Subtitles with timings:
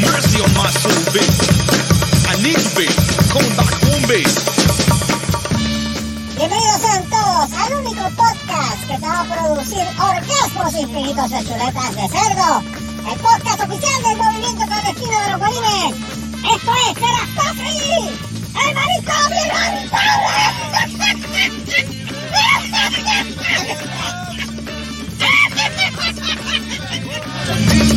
[0.00, 1.40] mercy on my soul, bitch.
[2.26, 2.36] I.
[6.36, 11.94] Bienvenidos sean todos al único podcast que te va a producir orgasmos infinitos de chuletas
[11.96, 12.62] de cerdo.
[13.10, 15.94] El podcast oficial del movimiento clandestino de los bolines.
[16.54, 18.08] Esto es Serastofri,
[18.56, 19.44] el manicomio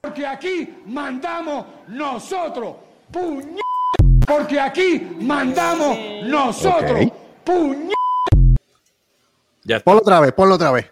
[0.00, 2.76] Porque aquí mandamos nosotros,
[3.12, 3.56] puñ...
[4.26, 7.12] Porque aquí mandamos nosotros, Ok.
[7.44, 7.90] puñ...
[9.64, 9.80] Ya.
[9.80, 10.86] Ponlo otra vez, ponlo otra vez.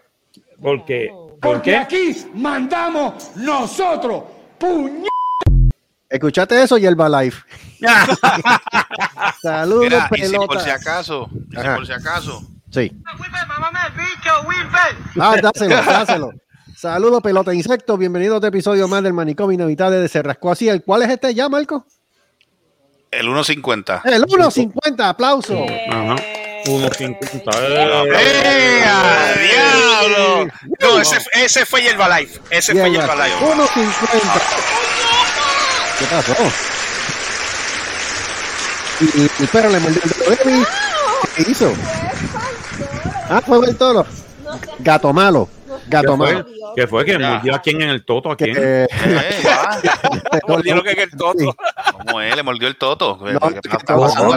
[0.61, 1.77] Porque, ¿por Porque qué?
[1.77, 4.23] aquí mandamos nosotros,
[4.59, 5.03] puñ...
[6.09, 7.43] ¿Escuchaste eso, Yerba Life?
[9.41, 10.47] Saludos, Mira, y si pelota.
[10.47, 11.75] por si acaso, y si Ajá.
[11.75, 12.91] por si acaso, Sí.
[15.19, 16.31] Ah, dáselo, dáselo.
[16.75, 17.97] Saludos, pelota insecto.
[17.97, 20.69] Bienvenido a otro episodio más del manicomio inevitable de Cerrasco así.
[20.69, 21.85] ¿El cuál es este ya, Marco?
[23.11, 24.01] el 1.50.
[24.05, 25.65] El 1.50, aplauso.
[25.89, 26.15] Ajá.
[26.67, 27.51] Uno cincuenta.
[27.61, 30.51] ¡Eh, a diablo!
[30.81, 32.41] No, ese, ese fue Yerba Life.
[32.49, 33.45] Ese fue Yerba, Yerba Life.
[33.45, 34.41] 1.50.
[35.99, 36.35] ¿Qué pasó?
[38.99, 40.67] Y, y el perro le mordió el dedo.
[41.35, 41.73] ¿Qué hizo?
[43.29, 44.05] Ah, fue el toro.
[44.79, 45.49] Gato malo.
[45.87, 46.43] Gato ¿Qué malo.
[46.43, 46.53] fue?
[46.75, 47.05] ¿Qué fue?
[47.05, 48.31] ¿Que mordió a quién en el toto?
[48.31, 48.53] ¿A quién?
[48.53, 48.87] Que, Eh,
[49.43, 49.79] ya.
[50.47, 51.55] Mordió lo que es el toto.
[52.05, 52.35] ¿Cómo es?
[52.35, 53.19] Le mordió el toto.
[53.23, 54.27] ¿Qué, No, qué que pasa?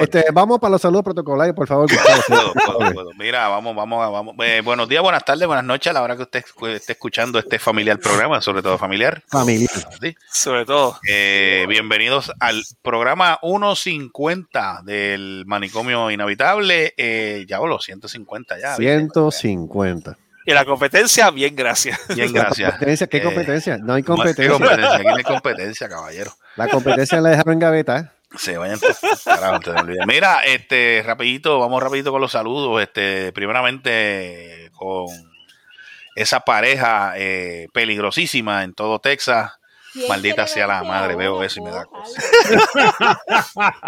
[0.00, 1.88] Este, vamos para los saludos protocolarios, por favor.
[2.28, 3.10] Puedo, puedo, puedo.
[3.18, 4.34] Mira, vamos, vamos, vamos.
[4.44, 7.58] Eh, buenos días, buenas tardes, buenas noches a la hora que usted esté escuchando este
[7.58, 9.22] familiar programa, sobre todo familiar.
[9.28, 9.68] Familia.
[10.00, 10.16] ¿sí?
[10.32, 10.98] Sobre todo.
[11.08, 16.94] Eh, bienvenidos al programa 150 del manicomio inhabitable.
[16.96, 18.76] Eh, ya, los 150 ya.
[18.76, 18.98] ¿viste?
[18.98, 20.16] 150.
[20.46, 21.98] Y la competencia, bien, gracias.
[22.14, 22.70] Bien, gracias.
[22.72, 23.78] Competencia, ¿Qué Eh, competencia?
[23.78, 24.50] No hay ¿Qué competencia.
[24.50, 24.94] competencia?
[24.96, 26.32] Aquí no hay competencia, caballero.
[26.56, 28.13] La competencia la dejaron en gaveta.
[28.36, 28.78] Se vayan
[29.24, 30.06] carajo, te olvides.
[30.06, 32.82] Mira, este, rapidito, vamos rapidito con los saludos.
[32.82, 35.06] Este, primeramente con
[36.14, 39.52] esa pareja eh, peligrosísima en todo Texas.
[40.08, 42.20] Maldita sea la madre, veo eso y me da cosa.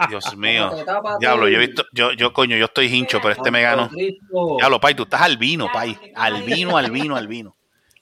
[0.09, 0.71] Dios mío.
[1.19, 3.91] Diablo, yo he visto, yo, yo coño, yo estoy hincho, pero este me ganó.
[4.59, 5.99] Diablo, Pai, tú estás albino, Pai.
[6.15, 7.56] Albino, albino, albino.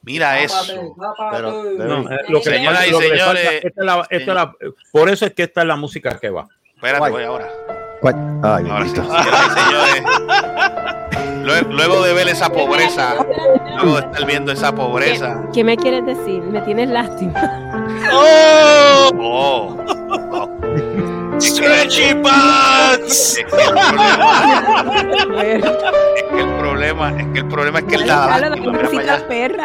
[0.04, 0.94] Mira eso.
[1.32, 3.87] Pero, No, eh, lo que le Señoras falta- y lo que señores, falta- esta es
[3.87, 4.53] la- esta es la-
[4.92, 6.47] por eso es que esta es la música que va.
[6.75, 7.12] Espérate, Guay.
[7.12, 7.48] voy ahora.
[8.03, 8.15] Ay,
[8.70, 8.92] Ahora sí.
[8.92, 9.03] bendito.
[9.03, 10.03] Señoras y señores,
[11.70, 13.15] luego, de ver esa pobreza,
[13.82, 16.42] luego de estar viendo esa pobreza, ¿Qué me quieres decir?
[16.42, 17.32] Me tienes lástima.
[18.12, 19.78] oh,
[21.41, 23.38] ¡Stretchy Pants!
[23.38, 23.53] es que
[25.53, 25.62] el
[26.74, 29.28] problema, es que el problema, es que él da lástima, mira para allá.
[29.28, 29.64] perra.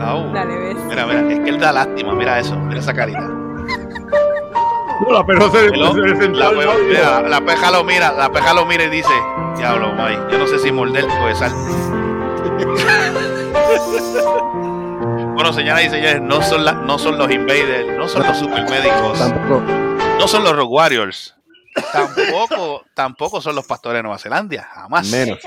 [0.00, 0.32] Au.
[0.32, 0.76] Dale, ves.
[0.88, 3.20] Mira, mira, es que él da lástima, mira eso, mira esa carita.
[3.20, 5.92] No, pero se, Hello.
[5.94, 6.06] se La,
[6.48, 6.72] el pe- novio.
[6.88, 9.12] mira, la peja lo mira, la peja lo mira y dice,
[9.56, 11.52] diablo, may, yo no sé si morder puede sal.
[15.34, 19.18] bueno, señoras y señores, no son, la- no son los invaders, no son los supermédicos,
[19.18, 19.62] Tampoco.
[20.18, 21.34] no son los Rock Warriors,
[21.92, 25.08] tampoco, tampoco son los pastores de Nueva Zelanda, jamás.
[25.08, 25.38] Menos.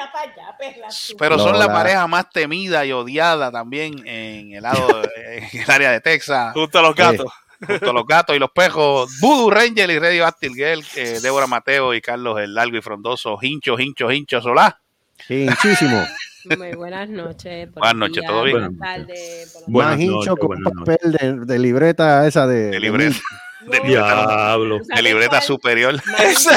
[1.17, 5.61] Pero son No, la la- pareja más temida y odiada también en el lado, en
[5.61, 6.53] el área de Texas.
[6.53, 7.31] Junto a los gatos.
[7.65, 11.47] junto a los gatos y los pejos, Voodoo Ranger y Radio Actil Girl, eh, Débora
[11.47, 14.79] Mateo y Carlos el Largo y Frondoso, Hincho, Hincho, Hincho, Solá.
[15.27, 16.03] Sí, muchísimo.
[16.57, 17.71] Muy buenas noches.
[17.71, 18.57] Buenas noches, ¿todo bien?
[18.77, 19.51] Buenas tardes.
[19.53, 22.69] por- Buenas Más hincho noches, con buenas papel de, de libreta esa de.
[22.71, 23.21] De libreta, de
[23.65, 24.79] libreta, Diablo.
[24.83, 25.93] de libreta superior.
[26.05, 26.47] Más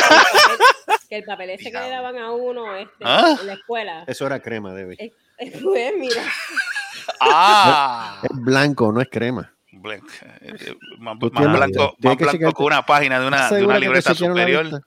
[1.08, 3.36] Que el papel ese que le daban a uno este, ¿Ah?
[3.40, 4.04] en la escuela.
[4.06, 4.96] Eso era crema, Debbie.
[4.98, 5.12] Es-
[5.54, 6.22] es- Pues mira,
[7.20, 9.52] Ah, Es blanco, no es crema.
[9.70, 10.06] blanco,
[10.40, 13.36] eh, eh, más, Tú más tienes- blanco, más que blanco que una página de una,
[13.44, 14.82] ¿Estás de una libreta superior.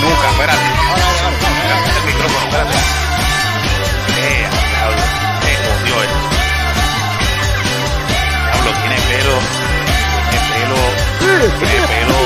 [0.00, 0.08] Jodió esto.
[0.08, 0.66] Eh, Nunca, espérate.
[1.30, 2.78] Espérate, el micrófono, espérate.
[4.20, 5.02] Eh, diablo,
[5.40, 6.20] se jodió esto.
[8.44, 9.34] Diablo, tiene pelo.
[10.30, 10.80] Tiene pelo.
[11.58, 12.18] Tiene pelo.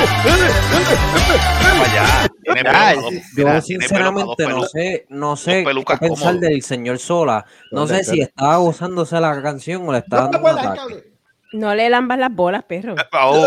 [1.84, 2.06] Allá.
[2.42, 7.44] Tiene para dos- yo sinceramente no sé, no sé qué pensar del señor Sola.
[7.70, 11.13] No ¿Dónde sé si estaba gozándose la canción o le estaba dando un ataque.
[11.54, 12.94] No le lambas las bolas, perro.
[13.12, 13.46] Oh.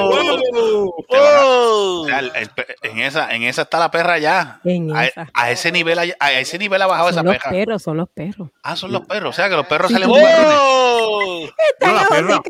[0.00, 0.02] A-
[1.10, 2.02] ¡Oh!
[2.02, 4.60] o sea, el- el pe- en esa, en esa está la perra ya.
[4.64, 5.28] En A, esa.
[5.32, 7.50] a ese nivel, hay- a ese nivel ha bajado esa Son los perra.
[7.50, 8.48] perros, son los perros.
[8.62, 9.30] Ah, son los perros.
[9.30, 10.46] O sea que los perros Sí, salen bugarrones.
[10.50, 11.48] ¡Oh!
[11.80, 12.40] No, la perra,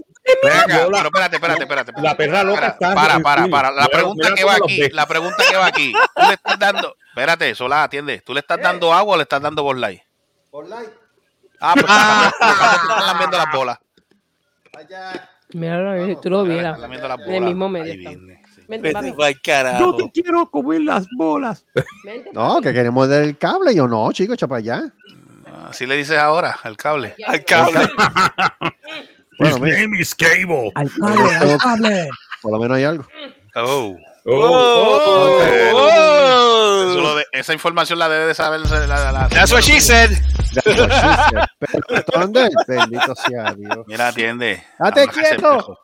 [0.42, 1.92] Ven acá, Yo la- pero espérate, espérate, espérate.
[2.02, 2.94] la perra loca Para, está.
[2.94, 3.70] para, para, para.
[3.70, 5.92] La pregunta mira que va aquí, la pregunta que va aquí.
[5.92, 8.20] Tú le estás dando, espérate, Solá, atiende.
[8.20, 10.02] ¿Tú le estás dando agua o le estás dando ball light?
[11.60, 12.32] Ah, pues están
[12.82, 13.78] están lamiendo las bolas.
[15.52, 16.78] Míralo, tú lo vieras.
[17.26, 18.10] En el mismo medio.
[18.68, 18.92] Vente,
[19.80, 21.64] Yo te quiero comer las bolas.
[22.04, 23.74] Vente, No, que queremos del cable.
[23.74, 24.92] Yo no, chico, echa para allá.
[25.68, 27.14] Así le dices ahora, al cable.
[27.26, 27.80] Al cable.
[29.38, 30.72] Bueno, His mira, name is Cable.
[30.74, 32.08] Al cable, al cable.
[32.42, 33.06] por lo menos hay algo.
[33.54, 33.96] Oh.
[34.24, 35.40] ¡Oh!
[35.42, 37.00] Eso ¡Oh!
[37.02, 40.10] lo de- esa información la debe de saber la, la- la- That's what she said.
[40.64, 40.86] Pero,
[42.14, 42.50] ¿dónde?
[42.66, 43.78] Bendito sea Dios.
[43.86, 44.62] Mira, atiende.
[44.78, 45.78] ¡Date Vamos a hacer quieto!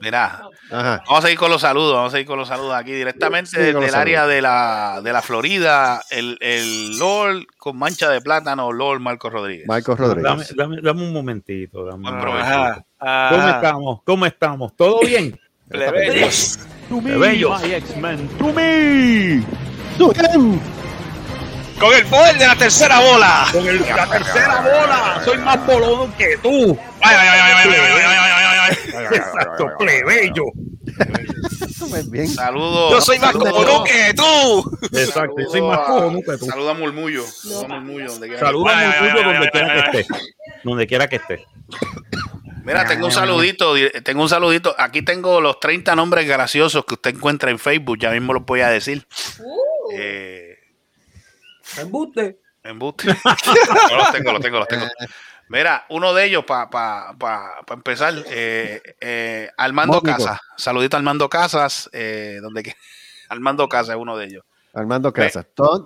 [0.00, 1.02] Mira, Ajá.
[1.06, 3.56] vamos a seguir con los saludos, vamos a seguir con los saludos aquí directamente Sí,
[3.56, 8.72] desde el área de la, de la Florida, el, el Lord con mancha de plátano,
[8.72, 9.66] Lord Marco Rodríguez.
[9.68, 10.56] Dame, Rodríguez.
[10.56, 11.84] dame, dame un momentito.
[11.86, 12.36] Dame un momentito.
[12.42, 12.84] Ajá.
[12.98, 13.50] ¿Cómo Ajá.
[13.56, 14.00] estamos?
[14.04, 14.76] ¿Cómo estamos?
[14.76, 15.38] ¿Todo bien?
[16.90, 17.62] To me, bellos.
[17.62, 19.44] my X-Men, to me.
[21.78, 23.46] Con el poder de la tercera bola.
[23.52, 25.22] Con el, la tercera bola.
[25.24, 26.76] Soy más bolón que tú.
[27.00, 27.74] Ay, ay, ay,
[28.68, 28.76] ay.
[29.12, 30.42] Exacto, plebeyo.
[32.08, 32.26] Bien.
[32.26, 32.90] Saludos.
[32.90, 34.78] Yo soy más cojonú que tú.
[34.92, 36.46] Exacto, yo soy más cojonú que tú.
[36.46, 37.24] Saluda a Murmullo.
[37.24, 38.28] Saluda a Murmullo donde
[39.52, 40.14] quiera que esté.
[40.64, 41.46] Donde quiera que esté.
[42.72, 44.74] Mira, tengo un saludito, di- tengo un saludito.
[44.78, 48.60] Aquí tengo los 30 nombres graciosos que usted encuentra en Facebook, ya mismo los voy
[48.60, 49.06] a decir.
[49.92, 50.58] Eh,
[51.78, 52.38] Embuste.
[52.62, 53.06] embuste.
[53.24, 54.86] no, los tengo, los tengo, los tengo.
[55.48, 60.18] Mira, uno de ellos, para pa, pa, pa empezar, eh, eh, Armando Mónico.
[60.24, 60.40] Casas.
[60.56, 62.74] Saludito a Armando Casas, eh, donde que
[63.28, 64.44] Armando Casas es uno de ellos.
[64.72, 65.46] Armando Casas.
[65.56, 65.84] Pero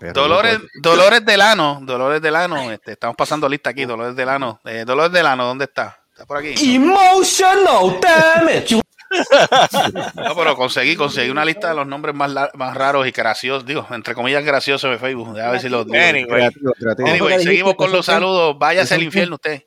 [0.00, 4.58] pero Dolores, no Dolores Delano, Dolores Delano, este, estamos pasando lista aquí, Dolores Delano.
[4.64, 5.99] Eh, Dolores Delano, ¿dónde está?
[6.20, 6.74] ¿Está por aquí?
[6.76, 8.78] Emotional damage.
[10.14, 13.84] No, pero conseguí, conseguí una lista de los nombres más, más raros y graciosos, digo,
[13.90, 15.34] entre comillas graciosos de Facebook.
[15.34, 15.98] Déjame ver si los digo.
[15.98, 16.26] Anyway.
[16.28, 17.08] Creativo, creativo.
[17.08, 18.56] Anyway, ¿Cómo que seguimos con los saludos.
[18.56, 19.64] Váyase ¿Qué al infierno usted.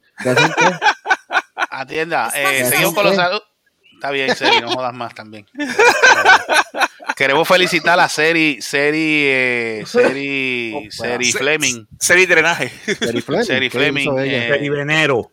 [1.71, 2.31] Atienda.
[2.35, 3.44] Eh, ¿Qué seguimos con los saludos.
[3.95, 5.45] Está bien, Seri, no jodas más también.
[7.17, 11.85] Queremos felicitar a Seri, Seri, eh, Seri, Seri Se- Fleming.
[12.00, 12.69] Serie de drenaje.
[12.69, 13.44] Seri Fleming.
[13.45, 15.32] Seri ¿Qué Fleming, eh, Venero.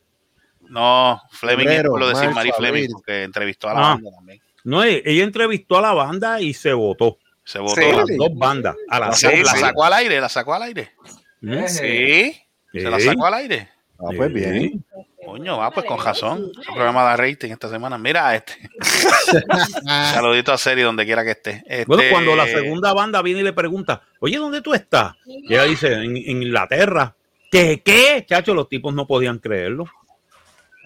[0.70, 3.82] No, Fleming Febrero, lo decir marzo, Mari Fleming, porque entrevistó a la Ah.
[3.94, 4.40] banda también.
[4.64, 7.18] No, e- ella entrevistó a la banda y se votó.
[7.44, 7.74] Se votó.
[7.80, 7.84] Sí.
[7.88, 8.16] A las Sí.
[8.16, 8.76] dos bandas.
[8.88, 10.92] A las Sí, dos la sacó al aire, la sacó al aire.
[11.40, 11.66] ¿Mm?
[11.66, 12.36] Sí,
[12.72, 13.06] se la Sí.
[13.06, 13.68] sacó al aire.
[13.98, 14.84] Ah, pues bien.
[15.24, 16.44] Coño, va, pues con razón.
[16.44, 17.98] Un programa de rating esta semana.
[17.98, 18.54] Mira, este.
[19.86, 21.62] Saludito a Seri donde quiera que esté.
[21.66, 25.14] Este, Bueno, cuando la segunda banda viene y le pregunta, oye, ¿dónde tú estás?
[25.26, 27.14] Y ella dice, en, en Inglaterra.
[27.50, 28.24] ¿Qué, qué?
[28.28, 29.84] Chacho, los tipos no podían creerlo.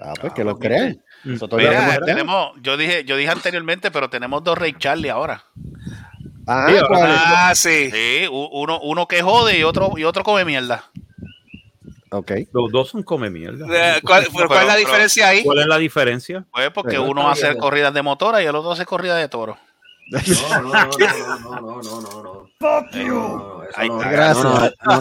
[0.05, 1.03] Ah, pues que lo crean.
[1.25, 1.35] Mm.
[1.35, 2.05] Eso todavía Mira, crean.
[2.05, 5.45] tenemos, yo dije, yo dije anteriormente, pero tenemos dos Ray Charlie ahora.
[6.47, 7.91] Ah, sí.
[7.91, 10.85] Sí, uno, uno que jode y otro, y otro come mierda.
[12.11, 12.33] Ok.
[12.53, 13.67] Los dos son come mierda.
[13.97, 15.43] Eh, ¿Cuál, pero ¿cuál es la pero- diferencia ahí?
[15.43, 16.45] ¿Cuál es la diferencia?
[16.53, 19.57] Pues porque Pero uno hace corridas de motora y el otro hace corridas de toro.
[20.11, 20.21] No,
[20.61, 20.91] no, no, no,
[21.41, 22.51] no, no, no, no, no.
[22.61, 22.95] Fuck
[24.87, 25.01] No,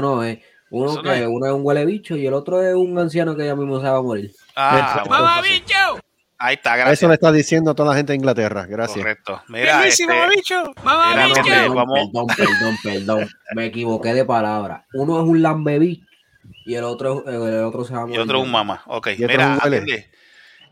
[0.00, 0.36] no.
[0.70, 3.88] Uno es un huele bicho y el otro es un anciano que ya mismo se
[3.88, 4.32] va a morir.
[4.56, 6.00] Ah, bueno, pues sí.
[6.40, 6.98] Ahí está, gracias.
[7.00, 8.64] Eso le está diciendo a toda la gente de Inglaterra.
[8.66, 8.98] Gracias.
[8.98, 9.42] Correcto.
[9.48, 10.06] Mira, este,
[10.36, 10.62] bicho!
[10.84, 13.28] mira, No, gente, perdón, vamos, perdón, perdón, perdón.
[13.56, 14.84] Me equivoqué de palabra.
[14.94, 16.04] Uno es un lambebi
[16.64, 18.20] y el otro, el otro se va a y morir.
[18.20, 18.82] otro un mamá.
[18.86, 19.76] Ok, Y mira, un huele.
[19.78, 20.10] atiende.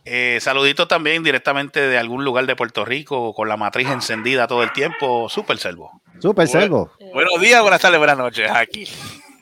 [0.05, 4.62] Eh, saluditos también directamente de algún lugar de Puerto Rico con la matriz encendida todo
[4.62, 5.29] el tiempo.
[5.29, 6.00] Super Servo.
[6.21, 6.61] Super Bueno.
[6.61, 6.91] Servo.
[7.12, 8.49] Buenos días, buenas tardes, buenas noches.
[8.53, 8.87] Aquí.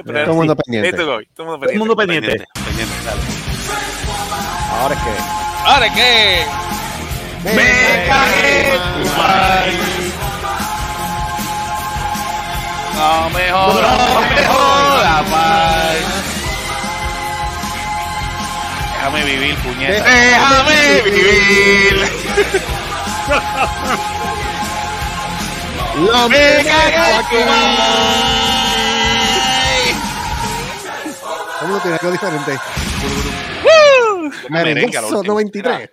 [0.04, 0.92] Pero todo el mundo pendiente.
[1.34, 2.44] Todo el mundo pendiente.
[4.80, 5.10] Ahora es que.
[5.64, 6.44] Ahora es que.
[7.44, 10.14] Me, cagué tu país.
[12.96, 15.24] No me jodas, no me jodas,
[18.92, 20.04] Déjame vivir, puñeta.
[20.04, 21.94] Déjame vivir.
[25.96, 28.63] Lo me cagué tu país.
[31.64, 32.58] ¿Cómo lo tiene algo diferente?
[34.50, 35.22] Merengoso último.
[35.34, 35.90] 93.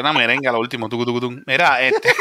[0.00, 0.88] Una merenga, lo último.
[0.88, 1.40] tucu, tucu, tucu.
[1.46, 2.12] Mira, este.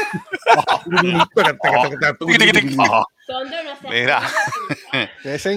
[3.90, 4.22] Mira.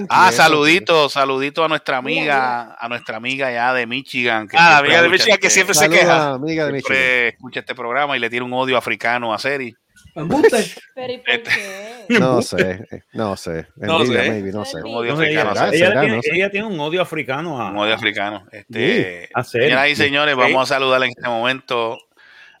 [0.09, 4.47] Ah, saludito, saludito a nuestra amiga, a nuestra amiga ya de Michigan.
[4.47, 6.33] Que Ah, amiga de Michigan que este- siempre se queja.
[6.33, 6.95] amiga de Michigan.
[6.97, 9.75] siempre escucha este programa y le tiene un odio africano a Seri.
[10.15, 10.65] Embuste.
[10.95, 12.05] Pero ¿y por qué?
[12.19, 13.67] No sé, no sé.
[13.75, 14.29] No Envidia, sé.
[14.29, 14.77] maybe, no sé.
[14.83, 15.55] Un odio No, ella, africano.
[15.55, 15.77] será, a Seri.
[15.77, 16.29] ella será, tiene, no sé.
[16.35, 18.45] ella tiene un odio africano a, Un odio africano.
[18.51, 19.65] Este, a Seri.
[19.65, 20.39] Señoras y señores, Sí.
[20.41, 21.97] vamos a saludar en este momento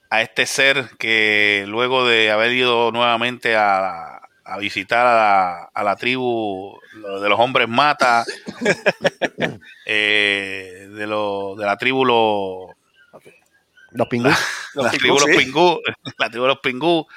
[0.09, 5.83] a este ser que luego de haber ido nuevamente a, a visitar a la, a
[5.83, 6.77] la tribu
[7.21, 8.23] de los hombres mata,
[9.85, 12.75] eh, de, lo- de la tribu los
[13.91, 14.39] Los pingüinos.
[14.75, 15.37] la Pingú, tribu los sí.
[15.37, 15.79] pingú,
[16.19, 17.07] la tribu de los pingú.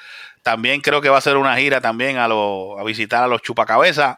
[0.47, 3.41] También creo que va a hacer una gira también a, lo- a visitar a los
[3.41, 4.17] chupacabezas.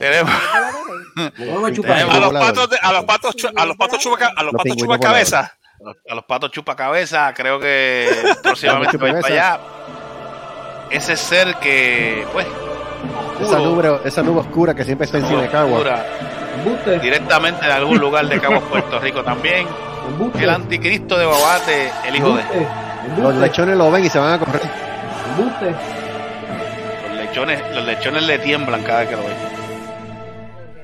[0.00, 0.32] Tenemos,
[1.16, 1.92] a chupar.
[1.96, 4.76] Tenemos A los patos, de- a los patos, a los patos chupaca- a los patos
[4.76, 5.52] chupacabezas.
[6.10, 8.08] a los patos chupacabezas, creo que
[8.42, 9.60] próximamente va a ir para allá.
[10.90, 12.48] Ese ser que, pues,
[13.40, 15.76] Esa nube, esa nube oscura que siempre está encima de Cagua.
[15.78, 16.04] oscura,
[16.56, 16.98] Embuste.
[16.98, 19.68] directamente de algún lugar de Cabo Puerto Rico también.
[20.36, 22.42] El anticristo de Babate, el hijo de.
[23.18, 24.62] Los lechones lo ven y se van a correr.
[25.38, 25.74] Embuste.
[27.08, 29.36] los lechones, los lechones le tiemblan cada vez que lo ven.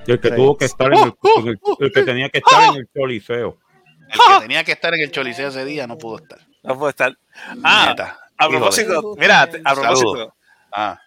[0.06, 0.34] El que Sí.
[0.36, 3.58] tuvo que estar en el, en el- el que tenía que estar en el coliseo.
[4.08, 6.38] El que tenía que estar en el Choliseo ese día no pudo estar.
[6.62, 7.16] No puede estar.
[7.64, 8.18] Ah, Neta.
[8.38, 10.34] a de- propósito, mira, a propósito.
[10.72, 11.00] Ah,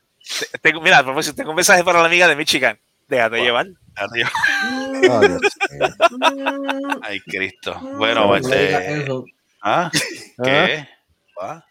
[0.51, 2.77] te- tengo, mira, a propósito, tengo un mensaje para la amiga de Michigan.
[3.07, 3.67] Déjate llevar.
[3.95, 4.29] arriba.
[5.09, 6.99] Oh, Dios mío.
[7.01, 7.79] Ay, Cristo.
[7.97, 9.01] Bueno, No este.
[9.03, 9.25] eso.
[9.61, 9.89] ¿Ah?
[10.43, 10.87] ¿Qué?
[11.41, 11.63] ¿Ah?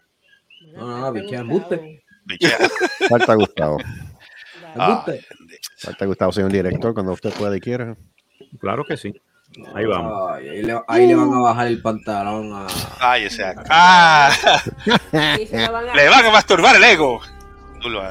[0.75, 2.03] No, no, no, biche, embuste.
[2.25, 2.57] Bichea.
[3.09, 3.77] Falta Gustavo.
[4.75, 5.05] Ah.
[5.77, 7.95] Falta Gustavo, señor director, cuando usted pueda y quiera.
[8.59, 9.13] Claro que sí.
[9.73, 10.31] Ahí vamos.
[10.33, 12.67] Ay, ahí, le, ahí le van a bajar el pantalón a.
[12.99, 13.63] Cállese acá.
[13.69, 14.31] Ah,
[15.39, 17.19] Y se lo van a- le van a masturbar el ego.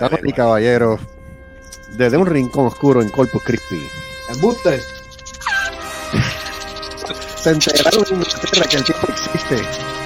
[0.00, 1.00] Damas y caballeros,
[1.96, 3.80] desde un rincón oscuro en Corpus Christi,
[4.34, 4.80] Embuste.
[7.36, 9.97] se enteraron en Inglaterra que el tipo existe.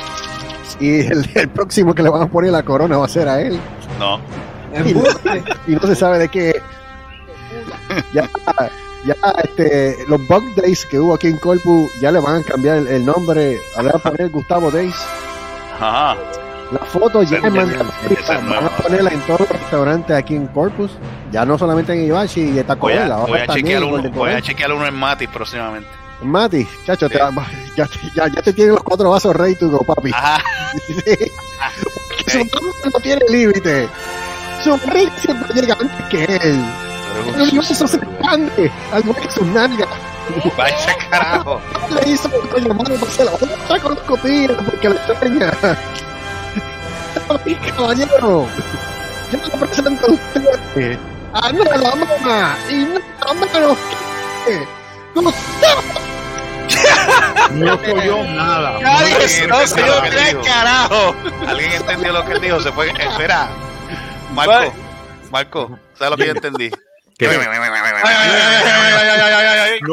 [0.82, 3.40] Y el, el próximo que le van a poner la corona va a ser a
[3.40, 3.58] él.
[4.00, 4.18] No.
[5.68, 6.60] Y no se sabe de qué.
[8.12, 8.28] Ya,
[9.04, 12.78] ya este, los Bug Days que hubo aquí en Corpus, ya le van a cambiar
[12.78, 13.60] el, el nombre.
[13.76, 14.96] Le van a poner Gustavo Days.
[15.78, 16.16] Ajá.
[16.72, 20.90] La foto ya es es Van a ponerla en todos los restaurantes aquí en Corpus.
[21.30, 24.30] Ya no solamente en Ibachi y Taco Voy a, voy a chequear en uno, voy
[24.32, 26.01] a chequear uno en Matis próximamente.
[26.22, 27.24] Mati, chacho, te Sí.
[28.14, 30.10] ya, ya, te tienen los cuatro vasos rey to go, papi.
[30.12, 30.42] Ajá.
[30.86, 31.04] Sí.
[32.08, 33.88] Porque su nombre no tiene límite.
[34.62, 36.64] Su rey siempre llega antes que él.
[37.34, 39.88] El universo se expande, al igual que sus nalgas.
[40.56, 41.60] Vaya carajo.
[41.90, 45.52] Le hizo coño hermano para hacer la otra con los copillas porque le extraña.
[47.28, 48.46] Papi, caballero,
[49.32, 50.98] yo le presento a usted
[51.34, 53.78] a Nora Mama y nada menos
[54.44, 54.81] que Gustavo.
[57.52, 58.80] No soy yo nada.
[58.80, 60.42] Nadie no entendió se lo lo que cree, dijo.
[60.42, 61.14] carajo.
[61.46, 62.60] ¿Alguien entendió lo que él dijo?
[62.60, 62.88] Se fue.
[62.90, 63.50] Espera.
[64.32, 64.72] Marco.
[65.30, 66.70] Marco, ¿sabes lo que yo entendí?
[66.70, 67.28] No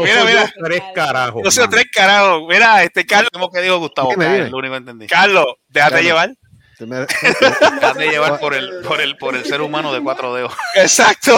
[0.04, 0.46] Mira, soy mira.
[0.46, 1.42] yo tres carajos.
[1.44, 1.76] No se lo mano.
[1.78, 2.44] tres carajos.
[2.48, 4.12] Mira, este Carlos, ¿Cómo que dijo Gustavo?
[4.14, 5.08] Es lo único que entendí.
[5.08, 6.08] Carlos, déjate Carlos.
[6.08, 6.30] llevar.
[6.80, 10.54] Me- Déjate llevar por el, por el, por el ser humano de cuatro dedos.
[10.76, 11.38] Exacto.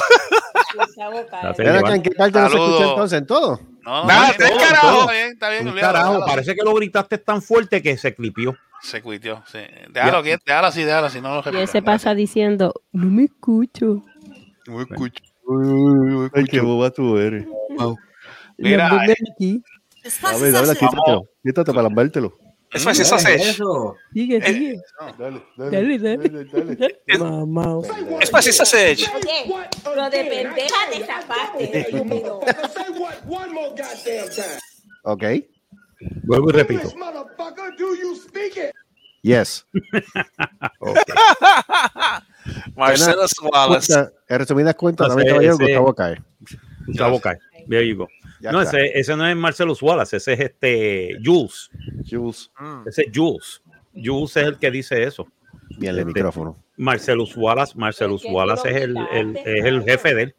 [1.90, 2.72] ¿en qué parte no se Saludos.
[2.74, 3.60] escucha entonces en todo?
[3.84, 4.24] No, no.
[4.30, 5.76] Está bien, está bien.
[5.76, 8.56] Carajo, parece que lo gritaste tan fuerte que se clipió.
[8.82, 9.60] Se cuitió, sí.
[9.90, 14.04] Déjalo, déjalo así, déjalo así, no lo Y él se pasa diciendo, no me escucho.
[14.66, 15.24] No escucho.
[16.34, 17.46] Ay, qué boba tú eres.
[18.58, 19.64] Mira, Los eh, aquí.
[20.22, 21.30] Dale, dale, quítatelo.
[21.44, 22.38] Quítate para lambértelo.
[22.74, 23.48] Eso es, ¿Qué eso es es.
[23.50, 23.96] eso?
[24.14, 24.82] Sigue, Eh, sigue.
[25.18, 27.02] Dale, Dale, dale.
[27.20, 27.80] Mamá.
[28.22, 28.74] Es para eso es.
[28.74, 29.06] Oye,
[29.96, 32.40] lo de pendeja de zapaste, estúpido.
[35.04, 35.24] Ok.
[36.24, 36.90] Vuelvo y repito.
[36.98, 38.72] Motherfucker, do you speak it?
[39.22, 39.66] Yes.
[42.76, 43.94] Marcelo Wallace.
[43.94, 46.22] Cuenta- en resumidas cuentas, No también sé, caballero, ese- Gustavo cae.
[46.88, 47.38] Gustavo cae.
[47.70, 48.08] There you go.
[48.42, 51.70] Ya No, ese, ese no es Marcelo Wallace, ese es este Jules.
[52.10, 52.52] Jules,
[52.88, 53.62] Ese es Jules.
[53.94, 55.28] Jules es el que dice eso.
[55.78, 56.58] bien el Este, micrófono.
[56.78, 60.36] Marcelus Wallace, que Wallace es el, el- es el jefe de él.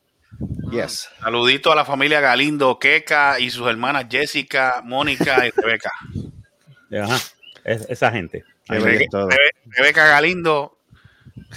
[0.72, 1.08] Yes.
[1.20, 5.92] Saludito a la familia Galindo, Keka y sus hermanas Jessica, Mónica y Rebeca.
[7.02, 7.16] Ajá.
[7.64, 8.44] Es- esa gente.
[8.66, 9.06] Rebe-.
[9.10, 10.78] Rebe- Rebeca Galindo,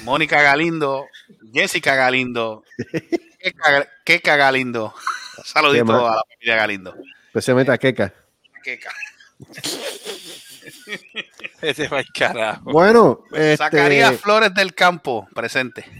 [0.03, 1.07] Mónica Galindo,
[1.53, 2.63] Jessica Galindo,
[3.39, 4.93] Keka, Keka Galindo.
[5.43, 6.95] Saludito a la familia Galindo.
[7.27, 8.13] Especialmente a Keka.
[8.63, 8.89] Keka.
[11.61, 12.71] Este va el carajo.
[12.71, 15.85] Bueno, este, Zacarías Flores del Campo, presente.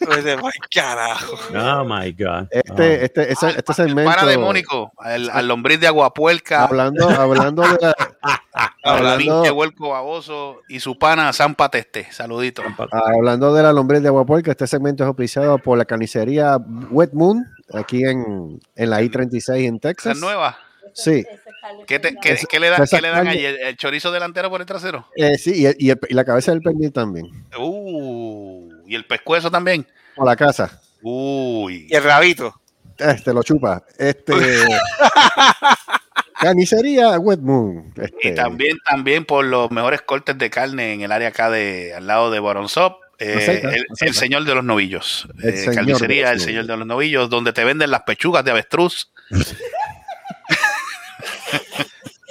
[0.00, 1.36] Vete pa'l carajo.
[1.54, 2.46] Oh my God.
[2.50, 4.10] Este, este, ese- este segmento.
[4.10, 7.94] Para de Mónico, al, al lombriz de aguapuerca, Hablando, hablando de la,
[8.84, 12.10] hablando- pinche huelco baboso y su pana Zampa Teste.
[12.10, 12.62] Saludito.
[12.90, 16.56] hablando de la lombriz de Aguapuerca, este segmento es auspiciado por la carnicería
[16.90, 17.44] Wet Moon,
[17.74, 20.14] aquí en, en la I-36 en ¿Esa Texas.
[20.16, 20.58] es nueva?
[20.94, 21.24] Sí,
[21.86, 23.44] ¿Qué, te- qué- Esa- qué le, dan, esa qué le dan carne- allí?
[23.44, 25.06] ¿El, el chorizo delantero por el trasero?
[25.16, 27.26] eh, sí, y, el- y el- y la cabeza del pernil también.
[27.58, 29.86] Uh, y el pescuezo también.
[30.16, 30.80] O la casa.
[31.02, 31.86] Uy.
[31.90, 32.54] Y el rabito.
[32.96, 33.84] Este lo chupa.
[33.98, 34.32] Este.
[36.40, 37.92] carnicería Wet Moon.
[37.96, 41.94] Este, Y también, también por los mejores cortes de carne en el área acá de
[41.94, 42.98] al lado de Boronsop.
[43.18, 45.26] Eh, el, el señor de los novillos.
[45.42, 48.02] El Eh, señor carnicería, de el los señor de los novillos, donde te venden las
[48.02, 49.10] pechugas de avestruz,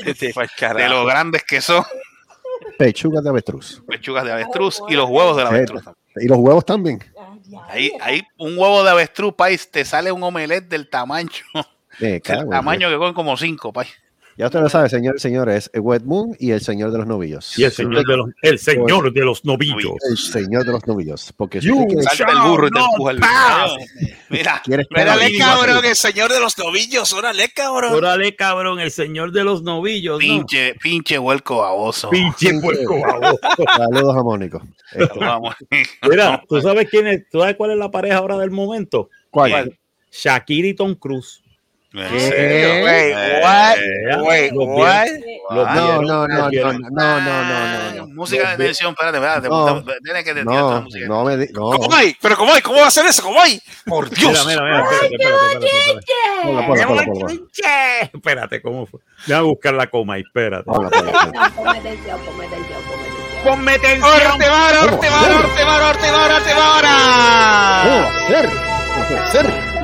[0.06, 1.84] de lo grandes que son,
[2.78, 3.82] Pechugas de avestruz.
[3.88, 5.84] pechugas de avestruz y los huevos de la avestruz.
[6.18, 7.00] Y los huevos también.
[7.70, 11.30] Ahí, ahí un huevo de avestruz, país, te sale un omelette del tamaño,
[12.00, 13.90] Me cago del en tamaño que cogen como cinco, país.
[14.38, 17.08] Ya usted lo sabe, señores y señores, es Wet Moon y el señor de los
[17.08, 17.58] novillos.
[17.58, 19.94] Y el señor de los, el señor de los novillos.
[20.08, 21.34] El señor de los novillos.
[21.36, 23.72] Porque si You usted quiere- Salta el burro y te empuja el pass.
[24.30, 27.14] Mira, Órale, cabrón, el señor de los novillos.
[27.14, 27.94] Órale, cabrón.
[27.94, 30.16] Órale, cabrón, el señor de los novillos.
[30.16, 30.20] ¿no?
[30.20, 32.12] pinche, pinche huelco baboso.
[32.12, 33.40] Pinche puerco baboso.
[33.76, 34.62] Saludos a Mónico.
[36.08, 37.28] Mira, ¿tú sabes quién es?
[37.32, 39.10] ¿Tú sabes cuál es la pareja ahora del momento?
[39.32, 39.78] ¿Cuál?
[40.12, 41.42] Shakira y Tom Cruise.
[41.98, 43.78] Wait, what?
[44.24, 45.08] Wait, what?
[45.50, 48.08] No, Ah, no, no, no, no, no, no, no, no, no.
[48.08, 49.48] Música de tensión, espérate, espérate.
[49.50, 49.84] No.
[50.04, 51.08] Tienes que la No, música.
[51.08, 51.72] no me no.
[51.72, 52.16] ¿Cómo hay?
[52.22, 52.62] ¿Pero cómo hay?
[52.62, 53.24] ¿Cómo va a hacer eso?
[53.24, 53.62] ¿Cómo hay?
[53.86, 54.46] Por Mira, Dios.
[54.46, 55.68] mira, mira, espérate,
[58.14, 59.00] espérate, ¿cómo fue?
[59.26, 60.64] Déjame buscar la coma, ahí, espérate.
[60.66, 62.82] Ponme atención, ponme atención,
[63.44, 64.04] ponme atención.
[64.04, 67.84] ¡Ortevara, Ortevara, Ortevara, Ortevara, Ortevara!
[67.86, 67.92] ¡No
[68.28, 68.50] puede ser!
[68.98, 69.77] ¡No puede ser!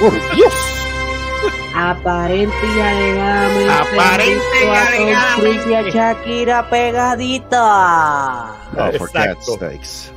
[0.00, 0.54] ¡Por Dios!
[1.74, 3.70] Aparente y alegadamente.
[3.70, 5.76] Aparente y alegadamente.
[5.76, 8.52] A Shakira pegadita.
[8.72, 9.58] Oh, for God's Exacto.
[9.58, 10.12] sakes.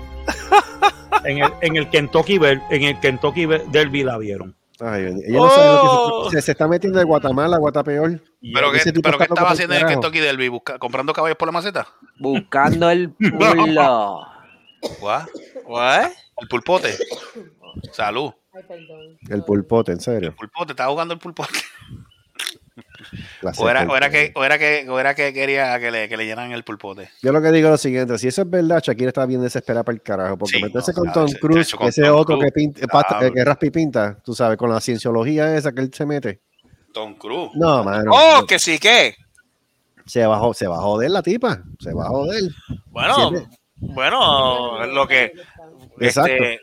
[1.26, 4.56] En el, en el Kentucky, en el Kentucky Derby la vieron.
[4.80, 6.30] Ay, ella no sabe lo que Oh.
[6.32, 8.20] se, se, se está metiendo de Guatemala Guatapeor.
[8.42, 9.88] ¿Pero qué, tipo pero qué estaba haciendo en el.
[9.88, 10.48] Kentucky Derby?
[10.50, 11.88] Busca- ¿Comprando caballos por la maceta?
[12.20, 14.26] Buscando el pulo.
[15.00, 15.28] ¿What?
[15.68, 16.08] ¿What?
[16.42, 16.98] El pulpote.
[17.92, 18.32] Salud.
[18.54, 19.18] Ay, perdón.
[19.30, 20.36] El pulpote, en serio.
[20.36, 21.60] Pulpote, estaba jugando el pulpote.
[23.58, 26.08] O era, o era el que, o era que, o era que quería que le,
[26.10, 27.10] que le llenaran el pulpote.
[27.22, 29.84] Yo lo que digo es lo siguiente, si eso es verdad, Shakira está bien desesperada
[29.84, 32.52] para el carajo, porque Sí, meterse no, con Tom Cruise, con ese Tom otro que,
[32.52, 33.34] pinta, pata- diablo.
[33.36, 36.42] que raspa y pinta, tú sabes, con la cienciología esa que él se mete.
[36.94, 37.52] Tom Cruise.
[37.56, 38.12] No, mano.
[38.14, 39.16] Oh, que sí, ¿qué?
[40.06, 42.44] Se bajó, se va a joder la tipa, se va a joder.
[42.88, 43.32] Bueno,
[43.78, 45.34] bueno, lo que...
[46.00, 46.32] Exacto.
[46.32, 46.60] este,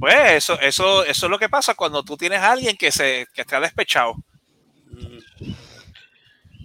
[0.00, 3.26] pues eso, eso, eso es lo que pasa cuando tú tienes a alguien que se
[3.34, 4.14] que está despechado.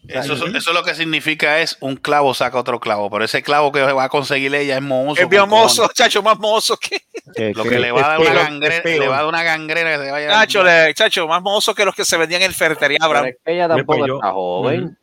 [0.08, 3.74] Eso, eso es lo que significa es un clavo saca otro clavo, pero ese clavo
[3.74, 5.22] que va a conseguir ella es mozo.
[5.22, 7.02] Es bien mozo, chacho, más mozo que...
[7.36, 9.44] Que- Lo que- que le va a dar una gangrena, le va a dar una
[9.44, 12.54] gangrena que se vaya Chacho, le- chacho, más mozo que los que se vendían en
[12.54, 13.26] ferretería Pero Abraham.
[13.28, 14.98] es que ella tampoco Pues yo- está joven.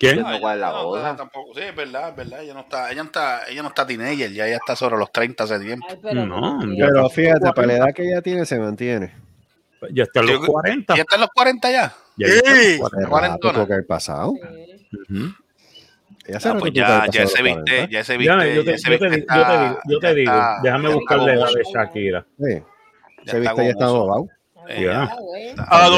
[0.00, 0.22] ¿Quién?
[0.22, 1.14] No, ¿cuál es la no, boda?
[1.14, 2.42] tampoco, sí, es verdad, es verdad.
[2.42, 5.12] Ella no está, ella no está, ella no está teenager, ya ella está sobre los
[5.12, 5.86] 30 hace tiempo.
[5.90, 9.12] Ay, pero No, ya Pero fíjate, para la edad que ella tiene, se mantiene.
[9.92, 10.96] Ya está en los Yo- 40.
[10.96, 11.94] ¿Ya está en los 40 ya?
[12.16, 12.78] Ya está Sí.
[12.78, 13.00] 40.
[13.02, 13.52] Es Cuarentona.
[13.58, 14.30] rato que el pasado.
[14.30, 15.34] Ujú.
[16.26, 17.90] Ella hace Ah, pues ya, ya se viste, 40.
[17.90, 18.34] ya se viste.
[18.36, 20.06] Ya, yo te, ya se yo te viste digo, yo te está- digo, yo te
[20.06, 22.26] ya digo, está- déjame ya buscar está la edad de Shakira.
[22.38, 24.28] Sí, Ya se está viste, ya está bobado.
[24.68, 25.10] Ya.
[25.58, 25.88] Ah.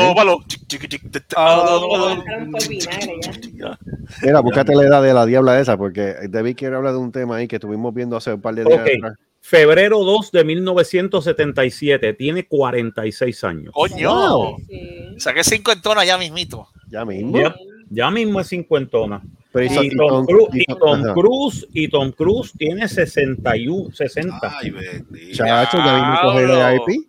[4.23, 7.37] Mira, búscate la edad de la diabla esa, porque David quiere hablar de un tema
[7.37, 8.89] ahí que estuvimos viendo hace un par de días Ok.
[8.99, 9.19] atrás.
[9.41, 12.13] Febrero 2 de 1977.
[12.15, 13.73] Tiene 46 años.
[13.75, 14.15] Coño.
[14.15, 14.57] Wow.
[14.69, 15.15] Sí.
[15.19, 16.69] Saqué cinco en tona ya mismito.
[16.89, 17.37] Ya mismo.
[17.39, 17.55] Ya,
[17.91, 19.21] ya mismo es cincuentona.
[19.51, 21.13] Pero Y y Tom, Tom- Cruise, y y Tom-.
[21.15, 24.39] Cruise y Tom Cruise tiene 61, 60.
[24.63, 25.37] Ay, bendito.
[25.37, 26.77] Chacho, ya mismo coge el.
[26.77, 27.09] IP.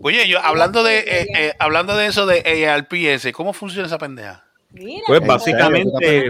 [0.00, 4.44] Oye, yo hablando de eh, eh, hablando de eso de ARPS, ¿cómo funciona esa pendeja?
[4.70, 6.26] Mira, Pues ¿En básicamente-.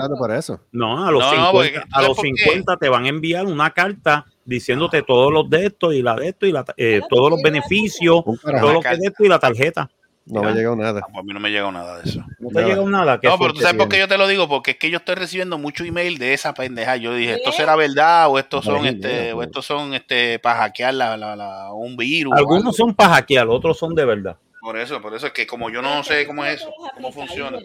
[0.73, 2.31] No, a los, No, no, 50, porque- a los ¿por qué?
[2.45, 6.29] 50 te van a enviar una carta diciéndote todos los de esto y la de
[6.29, 9.39] esto y la, eh, todos los beneficios, todo lo que es de esto y la
[9.39, 9.91] tarjeta.
[10.31, 11.01] No me ha llegado nada.
[11.03, 12.21] Ah, pues a mí no me llega nada de eso.
[12.39, 12.67] No te Nada.
[12.69, 13.21] llega nada.
[13.21, 14.99] ¿qué No, pero tú sabes por qué yo te lo digo, porque es que yo
[14.99, 16.97] estoy recibiendo mucho email de esa pendeja.
[16.97, 19.47] Yo dije, ¿esto será verdad o estos son este, mira, o pues.
[19.49, 22.35] estos son este para hackear la, la- la- un virus?
[22.37, 24.37] Algunos son para hackear, otros son de verdad.
[24.61, 27.59] Por eso, por eso es que como yo no sé cómo es eso, cómo funciona.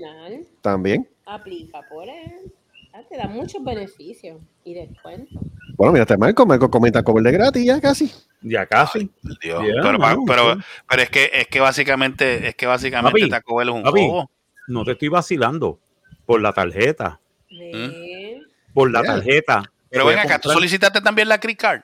[0.61, 1.07] También.
[1.25, 2.53] Aplica por él.
[2.93, 5.41] Ah, te da muchos beneficios y descuentos.
[5.75, 8.11] Bueno, mira, este Marco, Marco comenta cover de gratis ya casi.
[8.41, 9.09] Ya casi.
[9.41, 9.63] Dios.
[9.63, 10.61] Yeah, pero, pero, sí.
[10.87, 13.99] pero es que es que básicamente es que básicamente Papi, Taco Bell es un papi,
[13.99, 14.29] juego.
[14.67, 15.79] No te estoy vacilando
[16.25, 17.19] por la tarjeta.
[17.49, 18.41] Ve.
[18.73, 19.13] Por la Yeah.
[19.15, 19.71] tarjeta.
[19.89, 21.81] Pero ven acá, tú solicitaste también la Cric Card.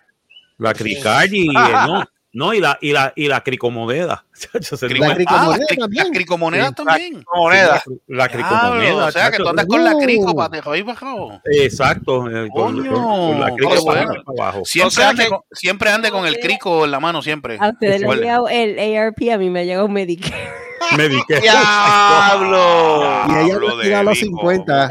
[0.60, 4.24] La Cricard y eh, no, no, y la, y la, y la cricomoneda.
[4.54, 7.24] La cricomoneda ah, también.
[7.36, 7.82] Moneda.
[8.08, 9.06] La cricomoneda.
[9.08, 10.00] O sea, que tú andas con la Uh.
[10.00, 11.42] crico para te joder bajado.
[11.46, 12.28] Exacto.
[12.30, 14.62] eh, con, Coño, con- con la crico para arriba abajo.
[14.64, 17.58] Siempre, O sea ande con, siempre ande con el crico en la mano, siempre.
[17.60, 20.70] A ustedes les ha llegado el ARP, a mí me llegó un Medicare.
[20.98, 21.42] Me dediqué.
[21.42, 23.26] ¡Diablo!
[23.28, 24.90] Y ella llega a los Debbie, 50.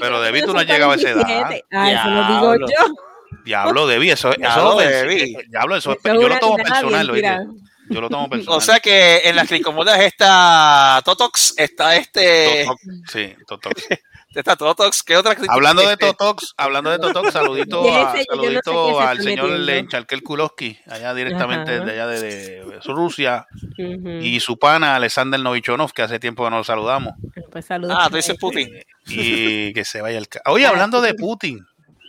[0.00, 1.26] Pero, Debbie, tú no has llegado a esa edad.
[1.70, 2.94] Ah, eso lo digo yo.
[3.44, 5.36] Diablo, Debbie, eso, eso, Diablo, Debbie.
[5.48, 7.46] Diablo, eso, es- yo lo tomo personal, tirada.
[7.90, 8.58] Yo lo tomo personal.
[8.58, 13.86] O sea que en las cricomodas está Totox, está este, Totox, sí, Totox.
[14.34, 15.34] está Totox, ¿qué otra?
[15.48, 19.44] Hablando de este, Totox, hablando de Totox, saludito, a- yo no sé saludito al señor
[19.46, 19.64] metiendo.
[19.72, 21.84] Lenchalkel Kulowski, allá directamente Ajá.
[21.86, 23.46] de allá de, de Rusia,
[23.78, 27.14] y su pana Alexander Novichonov, que hace tiempo que no lo saludamos.
[27.50, 27.96] Pues saludos.
[27.98, 28.68] Ah, tú dices Putin.
[29.06, 31.64] y que se vaya el ca- Oye, hablando de Putin,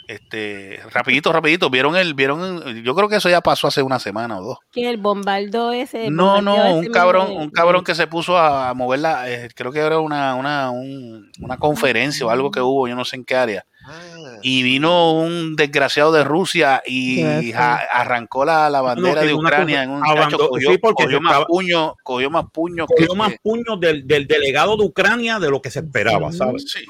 [0.10, 4.40] este, rapidito, rapidito, vieron el, vieron, yo creo que eso ya pasó hace una semana
[4.40, 4.58] o dos.
[4.72, 6.10] Que el bombardo ese.
[6.10, 10.00] No, no, un cabrón, un cabrón que se puso a moverla, eh, creo que era
[10.00, 13.66] una, una, un- una conferencia o algo que hubo, yo no sé en qué área.
[14.42, 17.22] Y vino un desgraciado de Rusia y
[17.92, 21.32] arrancó la, la bandera de Ucrania en un abandonó- chacho, cogió, sí, porque cogió más
[21.34, 25.50] estaba- puños, cogió más puños que- Cogió más puños del, del delegado de Ucrania de
[25.50, 26.66] lo que se esperaba, ¿sabes?
[26.72, 26.86] Sí,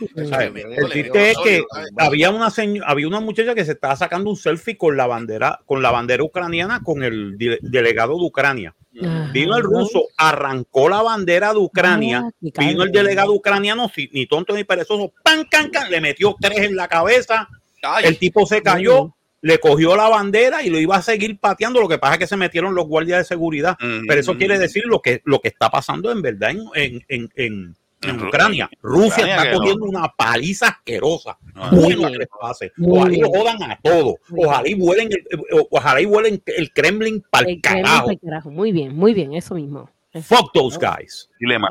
[0.54, 1.64] me- El chiste es que
[1.98, 5.60] había una seño- había una muchacha que se estaba sacando un selfie con la bandera,
[5.66, 8.76] con la bandera ucraniana, con el de- delegado de Ucrania.
[9.02, 9.30] Ajá.
[9.32, 14.26] Vino el ruso, arrancó la bandera de Ucrania, Ah, vino el delegado ucraniano, si- ni
[14.26, 17.48] tonto ni perezoso, pan, can, can, le metió tres en la cabeza,
[17.84, 21.80] Ay, el tipo se cayó, le cogió la bandera y lo iba a seguir pateando.
[21.80, 23.78] Lo que pasa es que se metieron los guardias de seguridad.
[24.08, 27.76] Pero eso quiere decir lo que, lo que está pasando en verdad en, en, en,
[28.02, 28.70] en- Ucrania.
[28.82, 29.58] Rusia Ucrania está no.
[29.58, 31.38] cogiendo una paliza asquerosa.
[31.56, 31.70] Ah.
[31.72, 32.12] Muy Bueno bien.
[32.14, 32.72] que les pase.
[32.78, 34.14] Muy Ojalá y jodan a todos.
[34.38, 38.08] Ojalá y vuelen el, eh, ojalá y vuelen el Kremlin para el carajo.
[38.08, 38.52] pa'l carajo.
[38.52, 39.90] Muy bien, muy bien, eso mismo.
[40.22, 41.30] Fuck those guys.
[41.40, 41.68] dilema.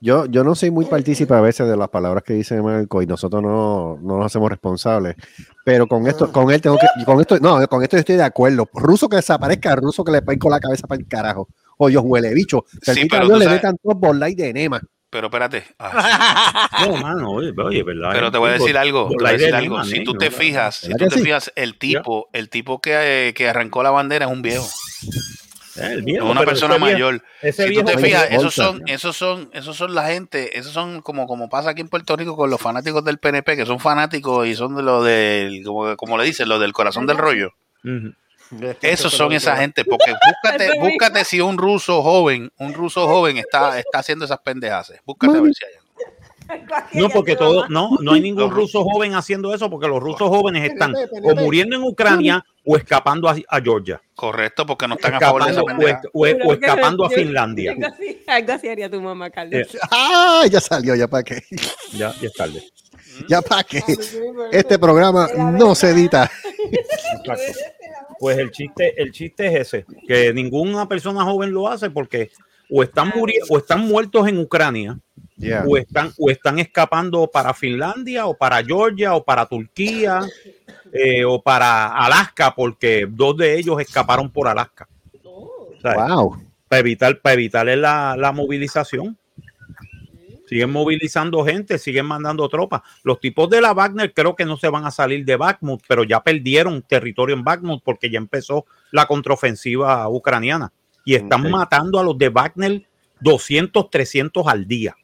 [0.00, 3.06] Yo, yo no soy muy partícipe a veces de las palabras que dice Marco y
[3.06, 5.16] nosotros no, no nos hacemos responsables.
[5.64, 8.22] Pero con esto, con él tengo que, con esto, no, con esto yo estoy de
[8.22, 8.68] acuerdo.
[8.72, 11.48] Ruso que desaparezca, ruso que le peguen con la cabeza para el carajo.
[11.78, 12.64] O Dios huele bicho.
[12.86, 14.80] Permita pero a Dios le metan todos por light de enema.
[15.10, 15.64] Pero espérate.
[15.78, 18.10] Ah, No, mano, oye, oye, ¿verdad?
[18.12, 19.82] pero te voy a decir algo, te voy a decir algo.
[19.84, 23.34] Si tú te fijas, si ¿Verdad tú te fijas, el tipo, el tipo que, eh,
[23.34, 24.66] que arrancó la bandera es un viejo,
[25.76, 27.22] El es viejo, una persona ese mayor.
[27.40, 28.36] Ese Si tú te fijas, bolsa.
[28.36, 31.88] esos son, esos son, esos son la gente, esos son como, como pasa aquí en
[31.88, 35.62] Puerto Rico con los fanáticos del PNP, que son fanáticos y son de lo del,
[35.64, 37.52] como, como le dicen, lo del corazón del rollo.
[38.82, 43.78] Esos son esa gente, porque búscate, búscate si un ruso joven, un ruso joven está,
[43.78, 44.92] está haciendo esas pendejas.
[45.04, 45.72] Búscate a ver si hay.
[46.94, 50.64] No, porque todo, no, no hay ningún ruso joven haciendo eso, porque los rusos jóvenes
[50.70, 55.20] están o muriendo en Ucrania o escapando a, a Georgia, Correcto, porque no están a
[55.20, 57.72] favor de esa escapando, o, o- escapando a yo- Finlandia.
[57.72, 59.60] Algo así, algo así haría tu mamá, Carlos.
[59.74, 60.44] Eh, ¡Ah!
[60.50, 61.42] Ya salió, ya para qué.
[61.92, 62.64] Ya, ya es tarde.
[63.28, 63.82] Ya para qué.
[64.50, 66.30] Este programa no se edita.
[66.72, 67.32] Exacto.
[68.18, 72.30] Pues el chiste, el chiste es ese, que ninguna persona joven lo hace porque
[72.70, 73.12] o están
[73.48, 74.98] o están muertos en Ucrania,
[75.66, 80.20] o están, o están escapando para Finlandia, o para Georgia, o para Turquía,
[80.92, 84.88] eh, o para Alaska, porque dos de ellos escaparon por Alaska.
[85.82, 86.42] Wow.
[86.68, 89.16] Para evitar, para evitar la, la movilización.
[90.48, 92.80] Siguen movilizando gente, siguen mandando tropas.
[93.02, 96.04] Los tipos de la Wagner creo que no se van a salir de Bakhmut, pero
[96.04, 100.72] ya perdieron territorio en Bakhmut porque ya empezó la contraofensiva ucraniana.
[101.04, 102.82] Y están matando a los de Wagner
[103.20, 104.96] 200, 300 al día.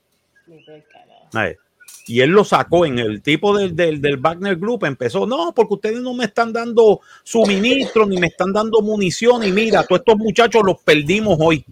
[1.30, 1.58] ¿sabes?
[2.06, 4.84] Y él lo sacó en el tipo del, del, del Wagner Group.
[4.84, 9.42] Empezó, no, porque ustedes no me están dando suministro ni me están dando munición.
[9.44, 11.64] Y mira, todos estos muchachos los perdimos hoy.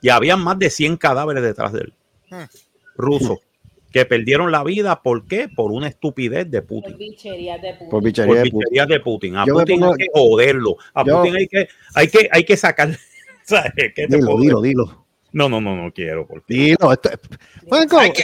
[0.00, 1.94] Y había más de 100 cadáveres detrás de él.
[2.96, 3.38] Rusos.
[3.92, 5.48] Que perdieron la vida, ¿por qué?
[5.54, 6.96] Por una estupidez de Por Putin.
[6.96, 7.90] bicherías de puta.
[7.90, 8.64] Por bichería Por de puta.
[8.64, 9.36] bicherías de Putin.
[9.36, 10.76] A Yo Putin pongo- hay que joderlo.
[10.94, 12.88] A yo- Putin hay que, hay que, hay que sacar.
[13.42, 13.72] ¿Sabes?
[13.76, 15.01] ¿Qué te Dilo, dilo, dilo.
[15.32, 16.26] No, no, no, no quiero.
[16.26, 16.52] Porque...
[16.52, 16.92] Dilo.
[16.92, 18.22] Esto, Hay que-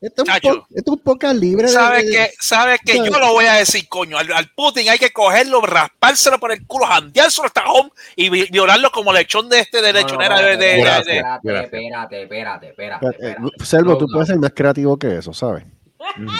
[0.00, 1.72] esto, es po- esto es un poco libre de.
[1.72, 4.18] ¿Sabes de- que ¿Sabes que Yo lo voy a decir, coño.
[4.18, 8.48] Al, al Putin hay que cogerlo, raspárselo por el culo, jandeárselo hasta home y vi-
[8.50, 12.68] violarlo como lechón de este de No, no, lechonera no, de, de- Espérate, espérate, espérate,
[12.68, 13.06] espérate.
[13.06, 13.64] Eh, espérate.
[13.64, 14.34] Selvo, tú No, puedes no.
[14.34, 15.64] ser más creativo que eso, ¿sabes?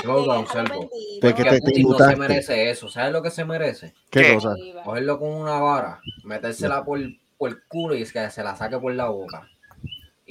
[0.05, 0.89] Yo lo observo.
[1.21, 2.89] Te- que Porque te- te Putin no se merece eso.
[2.89, 3.93] ¿Sabes lo que se merece?
[4.11, 4.35] ¿Qué, ¿Qué?
[4.35, 4.55] cosa?
[4.85, 7.01] Cogerlo con una vara, metérsela por,
[7.37, 9.49] por el culo y que se la saque por la boca.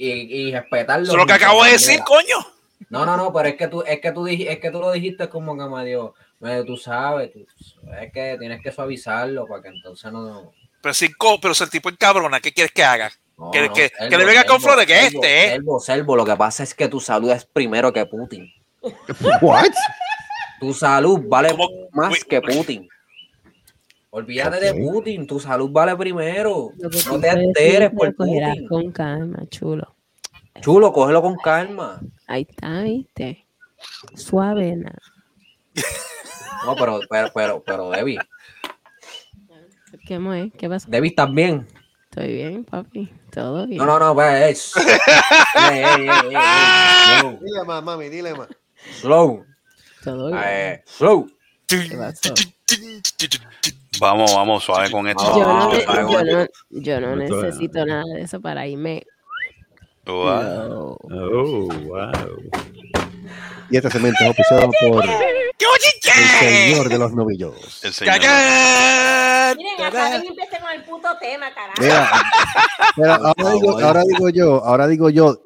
[0.00, 0.10] Y,
[0.48, 1.02] y respetarlo.
[1.04, 2.36] Eso es lo que acabo de decir, coño.
[2.88, 4.92] No, no, no, pero es que tú, es que tú, dij- es que tú lo
[4.92, 7.44] dijiste como que me dio, me- tú sabes, tú-
[8.00, 10.52] es que tienes que suavizarlo para que entonces no.
[10.80, 13.10] Pero si, co- pero si el tipo es cabrona, ¿qué quieres que haga?
[13.36, 15.50] no, Que- no, que- Selvo, que le venga con flores, que Selvo, este, ¿eh?
[15.50, 18.48] Selvo, Selvo, lo que pasa es que tu salud es primero que Putin.
[19.42, 19.64] What?
[20.60, 21.68] Tu salud vale ¿Cómo?
[21.92, 22.88] más que Putin.
[24.10, 24.74] Olvídate de.
[24.74, 26.70] Putin, tu salud vale primero.
[26.78, 28.66] No te decir, por Putin.
[28.68, 29.94] con calma, chulo.
[30.60, 32.00] Chulo, cógelo con calma.
[32.26, 33.46] Ahí está, viste.
[34.14, 34.98] Suave, nada.
[36.64, 38.18] No, pero, pero, pero, pero, Debbie,
[40.06, 40.48] ¿Qué más?
[40.58, 40.88] ¿Qué pasa?
[40.90, 41.66] Debbie, ¿estás bien?
[42.10, 43.12] Estoy bien, papi.
[43.30, 43.78] Todo bien.
[43.78, 44.72] No, no, no, pues,
[47.40, 48.48] Dile más, mami, dile más.
[49.00, 49.44] slow,
[50.02, 50.42] Todo bien.
[50.44, 51.26] eh, slow.
[54.00, 55.22] Vamos, vamos, suave con esto.
[55.38, 56.06] Yo no, Ah,
[56.70, 59.04] yo yo necesito nada de eso para irme.
[60.06, 60.24] Wow.
[60.24, 60.96] No.
[61.10, 62.42] Oh, wow.
[63.70, 64.36] Y este segmento es
[64.80, 66.68] por ¡Qué el bochinche!
[66.70, 67.54] señor de los novillos.
[67.84, 68.14] El señor.
[69.56, 71.80] Miren, hasta que empiece con el puto tema, carajo.
[71.80, 72.10] Mira,
[72.96, 75.42] pero ahora digo, ahora digo yo, ahora digo yo,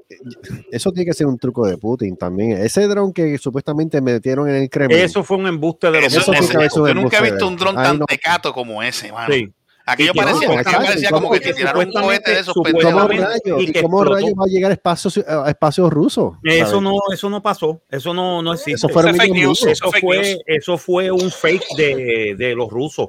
[0.70, 2.52] eso tiene que ser un truco de Putin también.
[2.62, 4.98] Ese dron que supuestamente metieron en el Kremlin.
[4.98, 7.74] Eso fue un embuste de los Eso, Eso eso yo nunca he visto un dron
[7.74, 9.32] tan no- tecato como ese, mano.
[9.32, 9.52] Sí.
[9.84, 13.62] Aquello parecía, no, aquello parecía como que tiraron un cohete de esos ¿Y cómo pendejos.
[13.62, 16.34] y cómo rayos va a llegar a espacios, a espacios rusos?
[16.44, 16.82] Eso ¿sabes?
[16.82, 17.82] no, eso no pasó.
[17.90, 18.74] Eso no, no existe.
[18.74, 19.66] Eso fueron Eso news.
[19.66, 20.38] Eso fake fue, news.
[20.46, 23.08] eso fue un fake de, de los rusos.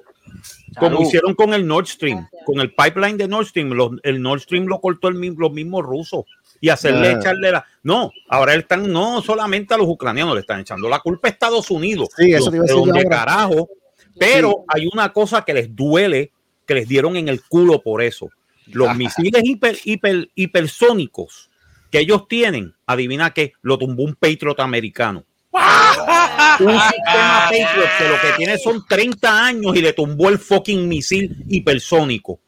[0.79, 1.01] Como Salud.
[1.07, 4.65] hicieron con el Nord Stream, con el pipeline de Nord Stream, los- el Nord Stream
[4.65, 6.25] lo cortó el, los mismos rusos
[6.59, 7.19] y hacerle Ah.
[7.19, 7.65] echarle la.
[7.83, 11.69] No, ahora están no solamente a los ucranianos, le están echando la culpa a Estados
[11.69, 12.09] Unidos.
[12.17, 13.09] Sí, eso te iba a decir dónde ahora.
[13.09, 13.69] carajo.
[14.17, 16.31] Pero hay una cosa que les duele,
[16.65, 18.30] que les dieron en el culo por eso.
[18.67, 21.49] Los misiles hiper, hiper, hipersónicos
[21.91, 25.26] que ellos tienen, adivina qué, lo tumbó un Patriot americano.
[26.60, 30.88] un sistema Patriot que lo que tiene son 30 años y le tumbó el fucking
[30.88, 32.39] misil hipersónico.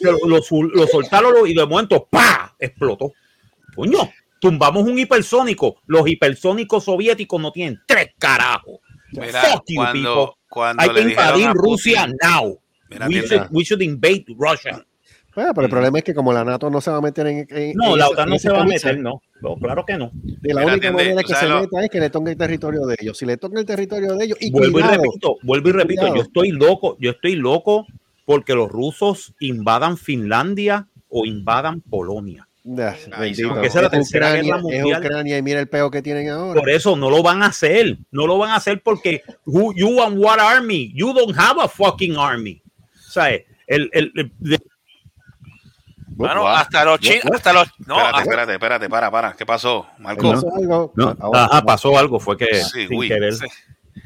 [0.00, 0.40] Lo, lo
[0.74, 2.54] lo soltaron y de momento ¡pa!
[2.58, 3.12] explotó.
[3.74, 5.80] Coño, tumbamos un hipersónico.
[5.86, 8.80] Los hipersónicos soviéticos no tienen tres carajos.
[9.12, 10.42] Mira, Fuck you, cuando, people.
[10.48, 12.60] cuando Hay que invadir Putin- Rusia now.
[12.90, 14.84] We should, we should invade Russia.
[15.34, 17.46] Bueno, pero el problema es que como la NATO no se va a meter en,
[17.50, 19.22] en- No, en la OTAN no se va a meter, no.
[19.40, 20.10] No, claro que no.
[20.12, 22.36] de la Mira, única atiende, manera que se lo- meta es que le toque el
[22.36, 23.16] territorio de ellos.
[23.18, 26.00] Si le toca el territorio de ellos, y vuelvo cuidado, y repito, vuelvo y repito,
[26.00, 26.16] Cuidado.
[26.16, 27.86] yo estoy loco, yo estoy loco
[28.24, 32.48] porque los rusos invadan Finlandia o invadan Polonia.
[32.64, 33.48] Bendito.
[33.50, 34.90] Porque esa es la Es tercera Ucrania, guerra mundial.
[34.90, 36.60] Es Ucrania y mira el peo que tienen ahora.
[36.60, 39.88] Por eso no lo van a hacer, no lo van a hacer porque who, you
[39.88, 40.92] want what army?
[40.94, 42.60] You don't have a fucking army.
[43.08, 44.58] O sea, el, el, el- de-
[46.08, 46.48] Bueno, Wow.
[46.48, 47.68] hasta los chinos, hasta los.
[47.86, 49.32] No, espérate, hasta- espérate, espérate, para, para.
[49.34, 50.32] ¿Qué pasó, Marco?
[50.32, 50.92] Pasó algo.
[50.96, 53.08] no, Ahora, ajá, pasó algo, fue que Sí, sin uy.
[53.08, 53.46] querer, Sí.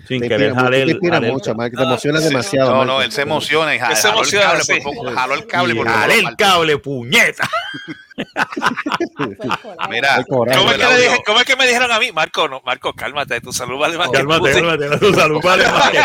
[0.06, 2.24] sin Te querer jalé te el- inspira mucho, Marco, te Ah, emociona Sí.
[2.28, 2.70] demasiado.
[2.70, 2.92] No, Marco.
[2.92, 4.72] no, él se emociona y ja- Él se jaló el cable sí.
[4.82, 7.48] por poco, jaló el cable por jalé el cable, puñeta.
[9.90, 10.25] Mira.
[10.29, 12.12] ¿Cómo es, que le dije- cómo es que me dijeron a mí?
[12.12, 16.01] Marco, no, Marco, cálmate, tu salud vale más Cálmate, cálmate, tu salud vale más que-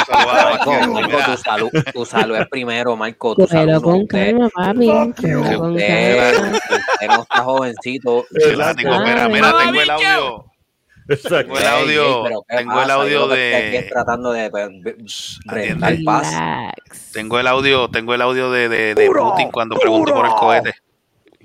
[0.87, 3.35] Marco, tu salud, tu salud es primero, Marco.
[3.35, 4.89] Tu salud Pero con calma, papi.
[4.89, 6.37] Usted,
[7.07, 8.25] no está jovencito.
[8.31, 10.45] Mira, mira, tengo el audio.
[11.09, 11.53] Exacto.
[11.53, 15.95] Tengo el audio, pero ¿qué tengo el audio aquí de- es tratando de pues, brindar
[16.03, 16.33] paz.
[16.33, 17.11] Relax.
[17.13, 20.73] Tengo el audio, tengo el audio de, de, de Putin cuando preguntó por el cohete.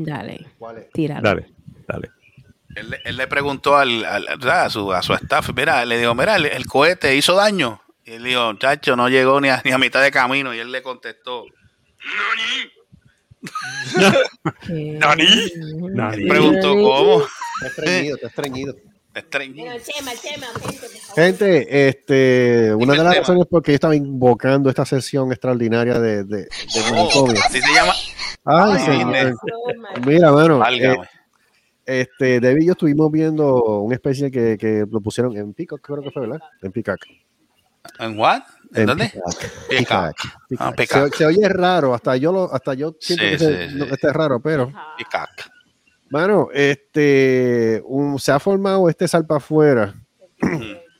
[0.04, 0.90] Dale, ¿Cuál es?
[0.92, 1.22] tíralo.
[1.22, 1.46] Dale,
[1.88, 2.10] dale.
[2.74, 6.14] Él, le- él le preguntó al, al- a, su, a su staff, mira, le dijo,
[6.14, 7.80] mira, el, el cohete hizo daño.
[8.04, 10.54] Y él dijo, chacho, no llegó ni a, ni a mitad de camino.
[10.54, 12.70] Y él le contestó, ¿Qué?
[14.98, 15.26] Nani.
[15.94, 16.28] Nani.
[16.28, 17.22] preguntó cómo.
[17.62, 18.74] Está estreñido, está estreñido.
[19.14, 19.74] Estreñido.
[19.80, 20.88] Chema, Chema, gente.
[21.14, 26.24] Gente, este, una de las razones por qué yo estaba invocando esta sesión extraordinaria de,
[26.24, 26.48] de, de
[26.94, 27.92] Oh, así se llama.
[28.44, 29.34] Ay, Ay, señor.
[30.06, 30.96] Mira, mano, eh,
[31.86, 36.02] este, David y yo estuvimos viendo una especie que, que lo pusieron en Peacock, creo
[36.02, 36.40] que fue, ¿verdad?
[36.62, 36.98] En Peacock.
[37.98, 38.42] ¿En what?
[38.74, 39.10] ¿En En dónde?
[39.10, 39.68] Peacock.
[39.68, 40.16] Peacock.
[40.48, 40.60] Peacock.
[40.60, 41.14] Ah, Se, Peacock.
[41.14, 43.78] se oye raro, hasta yo lo, hasta yo siento Sí, que, se- sí, sí.
[43.78, 45.30] no, que está raro, pero Peacock.
[46.10, 49.94] Mano, este, un- se ha formado este salpa afuera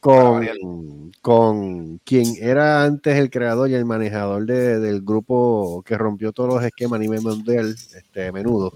[0.03, 6.33] con, con quien era antes el creador y el manejador de- del grupo que rompió
[6.33, 8.73] todos los esquemas a nivel mundial, este, menudo.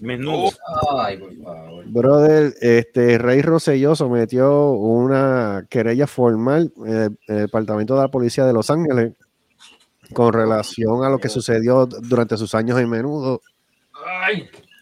[0.00, 0.50] Menudo.
[0.98, 1.84] Ay, por favor.
[1.86, 8.46] Brother, este Rey Rosselló sometió una querella formal eh, en el Departamento de la Policía
[8.46, 9.12] de Los Ángeles
[10.14, 13.42] con relación a lo que sucedió durante sus años en menudo.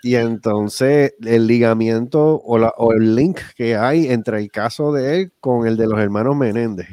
[0.02, 5.20] Y entonces el ligamiento o, la- o el link que hay entre el caso de
[5.20, 6.88] él con el de los hermanos Menéndez.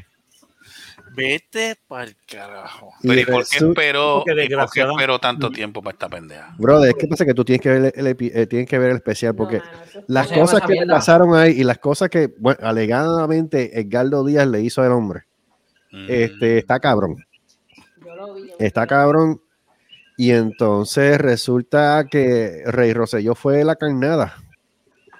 [1.15, 2.91] Vete pa'l carajo.
[3.01, 5.93] Y Pero ¿y por qué esperó, porque y por qué desgraciada- esperó tanto tiempo para
[5.93, 6.53] esta pendeja?
[6.59, 8.91] Brother, es que pasa que tú tienes que ver el, epi- eh, tienes que ver
[8.91, 9.63] el especial porque No,
[10.07, 13.79] las ¿Cómo se llama cosas que le pasaron ahí y las cosas que, bueno, alegadamente
[13.79, 15.21] Edgardo Díaz le hizo al hombre,
[15.91, 16.05] Mm.
[16.07, 17.15] este, está cabrón.
[18.05, 18.49] Yo lo vi.
[18.49, 18.87] yo Está vi.
[18.87, 19.41] cabrón.
[20.17, 24.33] Y entonces resulta que Rey Rosselló fue la carnada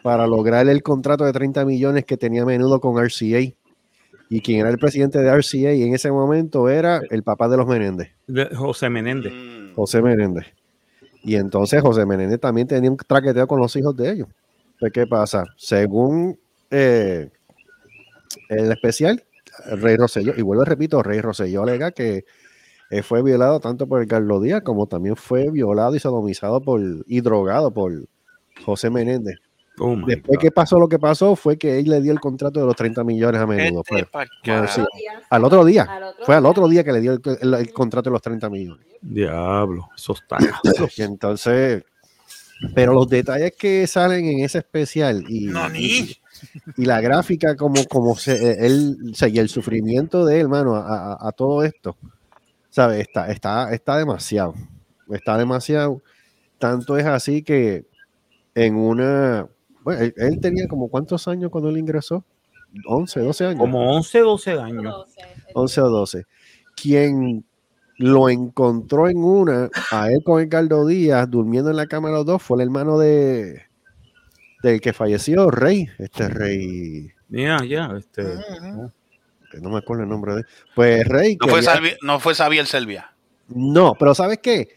[0.01, 3.53] para lograr el contrato de 30 millones que tenía a menudo con RCA.
[4.29, 7.67] Y quien era el presidente de RCA en ese momento era el papá de los
[7.67, 9.31] Menéndez, De José Menéndez.
[9.31, 9.75] Mm.
[9.75, 10.47] José Menéndez.
[11.23, 14.27] Y entonces José Menéndez también tenía un traqueteo con los hijos de ellos.
[14.93, 15.45] ¿qué pasa?
[15.57, 16.39] Según
[16.71, 17.29] eh,
[18.49, 19.23] el especial,
[19.71, 22.25] Rey Rosselló, y vuelvo y repito, Rey Rosselló alega que
[22.89, 27.21] eh, fue violado tanto por Carlos Díaz como también fue violado y sodomizado por, y
[27.21, 28.07] drogado por
[28.65, 29.37] José Menéndez.
[29.79, 30.41] Oh Después God.
[30.41, 33.03] que pasó lo que pasó fue que él le dio el contrato de los 30
[33.03, 33.83] millones a menudo.
[33.83, 34.07] Fue,
[34.43, 34.73] carajo.
[34.73, 35.83] sí, al otro día.
[35.83, 38.21] Al otro Fue al otro día que le dio el, el- el contrato de los
[38.23, 38.83] 30 millones.
[39.01, 40.37] Diablo, eso está.
[40.97, 41.83] Y entonces,
[42.73, 46.17] pero los detalles que salen en ese especial y, No, y, ni.
[46.83, 50.41] y la gráfica, como, como se, eh, él, o sea, y el sufrimiento de él,
[50.45, 51.95] hermano, a, a- a todo esto,
[52.77, 52.99] ¿sabes?
[52.99, 54.53] Está, está, está demasiado.
[55.09, 56.03] Está demasiado.
[56.59, 57.87] Tanto es así que
[58.53, 59.47] en una.
[59.81, 62.23] Bueno, él, él tenía como cuántos años cuando él ingresó?
[62.87, 63.59] 11, 12 años.
[63.59, 64.83] Como 11, 12 años.
[64.83, 65.21] 12.
[65.55, 66.25] 11 o 12.
[66.75, 67.45] Quien
[67.97, 72.43] lo encontró en una, a él con Ricardo Díaz, durmiendo en la cama los dos,
[72.43, 73.63] fue el hermano de
[74.61, 78.23] del que falleció, Rey, este Rey, Ya, ya, este.
[79.51, 80.45] Que no me acuerdo el nombre de él.
[80.75, 81.37] Pues Rey.
[81.39, 83.11] No fue, Salvi- no fue Xavier Selvia.
[83.49, 84.67] No, pero ¿sabes qué?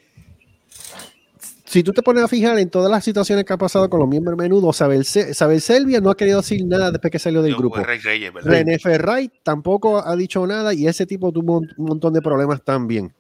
[1.64, 4.08] Si tú te pones a fijar en todas las situaciones que ha pasado con los
[4.08, 7.54] miembros menudos, Sabel, Se- Sabel Selvia no ha querido decir nada después que salió del
[7.54, 7.76] grupo.
[7.82, 8.32] Rey Reyes.
[8.42, 12.60] René Ferray tampoco ha dicho nada y ese tipo tuvo un, un montón de problemas
[12.64, 13.12] también.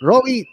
[0.00, 0.46] Robbie,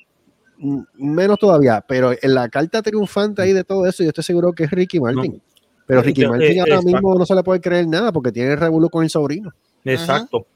[0.58, 4.52] mm, menos todavía, pero en la carta triunfante ahí de todo eso, yo estoy seguro
[4.54, 5.40] que es Ricky Martin.
[5.86, 6.92] Pero Ricky Eh, Martin eh, ahora exacto.
[6.92, 9.52] mismo no se le puede creer nada porque tiene el revuelo con el sobrino.
[9.86, 10.48] Exacto.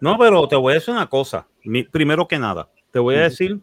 [0.00, 1.46] No, pero te voy a decir una cosa.
[1.64, 3.58] Mi- primero que nada, te voy a decir,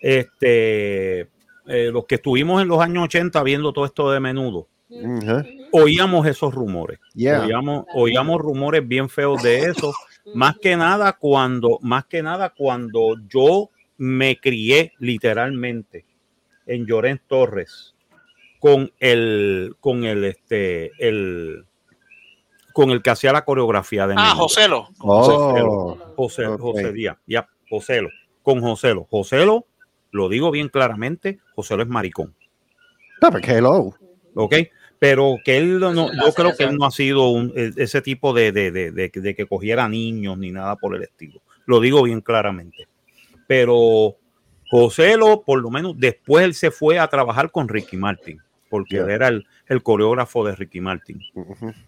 [0.00, 1.20] este,
[1.66, 4.68] eh, los que estuvimos en los años 80 viendo todo esto de menudo,
[5.72, 6.98] oíamos esos rumores.
[7.14, 7.42] Yeah.
[7.42, 9.92] Oíamos, oíamos rumores bien feos de eso.
[10.34, 16.06] Más que nada cuando, más que nada cuando yo me crié literalmente
[16.64, 17.96] en Llorens Torres
[18.60, 21.64] con el, con el, este, el,
[22.72, 24.34] con el que hacía la coreografía de Ah.
[24.36, 24.88] Joselo.
[25.00, 26.60] Oh, José, Ok.
[26.60, 28.08] José Díaz, ya, Joselo,
[28.42, 29.06] con Joselo.
[29.10, 29.66] Joselo,
[30.10, 32.34] lo digo bien claramente, Joselo es maricón,
[33.20, 33.94] no, porque hello.
[34.34, 34.54] ¿ok?
[34.98, 38.32] Pero que él no, yo creo que él no ha sido un- e- ese tipo
[38.32, 41.40] de, de, de- de- de que cogiera niños ni nada por el estilo.
[41.66, 42.86] Lo digo bien claramente.
[43.48, 44.16] Pero
[44.70, 48.40] Joselo, por lo menos después él se fue a trabajar con Ricky Martin,
[48.72, 51.20] porque él era el, el coreógrafo de Ricky Martin.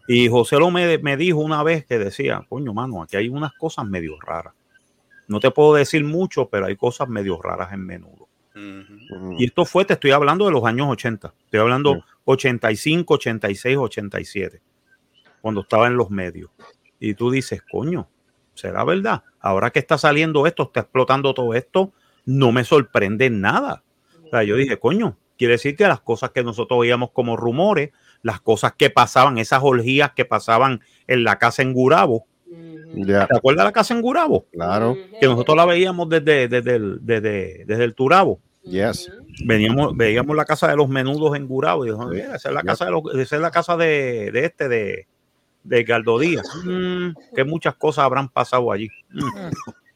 [0.06, 3.54] Y José lo me, me dijo una vez que decía, coño, mano, aquí hay unas
[3.54, 4.52] cosas medio raras.
[5.26, 8.28] No te puedo decir mucho, pero hay cosas medio raras en menudo.
[9.38, 11.32] Y esto fue, te estoy hablando de los años 80.
[11.46, 12.00] Estoy hablando Sí.
[12.24, 14.60] 85, 86, 87,
[15.40, 16.50] cuando estaba en los medios.
[17.00, 18.10] Y tú dices, coño,
[18.52, 19.22] ¿será verdad?
[19.40, 21.94] Ahora que está saliendo esto, está explotando todo esto,
[22.26, 23.82] no me sorprende nada.
[24.26, 27.90] O sea, yo dije, coño, quiere decir que las cosas que nosotros veíamos como rumores,
[28.22, 32.26] las cosas que pasaban, esas orgías que pasaban en la casa en Gurabo.
[32.94, 34.46] ¿Te acuerdas de la casa en Gurabo?
[34.52, 34.96] claro.
[35.20, 38.40] Que nosotros la veíamos desde, desde, el, desde, desde el Turabo.
[38.62, 39.10] Yes.
[39.44, 42.10] Veníamos, veíamos la casa de los menudos en Gurabo y dijimos.
[42.12, 42.66] "Mira, esa es la Yep.
[42.66, 45.06] casa de los, esa es la casa de, de este, de,
[45.64, 46.46] de Galdo Díaz.
[46.64, 48.88] Mm, que muchas cosas habrán pasado allí.
[49.10, 49.50] Mm,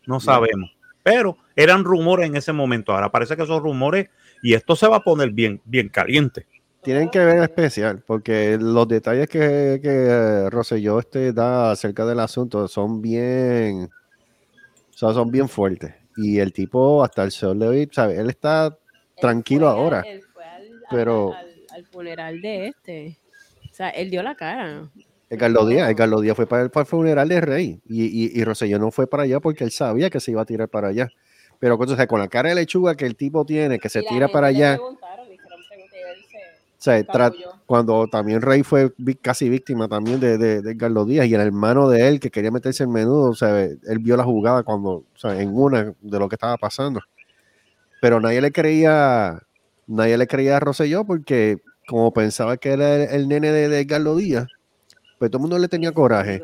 [0.07, 0.70] no sabemos.
[1.03, 2.92] Pero eran rumores en ese momento.
[2.92, 4.11] Ahora parece que esos rumores,
[4.42, 6.46] y esto se va a poner bien, bien caliente.
[6.83, 12.20] Tienen que ver especial, porque los detalles que, que eh, Rosselló este da acerca del
[12.20, 15.94] asunto son bien, o sea, son bien fuertes.
[16.16, 18.16] Y el tipo, hasta el sol de hoy, ¿sabe?
[18.16, 18.76] Él está
[19.20, 20.01] tranquilo ahora.
[20.07, 23.18] Él fue al, pero- al, al funeral de este.
[23.70, 24.89] O sea, él dio la cara.
[25.30, 28.78] Díaz, Edgardo Díaz fue para el, para el funeral de Rey y, y, y Rosselló
[28.78, 31.09] no fue para allá porque él sabía que se iba a tirar para allá.
[31.59, 34.29] Pero o sea, con la cara de lechuga que el tipo tiene, que se tira
[34.29, 34.79] para allá,
[36.79, 37.05] sea,
[37.67, 41.89] cuando también Rey fue casi víctima también de, de, de Carlos Díaz y el hermano
[41.89, 45.05] de él que quería meterse en menudo, o sea, él vio la jugada cuando, o
[45.17, 47.01] sea, en una de lo que estaba pasando.
[48.01, 49.43] Pero nadie le creía,
[49.87, 53.87] nadie le creía a Rosselló porque como pensaba que era el, el nene de, de
[53.87, 54.47] Carlos Díaz,
[55.19, 56.41] pues todo el mundo le tenía coraje,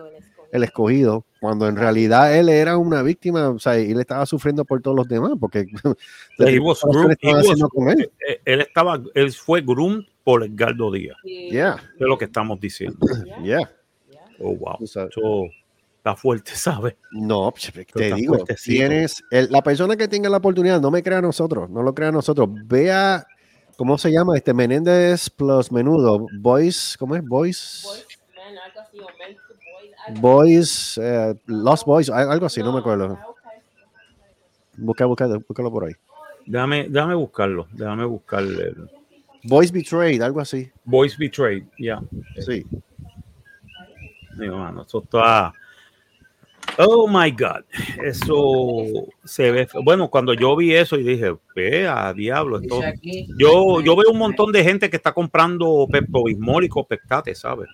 [0.50, 4.64] el escogido, cuando en realidad él era una víctima, o sea, y él estaba sufriendo
[4.64, 5.66] por todos los demás, porque
[6.38, 8.10] He was ¿qué groomed- he estaban was- haciendo con él?
[8.46, 11.18] él estaba, él fue groomed por Edgardo Díaz.
[11.24, 12.98] Yeah, Es lo que estamos diciendo.
[13.44, 13.70] yeah.
[14.40, 14.78] Oh, wow.
[14.80, 15.06] Eso
[15.98, 16.94] está fuerte, ¿sabes?
[17.12, 18.76] No, pues, te digo, fuertecito.
[18.78, 21.94] tienes el- la persona que tenga la oportunidad, no me crea a nosotros, no lo
[21.94, 22.48] crea a nosotros.
[22.64, 23.26] Vea,
[23.76, 24.34] ¿cómo se llama?
[24.36, 27.22] Este Menéndez plus Menudo, Boys, ¿cómo es?
[27.22, 27.84] Boys,
[28.34, 29.36] Man, algo así, o Men
[30.08, 33.18] Boys, Boys, eh, Lost Boys, al- algo así, no me acuerdo.
[34.76, 35.92] Busca, busca, búscalo por ahí.
[36.46, 37.66] Déjame, déjame buscarlo.
[37.72, 38.88] Déjame buscar el
[39.44, 40.70] Boys Betrayed, algo así.
[40.84, 41.64] Voice Betrayed.
[41.78, 42.00] Ya.
[42.44, 42.64] Sí.
[44.38, 45.52] Digo, mano, eso está.
[46.78, 47.62] Oh my God.
[48.02, 49.68] Eso se ve.
[49.84, 52.58] Bueno, cuando yo vi eso y dije, vea, diablo.
[52.58, 52.80] Esto...
[53.38, 57.68] Yo, yo veo un montón de gente que está comprando Pepto Bismol y Copectate, ¿sabes?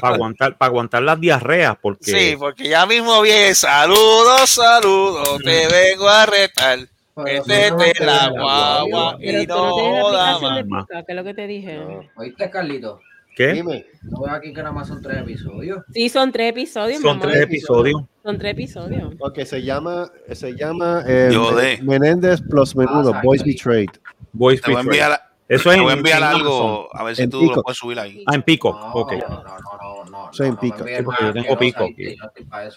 [0.00, 2.10] Para aguantar, para aguantar las diarreas, porque.
[2.10, 3.54] Sí, porque ya mismo viene.
[3.54, 5.38] Saludos, saludos.
[5.44, 6.78] Te vengo a retar.
[7.14, 10.86] pero Métete no en la te- guagua Pero y no más.
[10.86, 11.76] Que es lo que te dije.
[11.78, 12.00] No.
[12.16, 13.00] ¿Oíste, Carlito?
[13.36, 13.48] ¿Qué?
[13.52, 13.84] Dime.
[14.02, 15.82] No veo aquí que nada más son tres episodios.
[15.92, 17.30] Sí, son tres episodios, Son mamá.
[17.32, 18.02] tres episodios.
[18.22, 19.12] Son tres episodios.
[19.18, 23.42] Ok, se llama, se llama eh, Menéndez plus Menudo, Ah, Boys.
[23.42, 23.88] Betrayed.
[24.32, 25.14] Voice Te voy a Betrayed.
[25.46, 27.56] Eso te es voy a en- enviar en algo, a ver si En tú Pico.
[27.56, 28.24] lo puedes subir ahí.
[28.26, 28.72] Ah, en Pico.
[28.72, 29.12] No, ok.
[29.12, 30.32] no, no, no, no.
[30.32, 30.78] Soy en no, pico.
[31.20, 31.86] yo tengo pico.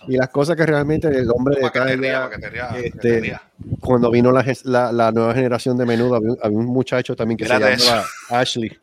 [0.07, 2.49] Y las cosas que realmente el hombre de te te que
[2.81, 3.39] te este,
[3.79, 7.37] cuando vino la, la, la nueva generación de menudo, había, un- había un muchacho también
[7.37, 8.77] que se llamaba Ashley.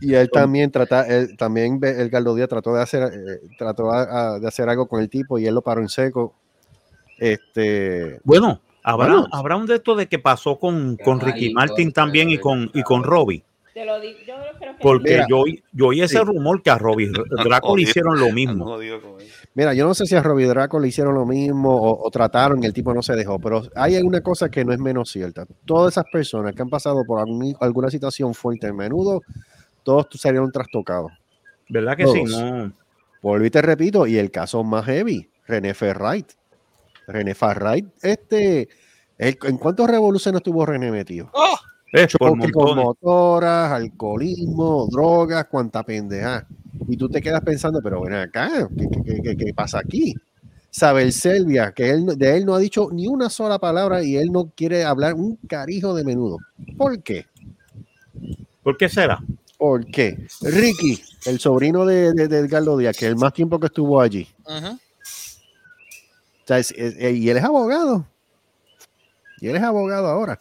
[0.00, 4.34] Y él también trata, él, también el Gardo Díaz trató de hacer, eh, trató a-
[4.34, 6.34] a- de hacer algo con el tipo y él lo paró en seco.
[7.18, 8.60] Este, Bueno,
[8.92, 9.28] habrá, Bueno.
[9.32, 12.82] habrá un de estos de que pasó con, con Ricky Martin también y con, y
[12.82, 13.42] con Robbie.
[13.74, 15.26] Te lo digo, yo creo que Porque Mira.
[15.28, 16.24] yo, oí- yo oí ese Sí.
[16.24, 17.10] rumor que a Robbie
[17.44, 18.78] Draco le hicieron lo mismo.
[19.54, 22.62] mira, yo no sé si a Robbie Draco le hicieron lo mismo o, o trataron
[22.62, 25.44] y el tipo no se dejó, pero hay una cosa que no es menos cierta.
[25.66, 29.20] Todas esas personas que han pasado por algún- alguna situación fuerte en menudo,
[29.82, 31.12] todos salieron trastocados.
[31.68, 32.22] ¿Verdad que sí?
[32.24, 32.72] No.
[33.20, 36.32] Volví y te repito, y el caso más heavy, René Ferrait.
[37.06, 38.68] René Ferrait, este,
[39.18, 41.30] el- ¿en cuántos revoluciones tuvo René metido?
[41.32, 41.56] Oh,
[42.18, 42.38] con
[42.84, 46.46] motoras, alcoholismo, drogas, cuanta pendeja.
[46.88, 50.14] Y tú te quedas pensando, pero ven acá, ¿qué, qué- qué- qué- qué pasa aquí?
[50.70, 54.16] Saber Selvia, que él, no- de él no ha dicho ni una sola palabra y
[54.16, 56.38] él no quiere hablar un carijo de menudo.
[56.76, 57.26] ¿Por qué?
[58.62, 59.22] ¿Por qué será?
[59.56, 60.26] ¿Por qué?
[60.42, 64.28] Ricky, el sobrino de, de, de Edgardo Díaz, que el más tiempo que estuvo allí.
[64.44, 64.78] O
[66.46, 68.06] sea, es- es- eh, y él es abogado.
[69.40, 70.38] Y él es abogado ahora.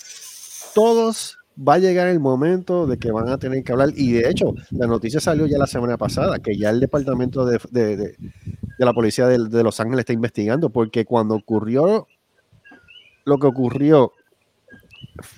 [0.74, 3.90] Todos va a llegar el momento de que van a tener que hablar.
[3.96, 7.60] Y de hecho, la noticia salió ya la semana pasada, que ya el departamento de,
[7.72, 8.16] de- de-
[8.78, 12.08] de la policía de, Los Ángeles está investigando, porque cuando ocurrió
[13.24, 14.12] lo que ocurrió,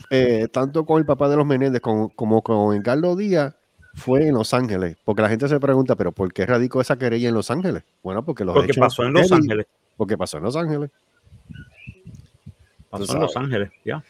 [0.10, 3.54] eh, tanto con el papá de los Menéndez como, como con Carlos Díaz,
[3.94, 4.98] fue en Los Ángeles.
[5.06, 7.84] Porque la gente se pregunta, pero ¿por qué radicó esa querella en Los Ángeles?
[8.04, 9.68] Bueno, porque los Porque hechos pasó en Los Ángeles.
[9.98, 10.90] Porque pasó en Los Ángeles.
[12.90, 13.36] Pasó en Los.
[13.36, 14.04] Ángeles, ya.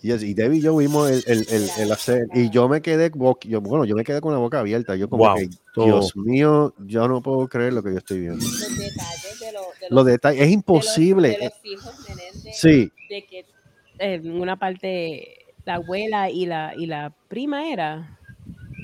[0.00, 2.82] Y, es- y Debbie y yo vimos el, el, el, el hacer, y yo me
[2.82, 3.10] quedé,
[3.42, 4.96] yo, bueno, yo me quedé con la boca abierta.
[4.96, 5.84] Yo como Wow, que, todo.
[5.86, 8.44] Dios mío, yo no puedo creer lo que yo estoy viendo.
[8.44, 11.28] los detalles de, lo- de Los detalles, es de los- imposible.
[11.30, 16.74] de los hijos Menéndez, Sí, de que eh, en una parte la abuela y la
[16.76, 18.18] y la prima era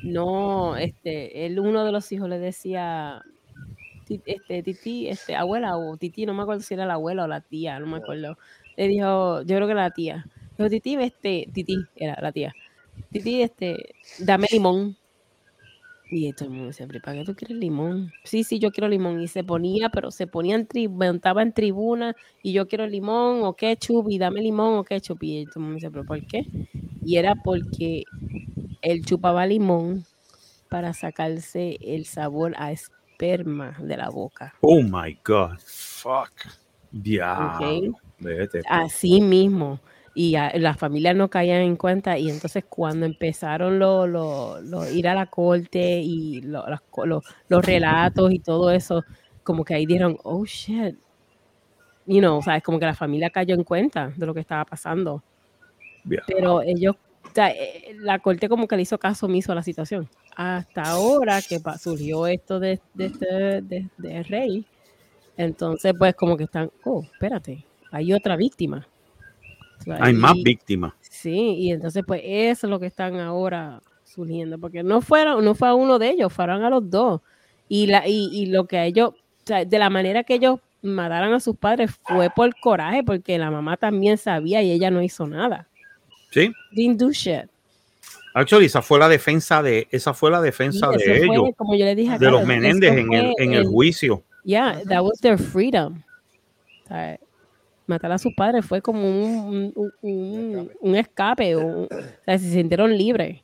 [0.04, 3.39] no este él uno de los hijos le decía "Ti-
[4.26, 7.40] este titi este abuela o titi no me acuerdo si era la abuela o la
[7.42, 8.38] tía no me acuerdo
[8.76, 10.26] le dijo yo creo que la tía
[10.58, 12.54] dijo titi este titi era la tía
[13.12, 14.96] titi este dame limón
[16.10, 18.10] y todo el mundo "Pero, ¿para qué tú quieres limón?
[18.24, 19.20] Sí, sí, yo quiero limón.
[19.20, 23.42] Y se ponía, pero se ponía en tri montaba en tribuna y yo quiero limón
[23.44, 25.22] o ketchup y dame limón o ketchup.
[25.22, 26.46] Y todo el mundo ¿pero por qué?
[27.04, 28.08] Y era porque
[28.82, 30.06] él chupaba limón
[30.68, 32.72] para sacarse el sabor a
[33.20, 34.54] esperma de la boca.
[34.62, 35.58] Oh my God.
[35.58, 36.32] Fuck.
[36.92, 37.58] Ya.
[37.60, 37.94] ¿ok?
[38.18, 38.62] Vete.
[38.68, 39.78] Así mismo.
[40.14, 42.18] Y a- las familias no caían en cuenta.
[42.18, 46.80] Y entonces cuando empezaron lo, lo- lo- ir a la corte y lo- las
[47.48, 49.04] los relatos y todo eso,
[49.42, 50.96] como que ahí dieron, oh shit.
[52.06, 54.40] You know, o sea, es como que la familia cayó en cuenta de lo que
[54.40, 55.22] estaba pasando.
[56.04, 56.22] Ya.
[56.26, 56.96] Pero ellos
[57.30, 60.08] o sea, eh, la corte como que le hizo caso omiso a la situación.
[60.36, 63.26] Hasta ahora que surgió esto de, de este
[63.62, 64.66] de, de rey,
[65.36, 68.86] entonces pues como que están, oh, espérate, hay otra víctima.
[69.78, 70.92] O sea, Hay más víctimas.
[71.00, 75.54] Sí, y entonces pues eso es lo que están ahora surgiendo, porque no fueron, no
[75.54, 77.20] fue a uno de ellos, fueron a los dos.
[77.68, 81.32] Y la, y, y lo que ellos, o sea, de la manera que ellos mataron
[81.32, 85.26] a sus padres fue por coraje, porque la mamá también sabía y ella no hizo
[85.26, 85.68] nada.
[86.30, 86.52] Sí.
[86.72, 87.44] Didn't do shit.
[88.34, 91.74] Actually, esa fue la defensa de, esa fue la defensa Sí, de fue, ellos, como
[91.74, 94.22] yo le dije a de los Menéndez en el, en el juicio.
[94.44, 96.02] Yeah, that was their freedom.
[97.86, 101.56] Matar a sus padres fue como un, un, un- un escape.
[101.56, 103.40] un- o sea, se sintieron libres.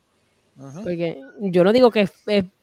[0.83, 2.13] Porque yo no digo que es-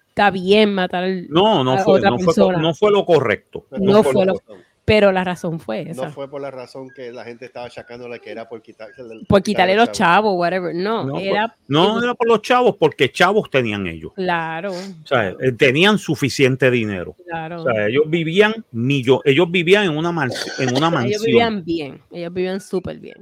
[0.08, 3.66] está bien matar No, no a fue, otra no fue, persona, no fue lo correcto.
[3.72, 4.40] No fue lo-
[4.86, 6.04] pero la razón fue esa.
[6.06, 9.24] No fue por la razón que la gente estaba achacándole que era por quitarse el-
[9.26, 9.98] por quitarle los chavos.
[9.98, 10.74] chavos, whatever.
[10.74, 14.12] No, No, era por- no era por los chavos, porque chavos tenían ellos.
[14.14, 17.16] claro, O sea, eh, tenían suficiente dinero.
[17.26, 17.62] claro.
[17.62, 21.10] O sea, ellos vivían millo, ellos vivían en una mansión, en una mansión.
[21.12, 23.16] ellos vivían bien, ellos vivían súper bien.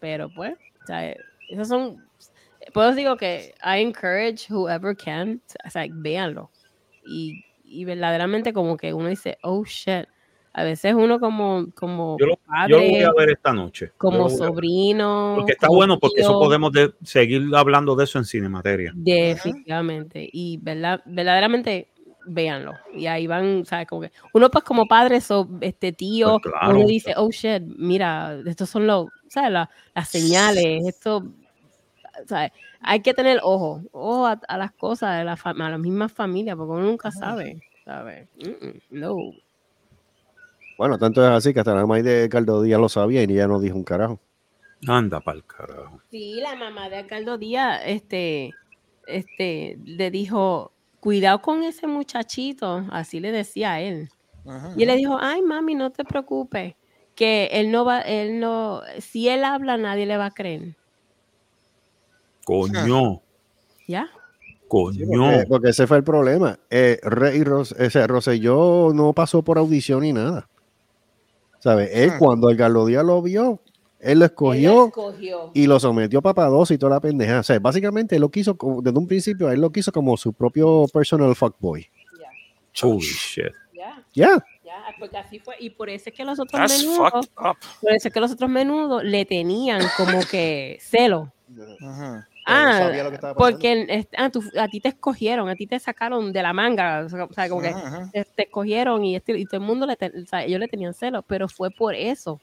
[0.00, 1.14] Pero pues, o sea,
[1.48, 1.96] esos son,
[2.74, 6.50] por eso digo que I encourage whoever can, o sea, véanlo.
[7.06, 10.06] Y, y verdaderamente como que uno dice, oh shit.
[10.52, 13.92] A veces uno como, como Yo lo, padre, yo lo voy a ver esta noche.
[13.96, 15.34] Como sobrino.
[15.36, 18.92] Porque está bueno, porque eso podemos de- seguir hablando de eso en Cinemateria.
[18.94, 20.28] Definitivamente.
[20.32, 21.86] Y verdad, verdaderamente,
[22.26, 22.74] véanlo.
[22.92, 23.86] Y ahí van, ¿sabes?
[23.86, 26.76] Como que uno, pues, como padre, so, este tío, Pues claro.
[26.78, 29.52] uno dice, oh shit, mira, estos son los, ¿sabes?
[29.52, 31.28] La- las señales, esto,
[32.26, 32.50] ¿sabes?
[32.80, 36.56] Hay que tener ojo, ojo a, a las cosas de la a las mismas familias,
[36.56, 38.28] porque uno nunca sabe, ¿sabes?
[38.36, 39.16] Mm, mm, no.
[40.80, 43.46] Bueno, tanto es así que hasta la mamá de Caldo Díaz lo sabía y ya
[43.46, 44.18] no dijo un carajo.
[44.88, 46.00] Anda pa'l carajo.
[46.10, 48.54] Sí, la mamá de Alcaldo Díaz, este,
[49.06, 54.08] este, le dijo, cuidado con ese muchachito, así le decía a él.
[54.74, 56.76] Y él le dijo, ay mami, no te preocupes,
[57.14, 60.76] que él no va, él no, si él habla, nadie le va a creer.
[62.46, 63.20] Coño,
[63.86, 64.08] ¿Ya?
[64.66, 65.06] coño.
[65.06, 66.58] Porque, porque ese fue el problema.
[66.70, 70.48] Eh, Rey Ros, ese Rosselló no pasó por audición ni nada.
[71.60, 71.90] ¿Sabes?
[71.92, 73.60] Él, cuando el Díaz lo vio,
[74.00, 75.50] él lo escogió escogió.
[75.54, 77.40] y lo sometió a papados y toda la pendeja.
[77.40, 80.86] O sea, básicamente él lo quiso, desde un principio, él lo quiso como su propio
[80.92, 81.86] personal fuckboy.
[82.82, 83.52] Holy shit.
[83.74, 84.44] Ya, Ya.
[84.64, 85.54] ya, porque así fue.
[85.58, 88.48] Y por eso es que los otros That's menudos, por eso es que los otros
[88.50, 91.32] menudos le tenían como que celo.
[91.50, 92.22] Ujú.
[92.46, 93.58] Ah, sabía lo que estaba pasando.
[93.58, 97.08] porque ah, tú- a ti te escogieron, a ti te sacaron de la manga, o
[97.08, 97.74] sea, como que
[98.12, 100.94] te, escogieron y, este- y todo el mundo, le ten- o sea, ellos le tenían
[100.94, 102.40] celos, pero fue por eso,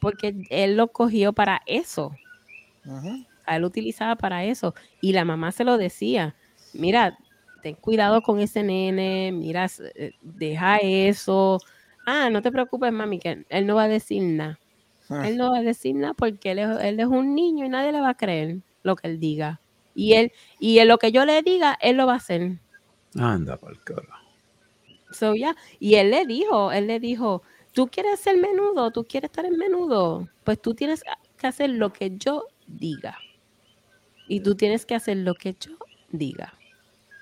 [0.00, 2.12] porque él lo cogió para eso,
[3.46, 6.34] a él lo utilizaba para eso, y la mamá se lo decía,
[6.74, 7.16] mira,
[7.62, 11.58] ten cuidado con ese nene, mira, eh, deja eso,
[12.06, 14.58] ah, no te preocupes, mami, que él no va a decir nada.
[15.08, 15.28] Ah.
[15.28, 17.92] Él no va a decir nada porque él es, él es un niño y nadie
[17.92, 19.60] le va a creer lo que él diga.
[19.94, 22.58] Y él, y en lo que yo le diga, él lo va a hacer.
[23.18, 24.22] Anda carajo.
[25.12, 25.54] So, ya.
[25.78, 29.58] Y él le dijo, él le dijo, tú quieres ser menudo, tú quieres estar en
[29.58, 31.02] menudo, pues tú tienes
[31.36, 33.18] que hacer lo que yo diga.
[34.28, 35.72] Y tú tienes que hacer lo que yo
[36.10, 36.54] diga.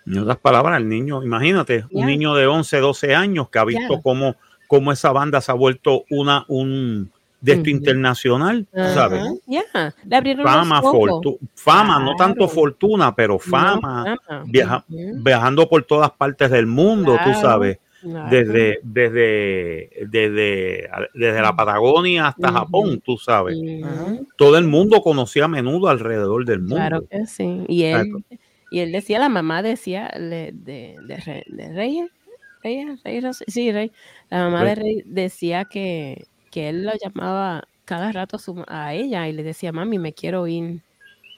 [0.07, 3.95] En otras palabras, el niño, imagínate, un niño de 11, 12 años que ha visto
[3.97, 4.03] Ya.
[4.03, 4.37] cómo,
[4.69, 7.11] cómo esa banda se ha vuelto una, un
[7.41, 9.23] de esto internacional, Ajá, ¿sabes?
[9.47, 9.63] Ya,
[10.05, 14.17] le abrieron los Fama, fortu- fama, no tanto fortuna, pero No, fama,
[14.47, 18.29] viaja- viajando por todas partes del mundo, tú sabes, claro.
[18.31, 22.53] desde, desde, desde, desde la Patagonia hasta.
[22.53, 23.57] Japón, tú sabes.
[24.37, 26.77] Todo el mundo conocía a menudo alrededor del mundo.
[26.77, 27.65] Claro que sí.
[27.69, 28.13] Y él,
[28.71, 32.11] y él decía, la mamá decía le- de, de, Re- de Reyes,
[32.63, 33.91] Reyes, Reyes Ros- sí, Rey,
[34.29, 38.65] la mamá de Rey decía que, que él lo llamaba cada rato a, su ma-
[38.69, 40.83] a ella y le decía, mami, me quiero ir,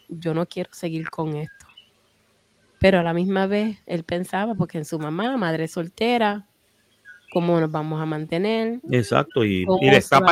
[0.09, 1.67] yo no quiero seguir con esto.
[2.79, 6.47] Pero a la misma vez él pensaba, porque en su mamá, madre soltera,
[7.31, 8.81] ¿cómo nos vamos a mantener?
[8.91, 10.27] Exacto, y, ¿Cómo y le está va?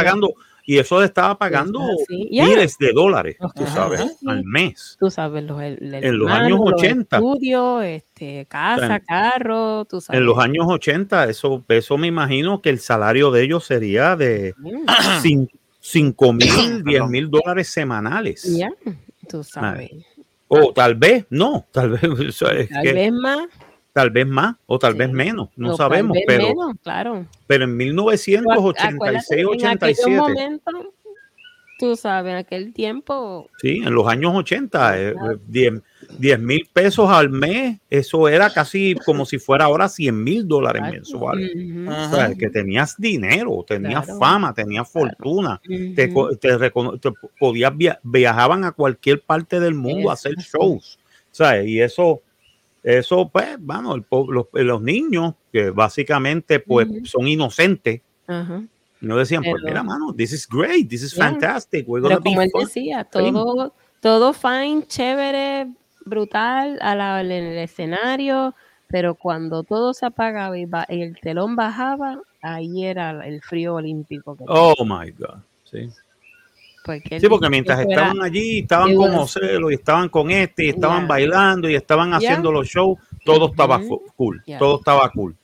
[0.73, 3.75] Y eso le estaba pagando miles de dólares, tú Ajá.
[3.75, 4.27] sabes, Sí.
[4.29, 4.97] al mes.
[5.01, 7.17] Tú sabes, los, el, el En los hermano, años los 80.
[7.17, 10.21] estudios, este, casa, sea, carro, tú sabes.
[10.21, 14.55] En los años 80, eso, eso me imagino que el salario de ellos sería de
[14.59, 15.47] Mm,
[15.81, 18.45] 5 mil, 10 mil dólares semanales.
[18.57, 18.71] Ya,
[19.29, 19.91] tú sabes.
[20.47, 23.49] O tal vez, no, tal vez, o sea, es Tal que vez más.
[24.01, 24.99] Tal vez más o tal Sí.
[24.99, 27.27] vez menos, no o tal sabemos, vez pero, menos, claro.
[27.47, 30.75] pero en Pero acu- acuérdate, 1986, en aquellos 87, momentos,
[31.79, 33.49] tú sabes, en aquel tiempo.
[33.61, 35.81] Sí, en los años 80, eh, eh,
[36.19, 40.83] 10 mil pesos al mes, eso era casi como si fuera ahora 100 mil dólares
[40.83, 41.51] mensuales.
[41.55, 44.19] O sea, que tenías dinero, tenías Claro.
[44.19, 46.09] fama, tenías fortuna, te,
[46.41, 50.99] te te podías via- viajaban a cualquier parte del mundo a hacer shows,
[51.31, 51.67] ¿sabes?
[51.69, 52.21] Y eso,
[52.83, 58.01] eso, pues, bueno, el po- los, los niños que básicamente, pues, son inocentes,
[59.01, 61.31] no decían, pues, Pero- mira, mano, this is great, this is Yeah.
[61.31, 62.65] fantastic, we're Pero como él fun".
[62.65, 65.69] decía, todo, todo fine, chévere,
[66.05, 68.55] brutal a la- en el escenario,
[68.89, 73.75] pero cuando todo se apagaba y, ba- y el telón bajaba, ahí era el frío
[73.75, 74.37] olímpico.
[74.37, 75.89] que Oh my God, sí.
[76.99, 81.01] Porque Sí, porque mientras estaban allí, estaban con Ocelo y estaban con este y estaban
[81.01, 81.09] Yeah.
[81.09, 83.81] bailando y estaban haciendo los shows, todo estaba
[84.17, 84.59] cool, Yeah.
[84.59, 85.35] todo estaba cool.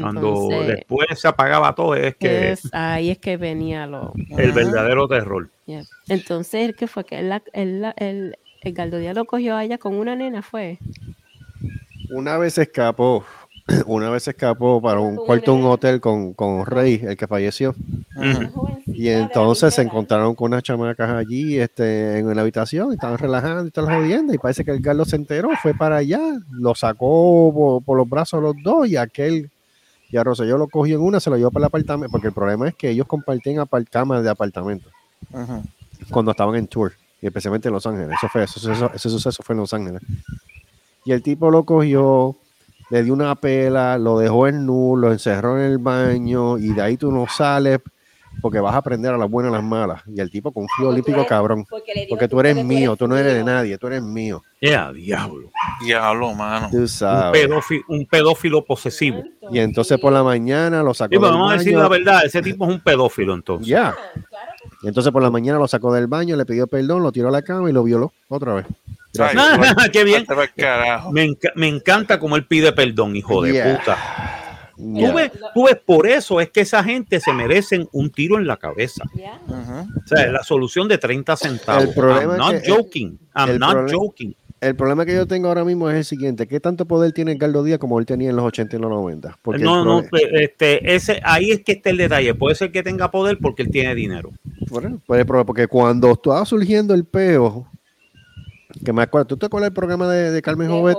[0.00, 4.12] Cuando después se apagaba todo, es que es- ahí es que venía lo.
[4.36, 5.48] el verdadero terror.
[6.08, 7.04] Entonces, ¿qué fue?
[7.04, 8.36] Que el, el
[8.72, 10.78] Galdo Díaz lo cogió a ella con una nena, fue.
[12.10, 13.24] Una vez escapó,
[13.86, 17.26] una vez se escapó para un cuarto de un hotel con, con Rey, el que
[17.26, 17.74] falleció.
[18.86, 23.64] Y entonces se encontraron con unas chamacas allí este, en una habitación, y estaban relajando
[23.64, 24.32] y estaban jodiendo.
[24.32, 28.08] Y parece que el Carlos se enteró, fue para allá, lo sacó por, por los
[28.08, 29.50] brazos los dos y aquel,
[30.10, 32.32] y a Rosselló lo cogió en una, se lo llevó para el apartamento, porque el
[32.32, 34.88] problema es que ellos compartían apart camas de apartamento
[36.10, 38.10] cuando estaban en tour, y especialmente en Los Ángeles.
[38.16, 40.00] Eso fue, eso, eso- ese suceso fue en Los Ángeles.
[41.04, 42.36] Y el tipo lo cogió,
[42.90, 46.82] le dio una pela, lo dejó en nu, lo encerró en el baño, y de
[46.82, 47.80] ahí tú no sales
[48.40, 50.02] porque vas a aprender a las buenas y a las malas.
[50.06, 51.64] Y el tipo con un frío olímpico cabrón.
[52.08, 54.42] Porque tú eres mío, tú no eres de nadie, tú eres mío.
[54.60, 55.50] Ya, diablo.
[55.84, 56.68] Diablo, mano.
[56.70, 59.22] Tú Un, pedófilo, un pedófilo posesivo.
[59.50, 61.82] Y entonces por la mañana lo sacó Sí, pero del vamos a decir baño.
[61.82, 63.66] la verdad, ese tipo es un pedófilo entonces.
[63.66, 63.94] Ya.
[64.82, 67.32] Y entonces por la mañana lo sacó del baño, le pidió perdón, lo tiró a
[67.32, 68.66] la cama y lo violó otra vez.
[69.20, 70.24] Ay, qué bien.
[71.12, 73.78] Me, enca- me encanta cómo él pide perdón, hijo de Yeah.
[73.78, 73.96] puta.
[74.78, 75.08] Ya.
[75.08, 78.46] Tú ves, tú ves, por eso es que esa gente se merecen un tiro en
[78.46, 79.04] la cabeza.
[79.48, 81.84] O sea, la solución de 30 centavos.
[81.84, 83.18] El problema I'm es not que- joking.
[83.34, 84.36] I'm el not problema- joking.
[84.58, 87.62] El problema que yo tengo ahora mismo es el siguiente: ¿qué tanto poder tiene Edgardo
[87.62, 89.38] Díaz como él tenía en los 80 y los 90?
[89.42, 90.02] Porque no, el no,
[90.40, 92.34] este, ese, ahí es que está el detalle.
[92.34, 94.30] Puede ser que tenga poder porque él tiene dinero.
[94.70, 97.66] Bueno, pero porque cuando estaba surgiendo el peo,
[98.84, 100.96] que me acuerdo, ¿tú te acuerdas del programa de, de Carmen Jovet?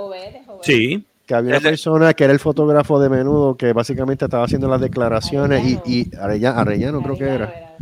[0.63, 1.05] Sí.
[1.25, 4.80] Que había una persona que era el fotógrafo de menudo que básicamente estaba haciendo las
[4.80, 7.75] declaraciones y, y Arellano, Arellano creo que era.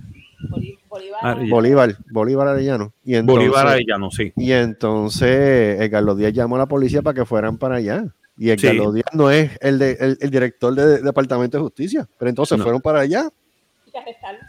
[1.22, 1.56] Arellano.
[1.56, 2.93] Bolívar, Bolívar Arellano.
[3.04, 4.34] Y entonces, Bolívar Arellano, sí.
[4.36, 8.06] Y entonces Edgardo Díaz llamó a la policía para que fueran para allá.
[8.38, 8.96] Y Edgardo Sí.
[8.96, 12.08] Díaz no es el, de, el, el director del Departamento de Justicia.
[12.18, 12.64] Pero entonces No.
[12.64, 13.30] fueron para allá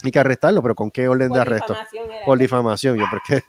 [0.03, 0.63] y que arrestarlo.
[0.63, 1.77] ¿Pero con qué orden de arresto?
[2.25, 2.97] Por difamación.
[2.99, 3.43] Yo, porque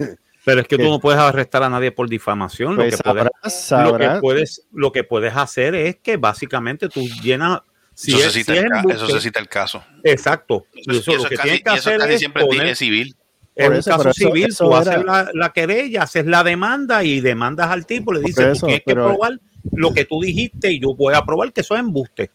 [0.48, 0.84] Pero es que ¿Qué?
[0.86, 2.78] tú no puedes arrestar a nadie por difamación.
[2.78, 6.88] Lo, pues, que puedes, sabrás, lo, que puedes, lo que puedes hacer es que básicamente
[6.88, 7.60] tú llenas.
[7.94, 9.84] Si eso, es- se cita si es el eso se cita el caso.
[10.06, 10.66] Exacto.
[10.74, 12.68] Y Eso, eso, lo que casi, tienes que y eso hacer casi es siempre poner-
[12.68, 13.16] es civil.
[13.58, 17.20] En un caso civil, eso tú era- haces la, la querella, haces la demanda y
[17.20, 19.40] demandas al tipo, le dices, eso, tú tienes que probar
[19.74, 22.32] lo que tú dijiste y yo voy a probar que eso es embuste.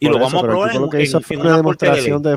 [0.00, 1.62] Y lo eso, vamos a probar en, lo que hizo en- fue en una una
[1.62, 2.36] corte de demostración de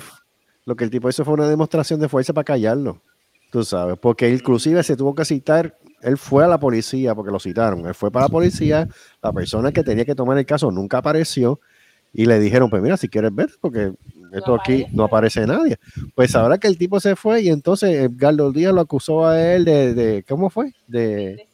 [0.65, 3.01] lo que el tipo hizo fue una demostración de fuerza para callarlo.
[3.49, 7.39] Tú sabes, porque inclusive se tuvo que citar, él fue a la policía porque lo
[7.39, 8.87] citaron, él fue para la policía,
[9.21, 11.59] la persona que tenía que tomar el caso nunca apareció
[12.13, 13.93] y le dijeron, pues mira, si quieres ver, porque
[14.33, 15.77] esto aquí no aparece nadie.
[16.13, 19.65] Pues ahora que el tipo se fue y entonces Edgardo Díaz lo acusó a él
[19.65, 20.73] de, de ¿cómo fue?
[20.87, 21.47] De,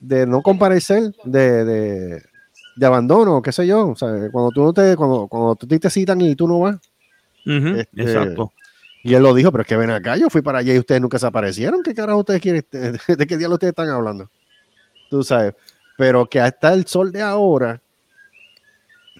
[0.00, 2.22] de no comparecer, de, de,
[2.76, 3.88] de abandono, qué sé yo.
[3.88, 6.76] O sea, cuando tú no te, cuando, cuando tú te citan y tú no vas.
[7.44, 8.52] Este, Exacto.
[9.08, 11.00] Y él lo dijo, pero es que ven acá, yo fui para allá y ustedes
[11.00, 11.82] nunca se aparecieron.
[11.82, 12.64] ¿Qué carajo ustedes quieren?
[13.08, 14.30] ¿De qué diablo ustedes están hablando?
[15.08, 15.54] Tú sabes.
[15.96, 17.80] Pero que hasta el sol de ahora,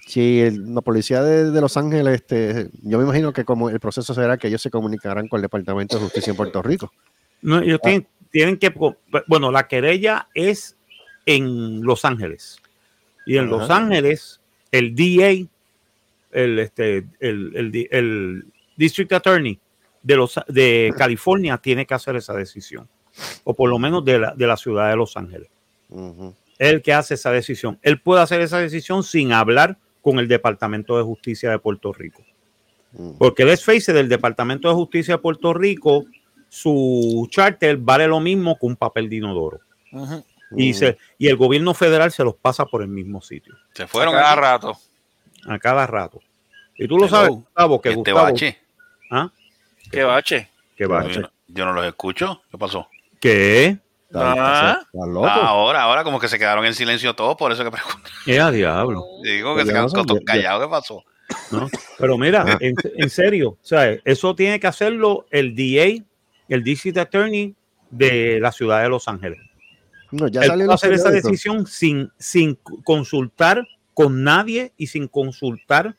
[0.07, 3.81] si el- la policía de, de Los Ángeles, este, yo me imagino que como el
[3.81, 6.93] proceso será que ellos se comunicarán con el Departamento de Justicia en Puerto Rico.
[7.43, 7.63] No, Ah.
[7.65, 8.73] ellos tienen, tienen que,
[9.27, 10.77] bueno, la querella es
[11.27, 12.59] en Los Ángeles.
[13.27, 13.57] Y en Ajá.
[13.57, 14.41] Los Ángeles,
[14.73, 15.47] el DA,
[16.33, 18.45] el, este, el, el
[18.77, 19.59] District Attorney
[20.03, 22.89] de, los, de California tiene que hacer esa decisión.
[23.45, 25.49] O por lo menos de la, de la ciudad de Los Ángeles.
[26.59, 27.79] Es el que hace esa decisión.
[27.83, 32.23] Él puede hacer esa decisión sin hablar con el Departamento de Justicia de Puerto Rico.
[33.19, 36.05] Porque let's face del Departamento de Justicia de Puerto Rico,
[36.49, 39.61] su charter vale lo mismo que un papel de inodoro.
[40.57, 44.15] Y, se, y el gobierno federal se los pasa por el mismo sitio, Se fueron
[44.15, 44.41] Cada aquí.
[44.41, 44.79] rato.
[45.47, 46.21] a cada rato.
[46.77, 47.17] Y tú lo Hello.
[47.17, 48.59] sabes, Gustavo, que Este Gustavo, bache.
[49.11, 49.31] ¿ah?
[49.91, 50.49] ¿Qué bache?
[50.77, 51.07] ¿Qué va?
[51.09, 52.43] Yo, no- yo no los escucho.
[52.51, 52.89] ¿Qué pasó?
[53.21, 53.79] ¿Qué?
[54.15, 54.81] Ah.
[54.95, 58.09] Ahora, ahora como que se quedaron en silencio todos, por eso que pregunto.
[58.25, 59.05] ¿Qué a diablo?
[59.23, 60.65] Digo que se quedaron todos callados.
[60.65, 61.05] ¿Qué pasó?
[61.51, 61.69] ¿no?
[61.99, 66.03] Pero mira, en, en serio, o sea, eso tiene que hacerlo el DA,
[66.49, 67.55] el District Attorney
[67.91, 69.39] de la ciudad de Los Ángeles.
[70.11, 75.97] No, ya Él salió hacer esa decisión sin, sin consultar con nadie y sin consultar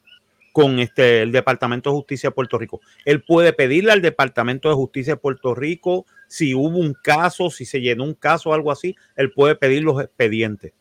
[0.53, 2.81] con este, el Departamento de Justicia de Puerto Rico.
[3.05, 7.65] Él puede pedirle al Departamento de Justicia de Puerto Rico si hubo un caso, si
[7.65, 10.73] se llenó un caso o algo así, él puede pedir los expedientes.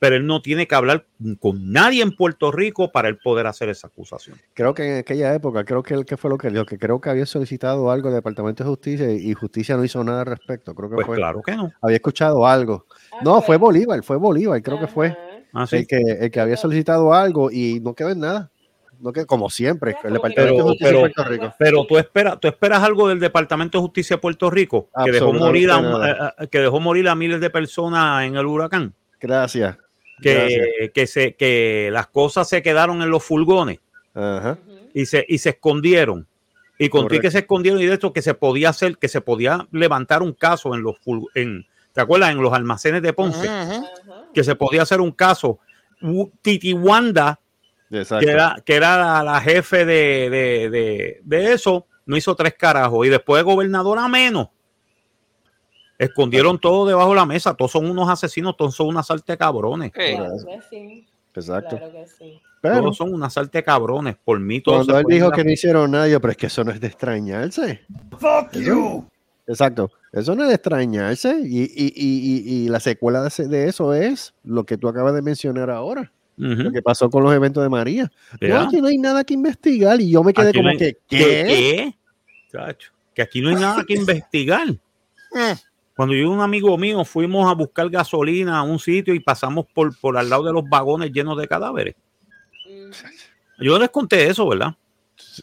[0.00, 1.06] Pero él no tiene que hablar
[1.38, 4.36] con nadie en Puerto Rico para él poder hacer esa acusación.
[4.52, 7.00] Creo que en aquella época, creo que él que fue lo que dijo, que creo
[7.00, 10.26] que había solicitado algo al Departamento de Justicia y, y Justicia no hizo nada al
[10.26, 10.74] respecto.
[10.74, 11.16] Creo que Pues fue.
[11.16, 11.72] claro que no.
[11.80, 12.84] Había escuchado algo.
[13.22, 15.16] No, fue Bolívar, fue Bolívar, creo que fue.
[15.54, 15.76] Ah, sí.
[15.76, 18.50] El que, el que había solicitado algo y no quedó en nada.
[19.04, 21.54] No quedó, como siempre, el Departamento de Pero, Justicia pero, de Puerto Rico.
[21.58, 25.30] pero tú esperas, tú esperas algo del Departamento de Justicia de Puerto Rico que dejó
[25.32, 28.94] morir a, a- a- que dejó morir a miles de personas en el huracán.
[29.20, 29.76] Gracias.
[30.22, 30.66] Que, Gracias.
[30.94, 33.80] que se que las cosas se quedaron en los furgones
[34.14, 34.56] Ajá.
[34.94, 36.26] y se y se escondieron.
[36.78, 39.68] Y contigo que se escondieron y de esto que se podía hacer, que se podía
[39.70, 40.96] levantar un caso en los
[41.34, 42.30] en, ¿te acuerdas?
[42.30, 43.48] En los almacenes de Ponce,
[44.32, 45.58] que se podía hacer un caso.
[46.42, 47.38] Titi Wanda
[47.98, 48.24] Exacto.
[48.26, 52.54] que era, que era la, la jefe de, de, de- de eso, no hizo tres
[52.54, 53.06] carajos.
[53.06, 54.48] Y después de gobernadora menos.
[55.98, 57.54] Escondieron todo debajo de la mesa.
[57.54, 59.92] Todos son unos asesinos, todos son unas salte cabrones.
[59.92, 61.06] Claro que sí.
[61.34, 61.76] Exacto.
[61.78, 62.40] Claro que sí.
[62.60, 64.16] Pero Todos son unas salte cabrones.
[64.24, 66.64] Por mí, todos cuando él dijo que no hicieron nada, yo, pero es que eso
[66.64, 67.82] no es de extrañarse.
[68.18, 69.04] Fuck Eso- you.
[69.46, 69.90] Exacto.
[70.10, 71.36] Eso no es de extrañarse.
[71.44, 75.14] Y, y, y, y, y la secuela de, de eso es lo que tú acabas
[75.14, 76.10] de mencionar ahora.
[76.36, 76.62] Ujú.
[76.64, 78.10] Lo que pasó con los eventos de María.
[78.40, 78.48] Ya.
[78.48, 80.00] No, aquí no hay nada que investigar.
[80.00, 81.18] Y yo me quedé Aquí como no hay- que, ¿Qué?
[81.18, 81.44] ¿qué?
[81.46, 81.94] ¿Qué?
[82.52, 84.68] Chacho, que aquí no hay nada que investigar.
[85.96, 89.66] Cuando yo y un amigo mío fuimos a buscar gasolina a un sitio y pasamos
[89.72, 91.94] por, por al lado de los vagones llenos de cadáveres.
[93.58, 94.74] Yo les conté eso, ¿verdad?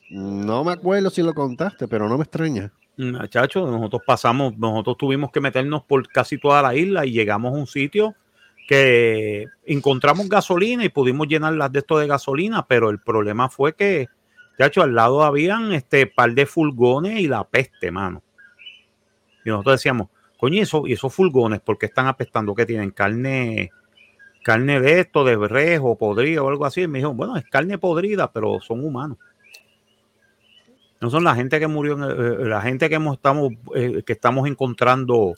[0.09, 2.71] No me acuerdo si lo contaste, pero no me extraña.
[3.29, 7.57] Chacho, nosotros pasamos, nosotros tuvimos que meternos por casi toda la isla y llegamos a
[7.57, 8.13] un sitio
[8.67, 13.73] que encontramos gasolina y pudimos llenar las de esto de gasolina, pero el problema fue
[13.73, 14.07] que,
[14.57, 18.23] chacho, al lado habían este par de furgones y la peste, mano.
[19.43, 20.07] Y nosotros decíamos,
[20.37, 22.55] coño, ¿y y esos furgones, ¿por qué están apestando?
[22.55, 22.91] que tienen?
[22.91, 23.71] Carne,
[24.43, 26.81] carne de esto, de rejo, podrida o algo así.
[26.81, 29.17] Y me dijo, bueno, es carne podrida, pero son humanos.
[30.99, 34.47] No son la gente que murió, eh, la gente que hemos, estamos, eh, que estamos
[34.47, 35.33] encontrando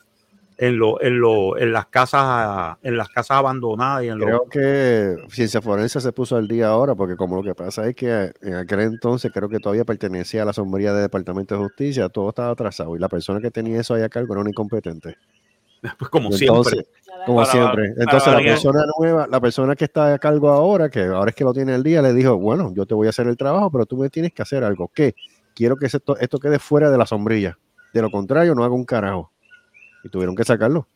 [0.58, 4.46] en, lo, en, lo, en las casas, en las casas abandonadas y en los- Creo
[4.50, 8.32] que Ciencia Forense se puso al día ahora, porque como lo que pasa es que
[8.42, 12.30] en aquel entonces creo que todavía pertenecía a la sombría del Departamento de Justicia, todo
[12.30, 15.16] estaba atrasado y la persona que tenía eso ahí a cargo era un incompetente.
[16.00, 16.86] pues como siempre.
[17.26, 17.90] como Para- siempre.
[17.90, 21.36] para Entonces la persona nueva, la persona que está a cargo ahora, que ahora es
[21.36, 23.70] que lo tiene al día, le dijo, bueno, yo te voy a hacer el trabajo,
[23.70, 24.90] pero tú me tienes que hacer algo.
[24.94, 25.14] ¿Qué?
[25.54, 27.58] Quiero que esto, esto quede fuera de la sombrilla.
[27.94, 29.33] De lo contrario, no hago un carajo.
[30.04, 30.88] Y tuvieron que sacarlo.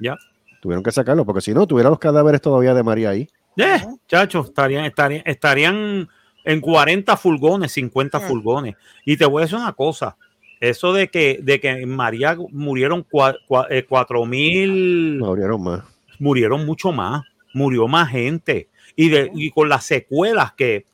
[0.00, 0.16] Ya.
[0.60, 3.28] Tuvieron que sacarlo, porque si no, tuviera los cadáveres todavía de María ahí.
[3.56, 6.08] Eh, chachos, estarían, estarían, estarían
[6.44, 8.74] en 40 furgones, 50 furgones.
[9.04, 10.16] Y te voy a decir una cosa.
[10.60, 15.82] Eso de que, de que en María murieron cua- cua- eh, cuatro mil, Murieron más.
[16.18, 18.68] murieron mucho más, murió más gente.
[18.96, 20.86] Y, de, y con las secuelas que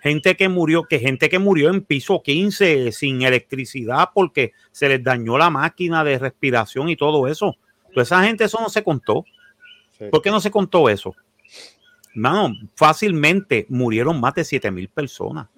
[0.00, 5.02] gente que murió, que gente que murió en piso 15 sin electricidad porque se les
[5.02, 7.56] dañó la máquina de respiración y todo eso.
[7.92, 9.24] Toda esa gente eso no se contó.
[10.10, 11.14] ¿Por qué no se contó eso?
[12.14, 15.48] Mano, fácilmente murieron más de 7 mil personas.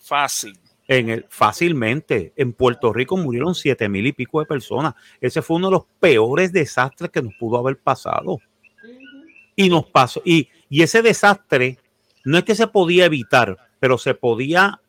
[0.00, 0.58] Fácil.
[0.86, 2.32] En el, fácilmente.
[2.36, 4.94] En Puerto Rico murieron 7 mil y pico de personas.
[5.20, 8.38] Ese fue uno de los peores desastres que nos pudo haber pasado.
[9.56, 10.20] Y nos pasó.
[10.24, 11.78] Y, y ese desastre
[12.24, 14.80] no es que se podía evitar, pero se podía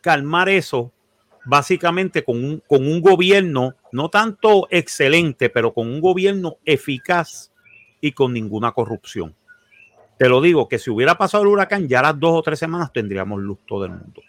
[0.00, 0.92] calmar eso
[1.44, 7.50] básicamente con un, con un gobierno no tanto excelente, pero con un gobierno eficaz
[8.00, 9.34] y con ninguna corrupción.
[10.18, 12.92] Te lo digo, que si hubiera pasado el huracán, ya las dos o tres semanas
[12.92, 14.20] tendríamos luz todo el mundo.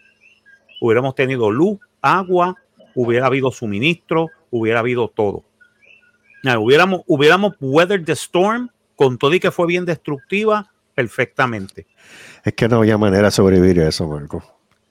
[0.80, 2.54] Hubiéramos tenido luz, agua,
[2.94, 5.44] hubiera habido suministro, hubiera habido todo.
[6.42, 11.86] Ya, hubiéramos, hubiéramos weathered the storm con todo y que fue bien destructiva perfectamente.
[12.44, 14.42] Es que no había manera de sobrevivir a eso, Marco.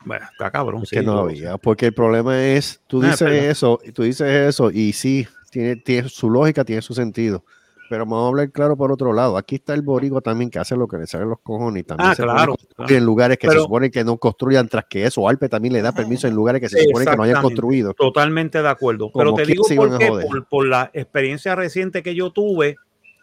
[0.05, 0.83] Bueno, está cabrón.
[0.83, 4.03] Es sí, que no había, porque el problema es, tú Ah, dices eso, y tú
[4.03, 7.43] dices eso, y sí, tiene, tiene su lógica, tiene su sentido.
[7.89, 9.35] Pero vamos a hablar claro por otro lado.
[9.35, 12.11] Aquí está el boricua también que hace lo que le salen los cojones y también
[12.11, 15.05] Ah, se claro, construir en lugares que Pero- se supone que no construyan tras que
[15.05, 15.27] eso.
[15.27, 17.95] Alpe también le da permiso en lugares que se supone que no hayan construido.
[17.95, 19.11] Totalmente de acuerdo.
[19.11, 20.27] Pero te digo se iban por a qué, joder.
[20.27, 22.75] por, por la experiencia reciente que yo tuve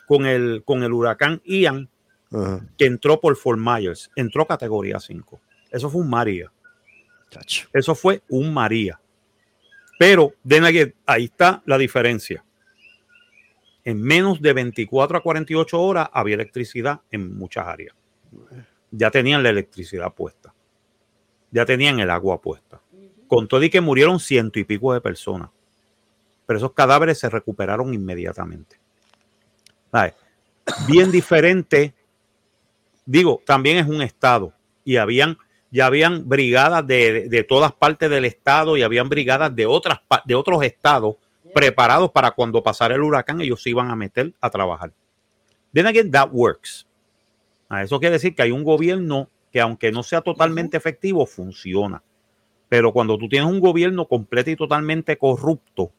[0.09, 1.89] con el, con el huracán Ian,
[2.77, 5.41] Que entró por Fort Myers, entró categoría 5.
[5.71, 6.53] Eso fue un María.
[7.31, 7.69] Chacho.
[7.73, 9.01] Eso fue un María.
[9.99, 12.45] Pero, again, ahí está la diferencia.
[13.85, 17.95] En menos de 24 a 48 horas había electricidad en muchas áreas.
[18.91, 20.53] Ya tenían la electricidad puesta.
[21.51, 22.81] Ya tenían el agua puesta.
[23.29, 25.51] Con todo y que murieron ciento y pico de personas.
[26.47, 28.79] Pero esos cadáveres se recuperaron inmediatamente.
[30.87, 31.95] Bien diferente.
[33.07, 34.53] Digo, también es un estado.
[34.85, 35.39] Y habían,
[35.71, 40.35] ya habían brigadas de, de todas partes del estado y habían brigadas de, otras, de
[40.35, 41.17] otros estados
[41.55, 44.93] preparados para cuando pasara el huracán, ellos se iban a meter a trabajar.
[45.73, 46.87] Then again, that works.
[47.69, 52.03] Ah, Eso quiere decir que hay un gobierno que, aunque no sea totalmente efectivo, funciona.
[52.69, 55.93] Pero cuando tú tienes un gobierno completo y totalmente corrupto.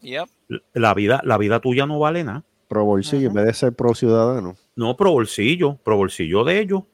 [0.00, 0.28] Yep.
[0.74, 2.42] la vida, la vida tuya no vale nada.
[2.72, 4.56] Pro bolsillo en vez de ser pro ciudadano.
[4.76, 6.84] No, pro bolsillo, pro bolsillo de ellos.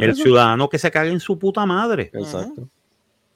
[0.00, 0.22] El eso.
[0.22, 2.10] ciudadano que se cague en su puta madre.
[2.14, 2.70] Exacto.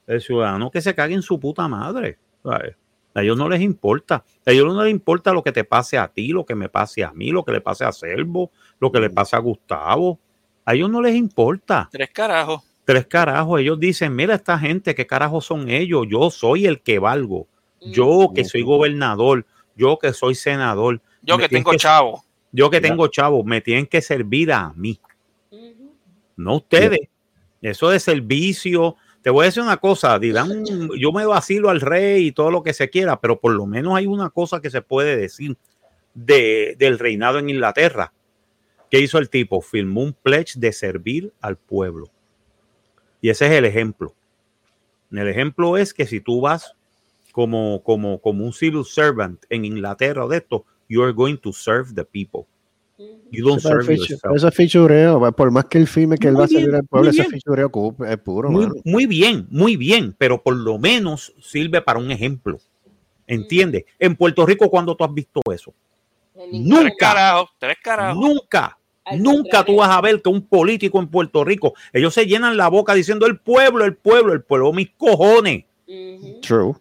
[0.07, 2.19] El ciudadano que se cague en su puta madre.
[2.43, 2.75] ¿sabes?
[3.13, 4.25] A ellos no les importa.
[4.47, 7.05] A ellos no les importa lo que te pase a ti, lo que me pase
[7.05, 8.51] a mí, lo que le pase a Selvo,
[8.81, 10.19] lo que le pase a Gustavo.
[10.65, 11.91] A ellos no les importa.
[11.93, 12.63] Tres carajos.
[12.87, 13.61] Tres carajos.
[13.61, 16.07] Ellos dicen, mira esta gente, ¿qué carajos son ellos?
[16.09, 17.47] Yo soy el que valgo.
[17.83, 19.45] Yo que soy gobernador.
[19.77, 21.03] Yo que soy senador.
[21.23, 22.25] Yo que tengo chavo.
[22.53, 24.99] Yo que tengo chavo, me tienen que servir a mí.
[26.37, 27.09] No ustedes.
[27.61, 28.97] Eso de servicio.
[29.23, 30.65] Te voy a decir una cosa, dirán,
[30.99, 33.97] yo me vacilo al rey y todo lo que se quiera, pero por lo menos
[33.97, 35.57] hay una cosa que se puede decir
[36.15, 38.13] de, del reinado en Inglaterra.
[38.91, 39.61] ¿Qué hizo el tipo?
[39.61, 42.11] Firmó un pledge de servir al pueblo.
[43.21, 44.15] Y ese es el ejemplo.
[45.11, 46.75] El ejemplo es que si tú vas
[47.33, 51.53] como, como, como un civil servant en Inglaterra o de esto, you are going to
[51.53, 52.47] serve the people.
[53.31, 54.37] You don't serve fichu- yourself.
[54.37, 55.31] eso es fichureo.
[55.33, 57.11] Por más que él firme que él Muy va a servir bien, al pueblo, muy
[57.11, 57.41] ese es bien.
[57.41, 57.71] fichureo
[58.09, 58.51] es puro.
[58.85, 62.59] Muy, bien, muy bien, pero por lo menos sirve para un ejemplo.
[63.27, 63.85] ¿Entiendes?
[63.99, 65.73] En Puerto Rico, cuando tú has visto eso?
[66.35, 67.51] Tres Nunca, carajos.
[67.59, 68.19] Tres carajos.
[68.19, 72.25] nunca, Al nunca tú vas a ver que un político en Puerto Rico, ellos se
[72.27, 75.65] llenan la boca diciendo el pueblo, el pueblo, el pueblo, mis cojones,
[76.43, 76.75] True.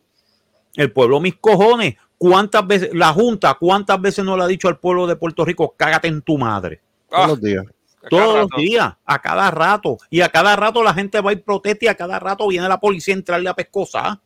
[0.76, 1.96] el pueblo, mis cojones.
[2.18, 5.74] ¿Cuántas veces, la Junta, cuántas veces no le ha dicho al pueblo de Puerto Rico,
[5.78, 6.82] cágate en tu madre?
[7.10, 7.66] Todos Ah, los días.
[8.04, 8.62] a Todos cada los rato.
[8.62, 9.98] días, a cada rato.
[10.10, 12.80] Y a cada rato la gente va y protesta y a cada rato viene la
[12.80, 14.22] policía a entrarle a pescosa.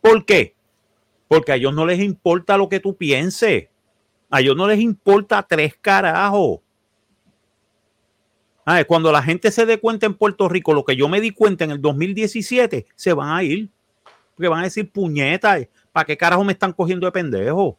[0.00, 0.54] ¿Por qué?
[1.28, 3.68] Porque a ellos no les importa lo que tú pienses.
[4.30, 6.60] A ellos no les importa tres carajos.
[8.64, 11.30] Ah, Cuando la gente se dé cuenta en Puerto Rico, lo que yo me di
[11.32, 13.68] cuenta en el 2017, se van a ir.
[14.34, 17.78] Porque van a decir, puñetas, ¿para qué carajo me están cogiendo de pendejo?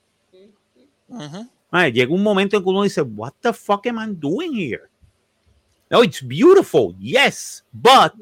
[1.08, 1.48] Ujú.
[1.72, 4.84] Ay, llega un momento en que uno dice, what the fuck am I doing here?
[5.90, 8.14] No, it's beautiful, yes, but,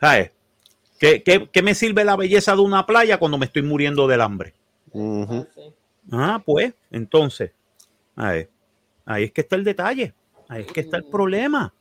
[0.00, 0.30] ay,
[0.98, 4.20] ¿qué, qué, qué me sirve la belleza de una playa cuando me estoy muriendo del
[4.20, 4.54] hambre?
[4.92, 5.46] Ujú.
[6.10, 7.52] Ah, pues, entonces,
[8.14, 8.48] ay,
[9.04, 10.14] ahí es que está el detalle,
[10.48, 11.72] ahí es que está el problema.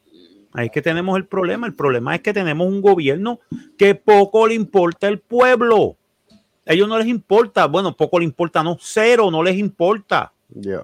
[0.58, 1.68] Ahí es que tenemos el problema.
[1.68, 3.42] El problema es que tenemos un gobierno
[3.78, 5.98] que poco le importa el pueblo.
[6.68, 7.66] A ellos no les importa.
[7.68, 10.84] Bueno, poco le importa, no, cero, no les importa Yeah.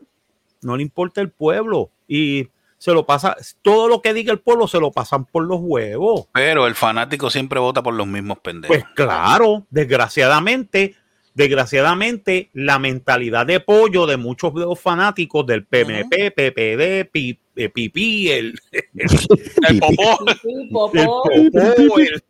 [0.63, 4.67] no le importa el pueblo y se lo pasa, todo lo que diga el pueblo
[4.67, 6.25] se lo pasan por los huevos.
[6.33, 8.75] Pero el fanático siempre vota por los mismos pendejos.
[8.75, 10.95] Pues claro, desgraciadamente,
[11.35, 17.69] desgraciadamente la mentalidad de pollo de muchos de los fanáticos del PMP, PPD, Pi- eh,
[17.69, 20.25] Pipí, el, El popó.
[20.43, 22.23] el popó, el-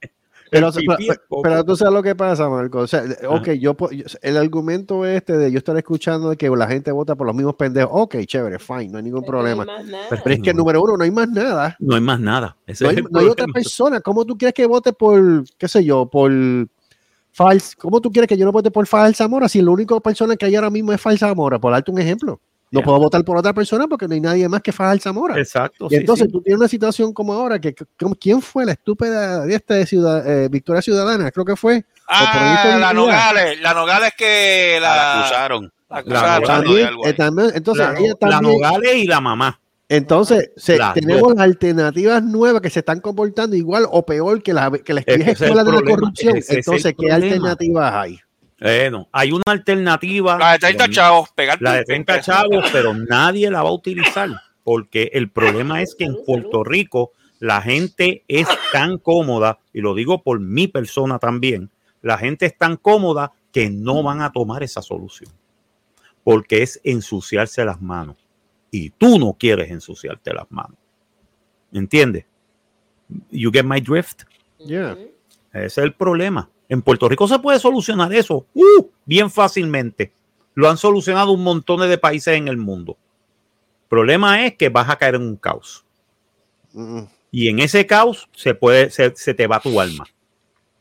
[0.51, 2.79] Pero, pero, pero tú sabes lo que pasa, Marco.
[2.79, 3.73] O sea, ok, yo,
[4.21, 7.55] el argumento este de yo estar escuchando de que la gente vota por los mismos
[7.55, 9.65] pendejos, ok, chévere, fine, no hay ningún problema.
[10.09, 11.77] Pero es que, número uno, no hay más nada.
[11.79, 12.57] no hay más nada.
[12.67, 14.01] Ese No hay, el no hay otra persona.
[14.01, 16.29] ¿Cómo tú quieres que vote por, qué sé yo, por
[17.31, 17.73] Fals?
[17.77, 20.47] ¿Cómo tú quieres que yo no vote por Fals Zamora si la única persona que
[20.47, 21.59] hay ahora mismo es Fals Zamora?
[21.59, 22.41] Por darte un ejemplo.
[22.71, 25.37] No puedo votar por otra persona porque no hay nadie más que Fals Zamora.
[25.37, 25.87] Exacto.
[25.87, 26.31] Y sí, entonces sí.
[26.31, 27.85] tú tienes una situación como ahora, que, que-
[28.19, 31.29] ¿quién fue la estúpida de esta de ciudad, eh, Victoria Ciudadana?
[31.31, 31.83] Creo que fue.
[32.07, 33.59] Ah, la Nogales.
[33.61, 35.63] La Nogales que la la, acusaron.
[35.89, 36.47] la La acusaron.
[36.47, 39.59] También, algo eh, también- entonces, la, ella la también, Nogales y la mamá.
[39.89, 44.93] entonces se- tenemos alternativas nuevas que se están comportando igual o peor que las que
[44.93, 46.37] las Es que escuelas de la corrupción.
[46.37, 47.15] es Entonces, ¿qué problema.
[47.25, 48.19] alternativas hay?
[48.61, 50.37] Bueno, hay una alternativa.
[50.37, 53.73] La de 30 pero- chavos, pegar la de 30 chavos, pero nadie la va a
[53.73, 54.29] utilizar
[54.63, 59.95] porque el problema es que en Puerto Rico la gente es tan cómoda, y lo
[59.95, 61.71] digo por mi persona también,
[62.03, 65.31] la gente es tan cómoda que no van a tomar esa solución
[66.23, 68.17] porque es ensuciarse las manos
[68.69, 70.77] y tú no quieres ensuciarte las manos.
[71.73, 72.25] ¿Entiendes?
[73.31, 74.23] You get my drift?
[74.59, 74.97] Yeah.
[75.51, 76.49] Ese es el problema.
[76.71, 80.13] En Puerto Rico se puede solucionar eso uh, bien fácilmente.
[80.53, 82.93] Lo han solucionado un montón de países en el mundo.
[83.83, 85.83] El problema es que vas a caer en un caos.
[86.71, 90.05] Mm, Y en ese caos se puede, se, se te va tu alma.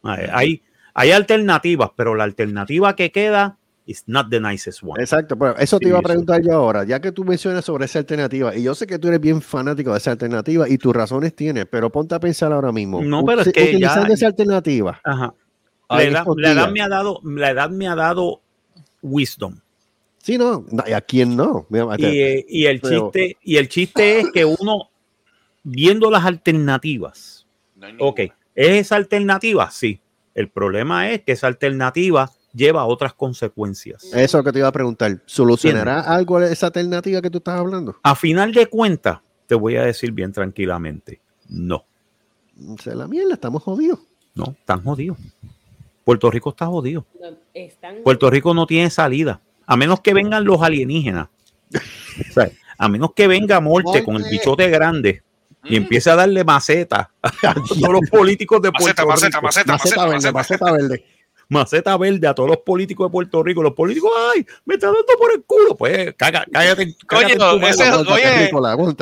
[0.04, 0.62] Hay, hay,
[0.94, 5.02] hay alternativas, pero la alternativa que queda is not the nicest one.
[5.02, 7.98] Exacto, pero eso te iba a preguntar yo ahora, ya que tú mencionas sobre esa
[7.98, 11.34] alternativa, y yo sé que tú eres bien fanático de esa alternativa y tus razones
[11.34, 13.02] tienes, pero ponte a pensar ahora mismo.
[13.02, 15.00] No, pero es que ya- utilizando esa alternativa.
[15.02, 15.34] Ajá.
[15.90, 18.40] La edad, la me ha dado, la edad me ha dado
[19.02, 19.58] wisdom.
[20.22, 21.66] Sí, no, no, ¿y a quién no?
[21.70, 24.90] Mira, Y, eh, y el Pero- chiste, y el chiste es que uno,
[25.62, 27.46] viendo las alternativas,
[27.98, 28.32] ok, ¿es
[28.86, 29.70] esa alternativa?
[29.70, 30.00] Sí.
[30.34, 34.04] El problema es que esa alternativa lleva a otras consecuencias.
[34.04, 35.20] Eso es lo que te iba a preguntar.
[35.26, 37.96] ¿Solucionará algo esa alternativa que tú estás hablando?
[38.02, 41.84] A final de cuentas, te voy a decir bien tranquilamente, no,
[42.68, 43.98] O sea, la mierda, estamos jodidos.
[44.34, 45.18] no, están jodidos.
[46.10, 47.06] Puerto Rico está jodido.
[47.20, 51.28] No, están- Puerto Rico no tiene salida, a menos que vengan los alienígenas.
[51.72, 55.22] O sea, a menos que venga Morte con el bichote grande
[55.62, 59.42] y empiece a darle maceta a todos los políticos de Puerto Maceta, Rico.
[59.42, 60.64] maceta, maceta, Maceta maceta, verde, maceta.
[60.64, 61.04] maceta verde.
[61.50, 63.62] Maceta verde a todos los políticos de Puerto Rico.
[63.62, 65.76] Los políticos, ay, me está dando por el culo.
[65.76, 67.68] Pues caga- cállate, cállate madre.
[67.68, 68.46] ese es- Aguanta, oye.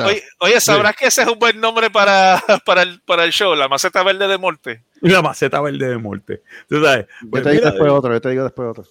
[0.07, 3.55] Oye, oye, sabrás que ese es un buen nombre para, para, el, para el show,
[3.55, 4.83] la maceta verde de Morte.
[5.01, 6.41] La maceta verde de muerte.
[6.67, 8.83] Tú sabes, Yo pues te digo mira, después otro, yo te digo después otro.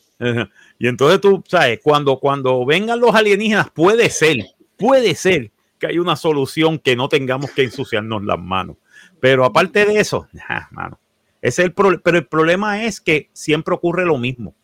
[0.79, 1.81] Y entonces tú, ¿sabes?
[1.83, 4.37] Cuando, cuando vengan los alienígenas, puede ser,
[4.79, 8.77] puede ser que hay una solución que no tengamos que ensuciarnos las manos.
[9.21, 10.99] Pero aparte de eso, nah, mano,
[11.43, 12.03] ese es el problema.
[12.05, 14.55] Pero el problema es que siempre ocurre lo mismo.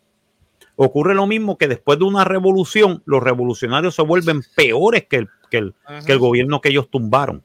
[0.77, 5.29] Ocurre lo mismo que después de una revolución, los revolucionarios se vuelven peores que el,
[5.51, 7.45] que el, que el gobierno que ellos tumbaron.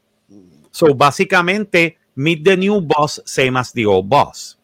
[0.72, 4.58] So, básicamente, meet the new boss, same as the old boss.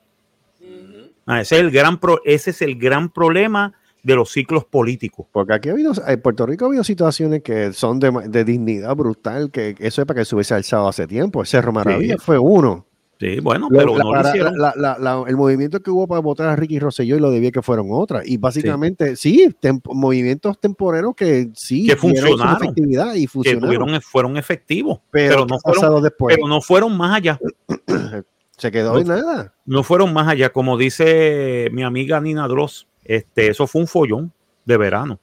[1.27, 5.25] Ah, ese, es el gran pro- ese es el gran problema de los ciclos políticos.
[5.31, 8.95] Porque aquí ha habido, en Puerto Rico ha habido situaciones que son de, de dignidad
[8.95, 11.41] brutal, que eso es para que se hubiese alzado hace tiempo.
[11.41, 12.85] El Cerro Maravilla fue uno.
[13.17, 14.57] Sí, bueno, pero la- no lo hicieron.
[14.57, 17.87] la- el movimiento que hubo para votar a Ricky Rosselló y lo debía que fueron
[17.91, 18.27] otras.
[18.27, 19.55] Y básicamente, sí,
[19.85, 22.63] movimientos temporeros que sí Que tuvieron funcionaron.
[22.63, 23.63] efectividad y que funcionaron.
[23.69, 26.35] tuvieron, fueron efectivos, pero, pero, ¿qué no ha pasado fueron, después?
[26.35, 27.39] pero no fueron más allá.
[28.57, 29.53] se quedó no- en nada.
[29.65, 34.33] No fueron más allá, como dice mi amiga Nina Dross, este, eso fue un follón
[34.65, 35.19] de verano.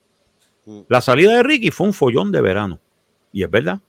[0.65, 0.81] Mm.
[0.89, 2.79] La salida de Ricky fue un follón de verano.
[3.33, 3.81] Y es verdad.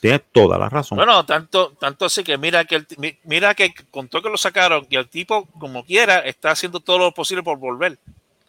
[0.00, 0.96] Tienes toda la razón.
[0.96, 2.86] Bueno, tanto, tanto así que mira que el,
[3.24, 7.12] mira que contó que lo sacaron y el tipo, como quiera, está haciendo todo lo
[7.12, 7.98] posible por volver.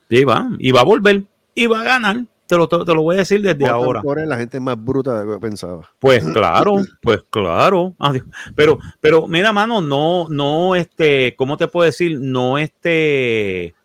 [0.09, 1.23] Sí, va, y va a volver
[1.55, 2.17] y va a ganar.
[2.47, 4.01] Te lo, te, lo voy a decir desde Votan ahora.
[4.01, 5.87] por la gente es más bruta de lo que pensaba.
[5.99, 7.93] Pues claro, pues claro.
[7.99, 8.25] Adiós.
[8.55, 12.19] Pero, pero mira, mano, no, no, este, ¿cómo te puedo decir?
[12.19, 13.75] No, este,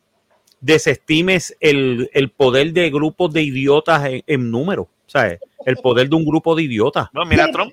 [0.62, 5.38] desestimes el, el poder de grupos de idiotas en, en número, ¿sabes?
[5.64, 7.06] El poder de un grupo de idiotas.
[7.12, 7.72] No, mira Trump.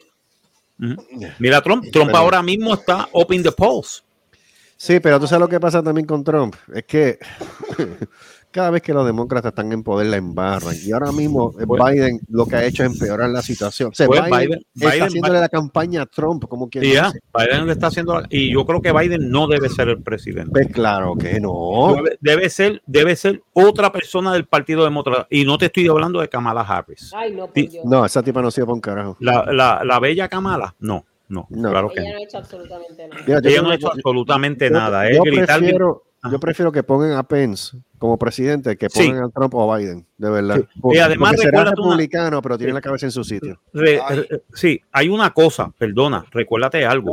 [0.80, 0.96] Ujú.
[1.40, 4.04] Mira, Trump, Trump Pero- ahora mismo está up in the polls.
[4.78, 6.56] Sí, pero tú sabes lo que pasa también con Trump.
[6.74, 7.20] Es que
[8.52, 10.76] cada vez que los demócratas están en poder la embarran.
[10.84, 11.86] Y ahora mismo eh, Bueno.
[11.86, 13.90] Biden lo que ha hecho es empeorar la situación.
[13.92, 16.94] O sea, Pues Biden, Biden- está Biden- haciéndole la campaña a Trump, como quien Y
[16.94, 17.20] ya, dice.
[17.38, 20.52] Biden le está haciendo, y yo creo que Biden no debe ser el presidente.
[20.52, 21.96] Pues claro que no.
[21.96, 25.28] Debe, debe ser, debe ser otra persona del Partido Demócrata.
[25.30, 27.12] Y no te estoy hablando de Kamala Harris.
[27.16, 27.50] Ay, no.
[27.86, 29.18] No, esa tipa no sirve para un carajo.
[29.20, 31.70] La, la, la bella Kamala, no, no, No.
[31.70, 32.16] claro que Ella no.
[32.16, 33.22] no ha hecho absolutamente nada.
[33.26, 35.08] Mira, yo Ella no ha hecho absolutamente yo- nada.
[35.10, 36.04] Es yo gritar, prefiero.
[36.30, 39.08] Yo prefiero que pongan a Pence como presidente que Sí.
[39.08, 40.58] pongan a Trump o a Biden, de verdad.
[40.58, 40.80] Sí.
[40.82, 42.76] Porque- Y además será una- republicano, pero tiene Sí.
[42.76, 43.60] la cabeza en su sitio.
[43.74, 44.18] re- Ay.
[44.30, 47.12] re- sí, hay una cosa, perdona, recuérdate algo.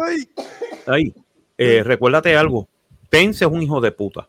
[0.86, 1.14] Ahí,
[1.56, 2.68] eh, recuérdate algo.
[3.10, 4.28] Pence es un hijo de puta,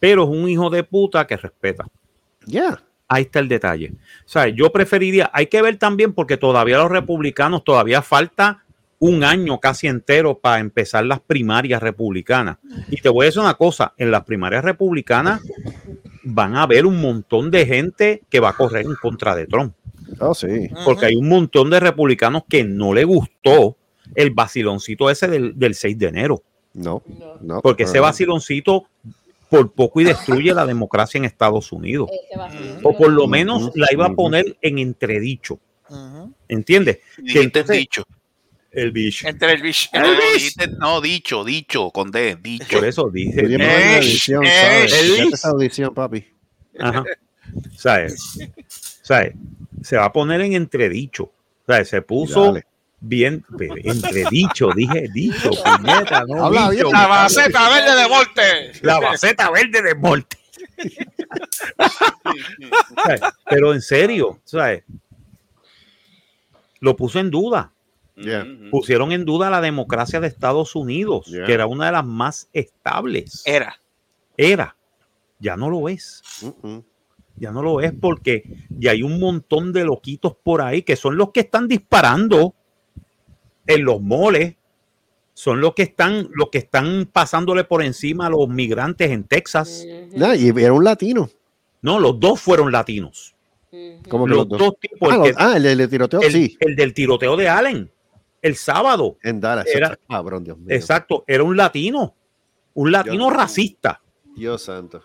[0.00, 1.86] pero es un hijo de puta que respeta.
[2.46, 2.82] Ya.
[3.08, 3.92] Ahí está el detalle.
[4.24, 8.64] O sea, yo preferiría, hay que ver también porque todavía los republicanos, todavía falta
[9.02, 12.58] un año casi entero para empezar las primarias republicanas.
[12.88, 15.42] Y te voy a decir una cosa, en las primarias republicanas
[16.22, 19.74] van a haber un montón de gente que va a correr en contra de Trump.
[20.20, 20.70] Oh, sí.
[20.84, 23.76] Porque hay un montón de republicanos que no le gustó
[24.14, 26.44] el vaciloncito ese del, del 6 de enero.
[26.72, 27.02] No,
[27.40, 27.60] no.
[27.60, 28.04] Porque ese no.
[28.04, 28.86] vaciloncito
[29.48, 32.08] por poco y destruye la democracia en Estados Unidos.
[32.84, 35.58] O por lo menos la iba a poner en entredicho.
[36.46, 37.00] ¿Entiendes?
[37.26, 38.04] Que entonces- dicho.
[38.72, 39.28] El bicho.
[39.28, 39.88] Entre el bicho.
[39.92, 42.78] No, dijiste- no, dicho, dicho, con D, dicho.
[42.78, 43.42] Por eso dije.
[43.44, 45.44] Eh, ¿sabes?
[45.44, 46.26] audición, papi.
[46.78, 47.04] Ajá.
[47.76, 48.38] ¿Sabes?
[49.02, 49.34] ¿Sabes?
[49.82, 51.30] Se va a poner en entredicho.
[51.66, 51.88] ¿Sabes?
[51.88, 52.64] Se puso Dale.
[53.00, 53.44] bien
[53.84, 56.84] entredicho, dije dicho, puñeta, no Habla bicho.
[56.88, 56.92] bien.
[56.92, 58.72] La maceta verde de Morte.
[58.82, 60.38] La baceta verde de Morte.
[63.04, 63.20] ¿Sabes?
[63.48, 64.82] Pero en serio, ¿sabes?
[66.80, 67.70] Lo puso en duda.
[68.16, 68.46] Yeah.
[68.70, 71.44] Pusieron en duda la democracia de Estados Unidos, Yeah.
[71.46, 73.42] que era una de las más estables.
[73.46, 73.80] Era.
[74.36, 74.76] Era.
[75.38, 76.22] Ya no lo es.
[77.36, 81.16] Ya no lo es porque ya hay un montón de loquitos por ahí que son
[81.16, 82.54] los que están disparando
[83.66, 84.56] en los moles,
[85.34, 89.84] son los que están, los que están pasándole por encima a los migrantes en Texas.
[89.84, 91.30] Y era un latino.
[91.80, 93.34] No, los dos fueron latinos.
[94.08, 94.58] Como que Los los dos.
[94.58, 95.08] dos tipos.
[95.10, 96.56] Ah, el, los- ah, el, del tiroteo, el- sí.
[96.60, 97.90] el del tiroteo de Allen,
[98.42, 99.16] el sábado.
[99.22, 99.66] En Dallas.
[99.72, 100.66] era- cabrón, Dios mío.
[100.76, 102.14] Exacto, era un latino.
[102.74, 104.00] Un latino racista.
[104.36, 105.02] Dios santo.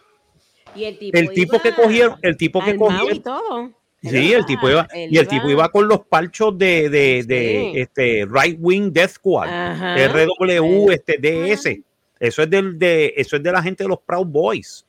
[0.75, 3.21] Y el tipo, El tipo que cogieron, el tipo que cogieron.
[3.21, 3.71] todo.
[4.03, 7.79] Sí, el tipo iba, y el tipo iba con los parchos de, de, de, Sí.
[7.79, 9.95] este Right Wing Death Squad, Ajá.
[10.07, 11.81] RW, este DS.
[12.19, 14.85] Eso es del de, eso es de la gente de los Proud Boys.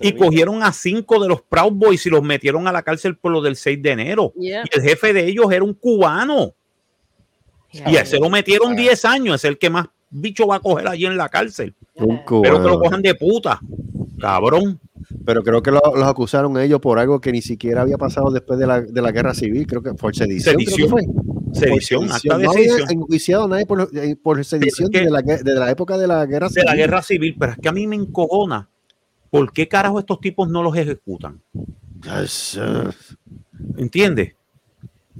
[0.00, 3.32] Y cogieron a cinco de los Proud Boys y los metieron a la cárcel por
[3.32, 4.32] lo del 6 de enero.
[4.36, 4.64] Yeah.
[4.64, 6.54] Y el jefe de ellos era un cubano.
[7.72, 9.36] Y ese lo metieron 10 años.
[9.36, 11.74] Es el que más bicho va a coger allí en la cárcel.
[11.94, 13.60] Un Pero que lo cojan de puta.
[14.18, 14.80] Cabrón.
[15.24, 18.58] Pero creo que lo- los acusaron ellos por algo que ni siquiera había pasado después
[18.58, 19.66] de la, de la guerra civil.
[19.66, 20.56] Creo que por sedición.
[20.56, 20.90] creo que Sedición.
[20.90, 21.02] fue.
[21.52, 22.90] Sedición, Por de No había sedición.
[22.92, 26.24] enjuiciado a nadie por, eh, por sedición que- desde, la, desde la época de la
[26.26, 28.68] guerra de la guerra civil, pero es que a mí me encojona.
[29.30, 31.40] ¿Por qué carajo estos tipos no los ejecutan?
[32.26, 32.94] civil.
[33.76, 34.34] ¿Entiendes?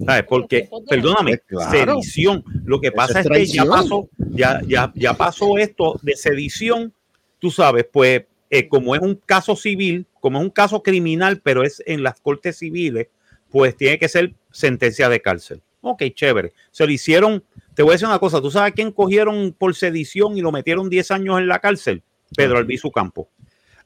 [0.06, 0.24] ¿Sabes?
[0.28, 2.00] Porque, perdóname, claro.
[2.00, 2.44] sedición.
[2.64, 6.92] Lo que pasa es es, que ya pasó, ya, ya, ya pasó esto de sedición,
[7.38, 11.62] tú sabes, pues eh, como es un caso civil, como es un caso criminal, pero
[11.62, 13.08] es en las cortes civiles,
[13.50, 15.62] pues tiene que ser sentencia de cárcel.
[15.82, 16.52] Ok, chévere.
[16.70, 17.42] Se le hicieron,
[17.74, 20.52] te voy a decir una cosa, ¿tú sabes a quién cogieron por sedición y lo
[20.52, 22.02] metieron 10 años en la cárcel?
[22.36, 23.28] Pedro Albizu Campo.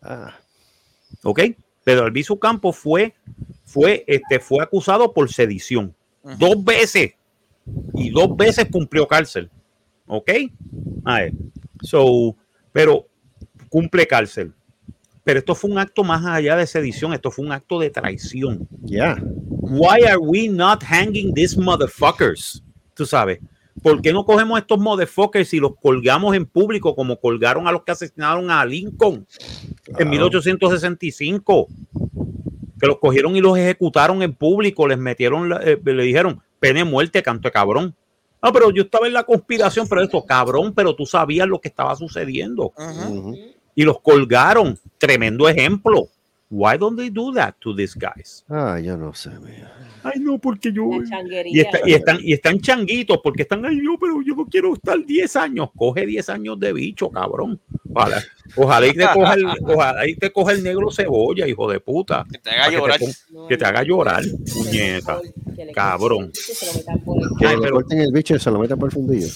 [0.03, 0.35] Ah,
[1.23, 1.41] ¿ok?
[1.85, 3.15] Pedro Albizu Campos fue,
[3.65, 5.95] fue, este, fue acusado por sedición
[6.39, 7.13] dos veces
[7.95, 9.51] y dos veces cumplió cárcel,
[10.07, 10.31] ¿ok?
[11.05, 11.33] A ver,
[11.83, 12.35] so,
[12.73, 13.07] pero
[13.69, 14.53] cumple cárcel.
[15.23, 18.69] Pero esto fue un acto más allá de sedición, esto fue un acto de traición.
[18.83, 19.17] ya.
[19.67, 22.63] Why are we not hanging these motherfuckers?
[22.93, 23.39] Tú sabes,
[23.83, 27.83] ¿por qué no cogemos estos motherfuckers y los colgamos en público como colgaron a los
[27.85, 29.27] que asesinaron a Lincoln
[29.89, 30.11] en Claro.
[30.11, 31.69] 1865?
[32.81, 36.85] Que los cogieron y los ejecutaron en público, les metieron, eh, le dijeron, pene de
[36.85, 37.95] muerte, canto de cabrón.
[38.43, 41.69] No, pero yo estaba en la conspiración, pero esto, cabrón, pero tú sabías lo que
[41.69, 42.73] estaba sucediendo.
[43.75, 44.79] Y los colgaron.
[44.99, 46.09] Tremendo ejemplo.
[46.51, 48.45] Why don't they do that to these guys?
[48.49, 49.67] Ah, yo no sé, mío.
[50.05, 50.89] Ay, no, porque yo.
[51.11, 54.47] La Y, está- y están, y están changuitos porque están ahí, no, pero yo no
[54.47, 55.71] quiero estar 10 años.
[55.75, 57.59] Coge 10 años de bicho, cabrón.
[57.93, 58.23] Ojalá,
[58.57, 62.25] ojalá y te coja el, ojalá y te coja el negro cebolla, hijo de puta.
[62.31, 62.99] Que te haga llorar.
[63.01, 64.23] Que te, pon- que te haga llorar,
[64.53, 65.21] puñeta.
[65.75, 66.31] Cabrón.
[66.31, 68.59] que se lo metan por el- Que Ay, le corten el bicho y se lo
[68.61, 69.29] metan por el fundillo.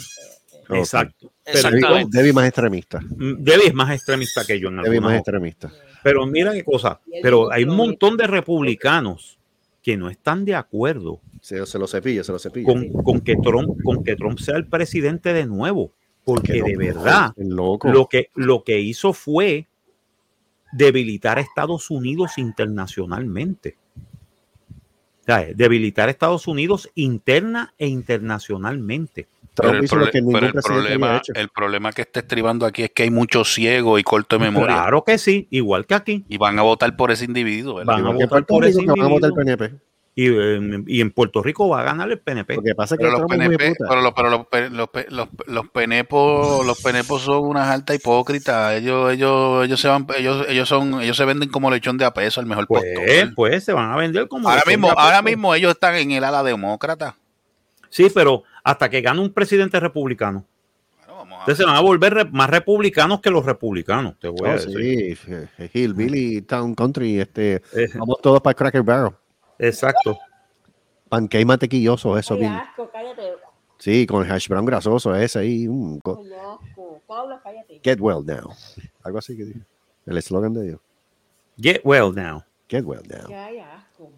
[0.70, 1.32] Exacto.
[1.44, 1.70] Pero
[2.11, 3.00] Debbie, más extremista.
[3.00, 5.72] mm, Debbie es más extremista que yo en Debbie más extremista.
[6.03, 7.01] Pero mira qué cosa.
[7.22, 9.38] Pero hay un montón de republicanos
[9.82, 12.66] que no están de acuerdo Se, se lo cepilla, se lo cepilla.
[12.66, 15.92] con, con que Trump, con que Trump sea el presidente de nuevo.
[16.24, 17.88] Porque Que de verdad, loco.
[17.88, 19.66] lo que, lo que hizo fue
[20.72, 23.76] debilitar a Estados Unidos internacionalmente.
[25.22, 29.27] O sea, debilitar a Estados Unidos interna e internacionalmente.
[29.62, 29.74] Pero
[30.05, 34.01] el, que pero problema, el problema que está estribando aquí es que hay muchos ciegos
[34.01, 34.74] y corto de memoria.
[34.76, 36.24] Claro que sí, igual que aquí.
[36.28, 37.94] Y van a votar por ese individuo, ¿verdad?
[37.94, 39.68] Van a votar por ese que van a votar el individuo.
[39.68, 39.89] PNP.
[40.14, 42.56] Y, eh, y en Puerto Rico va a ganar el PNP.
[42.56, 45.06] Lo que pasa es que Pero los PNP, pero los, pero los, pe- los, pe-
[45.10, 48.74] los, los penepos, los penepos son unas altas hipócritas.
[48.74, 52.12] Ellos, ellos, ellos se van, ellos, ellos son, ellos se venden como lechón de a
[52.12, 53.35] peso, el mejor Pues, postor.
[53.36, 54.48] pues se van a vender como.
[54.48, 57.14] Ahora mismo, de ahora mismo ellos están en el ala demócrata.
[57.89, 60.45] Sí, pero hasta que gane un presidente republicano.
[60.99, 64.28] Bueno, vamos a- Entonces se van a volver re- más republicanos que los republicanos, te
[64.28, 65.16] voy a Oh, decir.
[65.19, 69.12] sí, eh, Hillbilly, Town Country, este, Eh, vamos todos para Cracker Barrel.
[69.59, 70.19] exacto.
[71.09, 72.53] Pancake mantequilloso, eso Ay, bien.
[72.53, 73.23] asco, cállate.
[73.78, 75.66] Sí, con el hash brown grasoso ese ahí.
[75.69, 77.01] mm, co- Ay, asco.
[77.07, 77.81] Pablo, cállate.
[77.82, 78.51] get well now.
[79.03, 79.61] Algo así que dije.
[80.05, 80.81] El eslogan de ellos.
[81.59, 82.43] Get well now.
[82.69, 83.27] Get well now.
[83.28, 84.11] Qué asco.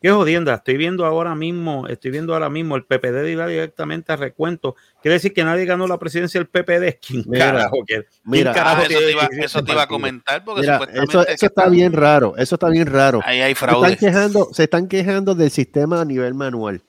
[0.00, 4.16] Qué jodienda, estoy viendo ahora mismo, estoy viendo ahora mismo el PPD iba directamente a
[4.16, 4.76] recuento.
[5.02, 6.98] Quiere decir que nadie ganó la presidencia del PPD.
[7.06, 7.78] ¿Quién Mira, carajo?
[7.84, 10.74] quién mira, carajo Ah, eso te iba, ese eso te iba a comentar porque Mira,
[10.78, 12.36] supuestamente eso, eso está bien raro.
[12.36, 13.20] Eso está bien raro.
[13.24, 13.96] ahí hay Se están, fraude.
[13.96, 16.80] quejando, se están quejando del sistema a nivel manual.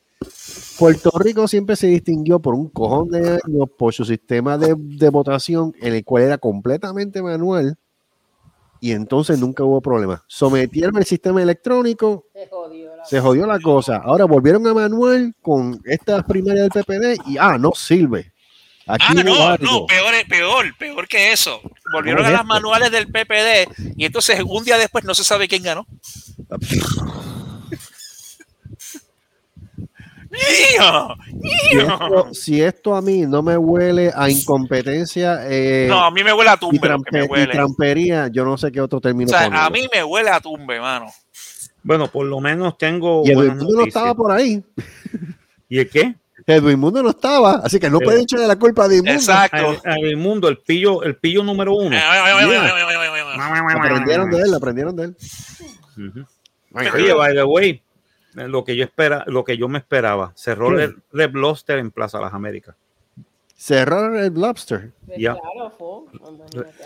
[0.77, 5.10] Puerto Rico siempre se distinguió por un cojón de años por su sistema de, de
[5.10, 7.76] votación en el cual era completamente manual
[8.81, 10.23] y entonces nunca hubo problema.
[10.27, 12.26] Sometieron el sistema electrónico,
[13.05, 13.97] Se jodió la cosa.
[14.03, 18.31] Ahora volvieron a manual con estas primarias del PPD y ah, no sirve.
[18.88, 19.23] Aquí Ah, no,
[19.57, 21.61] no, peor, peor, peor que eso.
[21.93, 25.47] Volvieron ¿Cómo a las manuales del PPD y entonces un día después no se sabe
[25.47, 25.85] quién ganó.
[30.30, 31.15] ¡Mío!
[31.71, 36.34] Esto, si esto a mí no me huele a incompetencia eh, No, a mí me
[36.34, 37.51] huele a y, tumbe me trampe- y huele.
[37.51, 39.65] trampería, yo no sé qué otro O término sea, ponerle.
[39.65, 41.07] a mí me huele a tumbe, mano.
[41.84, 43.23] Bueno, por lo menos tengo.
[43.26, 43.88] Y Edwin no noticias.
[43.88, 44.64] estaba por ahí.
[45.69, 46.15] ¿Y el qué?
[46.45, 49.77] Edwin Mundo no estaba, así que no pueden echarle la culpa a Edwin Exacto.
[49.84, 51.95] Al, al mundo, el pillo, el pillo número uno.
[53.76, 55.15] Aprendieron de él, aprendieron de él.
[56.73, 57.84] Oye, by the way,
[58.38, 60.84] eh, lo que yo espera, lo que yo me esperaba, cerró ¿Qué?
[60.85, 62.76] el Red Lobster en Plaza Las Américas.
[63.56, 64.93] Cerraron el lobster.
[65.18, 65.35] Ya.
[65.35, 66.07] Claro,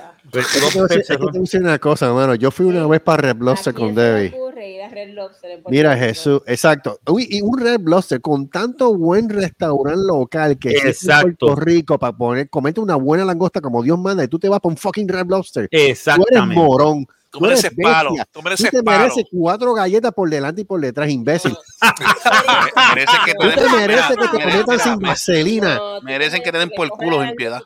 [0.01, 0.13] ah.
[0.31, 1.27] Red te a Lobster cerró.
[1.27, 2.33] voy a decir una cosa, mano.
[2.33, 4.33] Yo fui una vez para Red Lobster ¿A con Debbie.
[4.63, 6.05] Ocurre ir a Red Lobster en Puerto Mira Rico?
[6.05, 6.99] Jesús, exacto.
[7.07, 11.47] Uy, y un Red Lobster con tanto buen restaurante local que en Exacto.
[11.47, 14.59] Puerto Rico para poner, comerte una buena langosta como Dios manda y tú te vas
[14.59, 15.67] para un fucking Red Lobster.
[15.69, 16.55] Tú eres Exactamente.
[16.55, 17.05] morón.
[17.29, 18.09] Tú Tú eres mereces palo.
[18.11, 18.99] Tú Tú mereces te palo.
[18.99, 21.57] mereces cuatro galletas por delante y por detrás, imbécil.
[22.95, 25.75] Merece que Tú te den- mereces que te Merece- metan sin vaselina.
[25.75, 27.61] No, tú Merecen que te den por el culo sin piedad.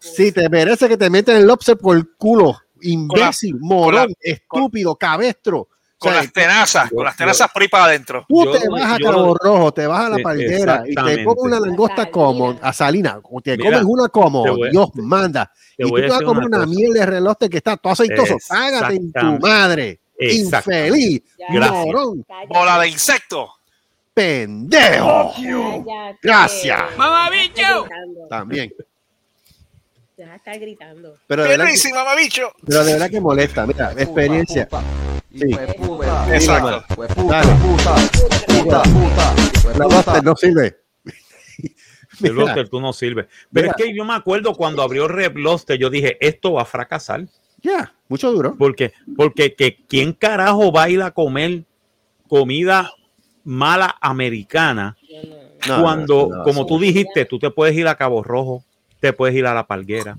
[0.00, 2.58] Sí, te merece que te metan el lobster por el culo.
[2.82, 5.68] Imbécil, morón, estúpido, cabestro.
[6.04, 8.24] O Con sea, las tenazas, yo- con las tenazas por ahí para adentro.
[8.28, 11.24] Tú Yo te vas a Cabo Rojo, te vas a la Sí, palguera y te
[11.24, 15.50] comes una langosta como a Salina, o te Mira, comes una como voy Dios manda.
[15.76, 18.36] te y tú te vas a comer una miel de reloste que está todo aceitoso.
[18.48, 20.00] Cágate en tu madre.
[20.18, 21.70] Infeliz, Ya.
[21.72, 22.24] Morón.
[22.48, 23.50] Bola de insecto.
[24.12, 25.32] pendejo.
[25.34, 26.18] Cállate.
[26.22, 26.82] Gracias.
[26.90, 28.28] Estar gritando.
[28.28, 28.72] También.
[30.16, 31.16] De estar gritando.
[31.26, 33.66] Pero de, ¡Qué verdad que, pero de verdad que molesta.
[33.66, 34.68] Mira, experiencia.
[35.34, 35.56] Sí.
[36.32, 36.84] Exacto.
[39.76, 40.76] La lobster no sirve.
[42.22, 43.26] El Mira, Lobster, tú no sirves.
[43.52, 43.74] Pero Mira.
[43.76, 47.26] es que yo me acuerdo cuando abrió Red Lobster, yo dije, esto va a fracasar.
[47.60, 48.54] Ya, mucho duro.
[48.56, 51.64] Porque, porque que, ¿quién carajo va a ir a comer
[52.28, 52.92] comida
[53.42, 54.96] mala americana
[55.68, 56.68] No, cuando, no, no, como sí.
[56.68, 58.64] tú dijiste, tú te puedes ir a Cabo Rojo,
[59.00, 60.16] te puedes ir a La Palguera,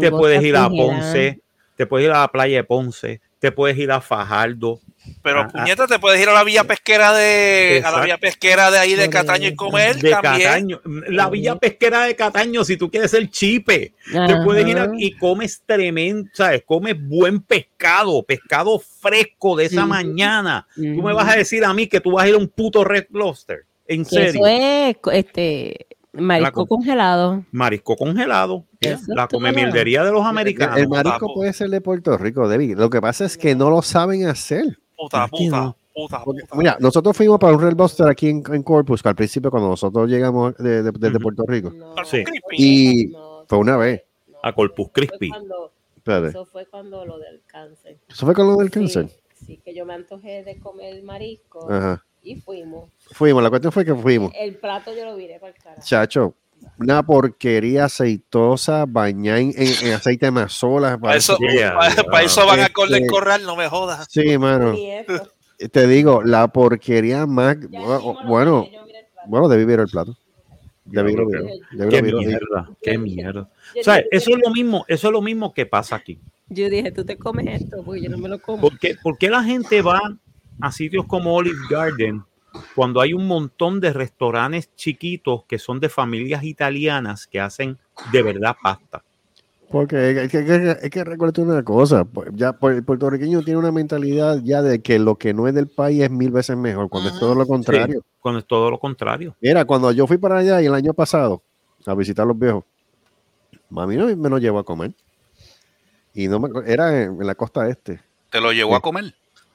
[0.00, 0.68] te puedes ir a.
[0.68, 1.40] Ponce,
[1.76, 4.80] te puedes ir a la playa de Ponce, te puedes ir a Fajardo.
[5.22, 5.52] Pero Ah, ah.
[5.52, 7.82] puñeta, te puedes ir a la villa pesquera de.
[7.84, 10.48] A la villa pesquera de ahí de Cataño y comer de también.
[10.48, 14.88] Cataño, la villa pesquera de Cataño, si tú quieres ser chipe, te puedes ir a-
[14.96, 16.62] y comes tremendo, ¿sabes?
[16.64, 19.86] Comes buen pescado, pescado fresco de esa Sí.
[19.88, 20.66] mañana.
[20.74, 22.82] Tú me vas a decir a mí que tú vas a ir a un puto
[22.82, 23.64] Red Lobster.
[23.86, 24.46] En serio.
[24.46, 27.44] Eso es co- este, marisco La co- congelado.
[27.52, 28.64] Marisco congelado.
[28.80, 29.28] La es todo.
[29.30, 30.78] come mildería de los americanos.
[30.78, 31.34] El marisco papo.
[31.34, 32.76] puede ser de Puerto Rico, David.
[32.78, 34.78] Lo que pasa es que no lo saben hacer.
[34.96, 35.76] Puta, ¿Por qué puta, no?
[35.94, 36.56] puta, Porque, puta.
[36.56, 40.08] mira, nosotros fuimos para un Red Lobster aquí en, en Corpus al principio cuando nosotros
[40.08, 41.18] llegamos de- de- desde.
[41.20, 41.70] Puerto Rico.
[41.70, 42.22] No, Sí.
[42.52, 44.02] Y no, fue una vez.
[44.28, 44.38] no.
[44.42, 44.88] A Corpus
[45.96, 46.28] Espérate.
[46.28, 47.96] Eso fue cuando lo del cáncer.
[48.08, 49.08] ¿Eso fue con lo del Sí, cáncer?
[49.46, 52.04] Sí, que yo me antojé de comer marisco Ajá.
[52.24, 52.90] Y fuimos.
[53.12, 54.32] Fuimos, la cuestión fue que fuimos.
[54.34, 55.82] El plato yo lo viré para el carajo.
[55.84, 56.34] Chacho,
[56.78, 60.96] una porquería aceitosa, bañada en, en- en aceite de mazola.
[60.98, 62.04] Para eso, Yeah, para, yeah.
[62.04, 64.06] para eso van a Este- Golden Corral, no me jodas.
[64.10, 64.74] Sí, mano.
[64.76, 65.30] Eso.
[65.70, 67.56] Te digo, la porquería más.
[67.70, 69.28] Ya Bueno, bueno, el plato.
[69.28, 70.16] bueno, debí ver el plato.
[70.86, 71.28] Debí lo
[71.88, 73.48] qué- mierda, qué mierda.
[73.78, 76.18] O sea, dije- eso es lo mismo, eso es lo mismo que pasa aquí.
[76.48, 78.60] Yo dije, tú te comes esto, porque yo no me lo como.
[78.60, 80.00] ¿Por qué, por qué la gente va
[80.60, 82.24] a sitios como Olive Garden
[82.74, 87.78] cuando hay un montón de restaurantes chiquitos que son de familias italianas que hacen
[88.12, 89.02] de verdad pasta?
[89.70, 93.42] Porque es que, es que, es que recuérdate una cosa, pues, ya pues, el puertorriqueño
[93.42, 96.56] tiene una mentalidad ya de que lo que no es del país es mil veces
[96.56, 98.00] mejor, cuando es todo lo contrario.
[98.00, 99.34] Sí, cuando es todo lo contrario.
[99.40, 101.42] Mira, cuando yo fui para allá y el año pasado
[101.86, 102.62] a visitar a los viejos,
[103.70, 104.92] mami no me lo llevó a comer.
[106.12, 108.00] Y no me, era en, en la costa este.
[108.30, 109.12] Te lo llevó a comer.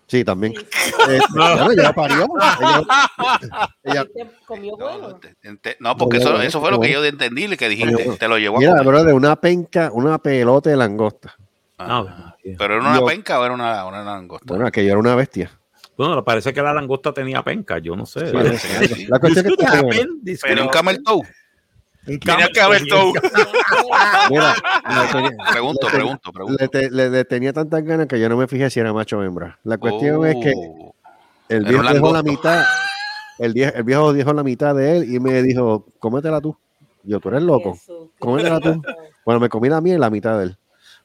[0.09, 0.53] Sí, también.
[0.55, 2.27] Eh, bueno, ella parió.
[2.59, 5.07] Ella- ella- ¿Te comió No, bueno?
[5.09, 6.93] no, te- no, porque No, eso, no, eso fue lo que no.
[6.95, 7.69] yo entendí, que No.
[7.69, 8.17] dijiste.
[8.17, 8.85] Te lo llevó a mira, comer.
[8.87, 11.35] bro, de una penca, una pelota de langosta.
[11.77, 14.45] Ah, pero era una Yo- penca o era una, una langosta.
[14.47, 15.51] Bueno, aquello era una bestia.
[15.95, 18.27] Bueno, parece que la langosta tenía penca, yo no sé.
[18.57, 20.13] Sí, La cuestión es que bueno.
[20.25, 21.21] this Pero un camel toe.
[22.05, 23.13] Tenía que haber toe.
[23.13, 23.13] todo.
[24.29, 26.57] Mira, le tenía- Pregunto, le ten- pregunto, pregunto.
[26.59, 29.17] le, te- le- le tenía tantas ganas que yo no me fijé si era macho
[29.19, 29.59] o hembra.
[29.63, 30.95] La cuestión es que Oh.
[31.49, 32.63] el viejo dejó la mitad,
[33.39, 36.57] el, vie- el viejo dejó la mitad de él y me dijo, cómetela tú.
[37.03, 37.77] Yo, tú eres loco,
[38.19, 38.81] cómetela tú.
[39.25, 40.57] Bueno, me comí la mía y la mitad de él.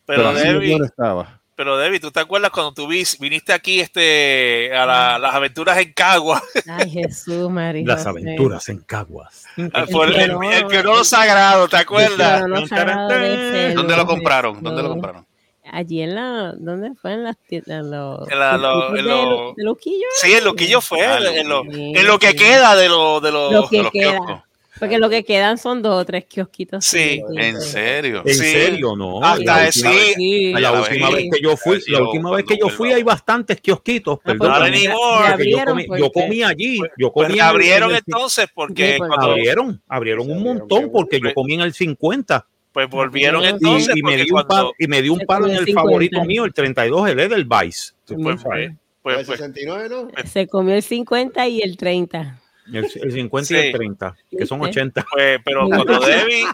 [0.06, 1.40] Pero, Pero así Debbie, no estaba.
[1.56, 5.78] Pero Debbie, ¿tú te acuerdas cuando tú vis- viniste aquí este, a la- las aventuras
[5.78, 6.42] en Cagua?
[6.68, 7.84] Ay, Jesús, María.
[7.86, 9.44] Las aventuras en Caguas.
[9.56, 10.98] El, pionono.
[10.98, 12.42] el sagrado, ¿te acuerdas?
[12.42, 13.34] Pero no sagrado de
[13.68, 14.62] ese, ¿Dónde lo compraron?
[14.62, 15.26] ¿Dónde lo compraron?
[15.72, 17.14] Allí en la, ¿dónde fue?
[17.14, 20.06] En las tiendas, en los, En la- lo- en lo- de Luquillo.
[20.20, 23.32] Sí, en lo que yo fue, Ah, en, lo, lo que queda de, lo, de,
[23.32, 24.44] los Lo que de los queda.
[24.78, 26.84] Porque lo que quedan son dos o tres kiosquitos.
[26.84, 28.22] Sí, ¿En serio?
[28.26, 28.44] ¿En Sí.
[28.44, 28.96] serio?
[28.96, 29.22] No.
[29.22, 30.52] Hasta última, sí.
[30.52, 33.02] La la última vez que yo fui, la yo última vez que yo fui hay
[33.04, 34.70] bastantes kiosquitos, pues, perdón.
[34.70, 35.30] More.
[35.30, 38.02] Porque yo comí, pues, yo comí allí, yo Pues comí en el- abrieron en el-
[38.06, 42.46] entonces porque Sí, pues, cuando abrieron, abrieron un montón porque yo comí en el 50
[42.72, 45.08] pues volvieron Y- y, entonces y me porque di un cuando palo, y me di
[45.08, 45.80] un palo en el 50.
[45.82, 47.94] favorito mío, el 32, el Edelweiss.
[48.06, 48.70] Pues, pues,
[49.00, 50.08] pues, 69, ¿no?
[50.24, 52.40] Se comió el 50 y el 30.
[52.72, 54.80] El, el 50 y el 30, que son ¿Viste?
[54.80, 55.06] 80.
[55.12, 56.44] pues, pero cuando Debbie,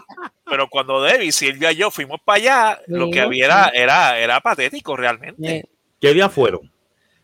[0.45, 4.39] pero cuando Debbie, Silvia y yo fuimos para allá, lo que había era, era, era
[4.41, 5.57] patético realmente.
[5.57, 5.65] Eh,
[5.99, 6.69] ¿Qué día fueron?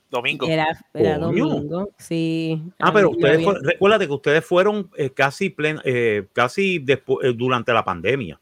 [0.09, 0.47] Domingo.
[0.47, 2.61] Era, domingo, sí.
[2.79, 7.73] Ah, pero ustedes recuérdate que ustedes fueron eh, casi plen- eh, casi despu- eh, durante
[7.73, 8.39] la pandemia.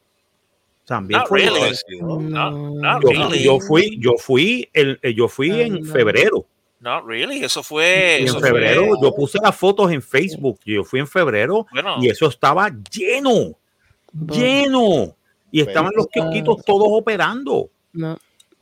[0.85, 1.76] También Not fue really.
[1.99, 2.76] yo, No, No.
[2.76, 3.43] not yo- really.
[3.43, 5.91] yo fui, yo fui el, eh, yo fui en no.
[5.91, 6.45] febrero.
[6.86, 7.44] Not really.
[7.44, 8.20] Eso fue.
[8.22, 10.60] Y eso en febrero fue- yo puse las fotos en Facebook.
[10.64, 13.57] Yo fui en febrero Bueno, y eso estaba lleno,
[14.14, 15.16] lleno.
[15.52, 17.70] Y estaban los kiosquitos todos operando.
[17.94, 18.18] No.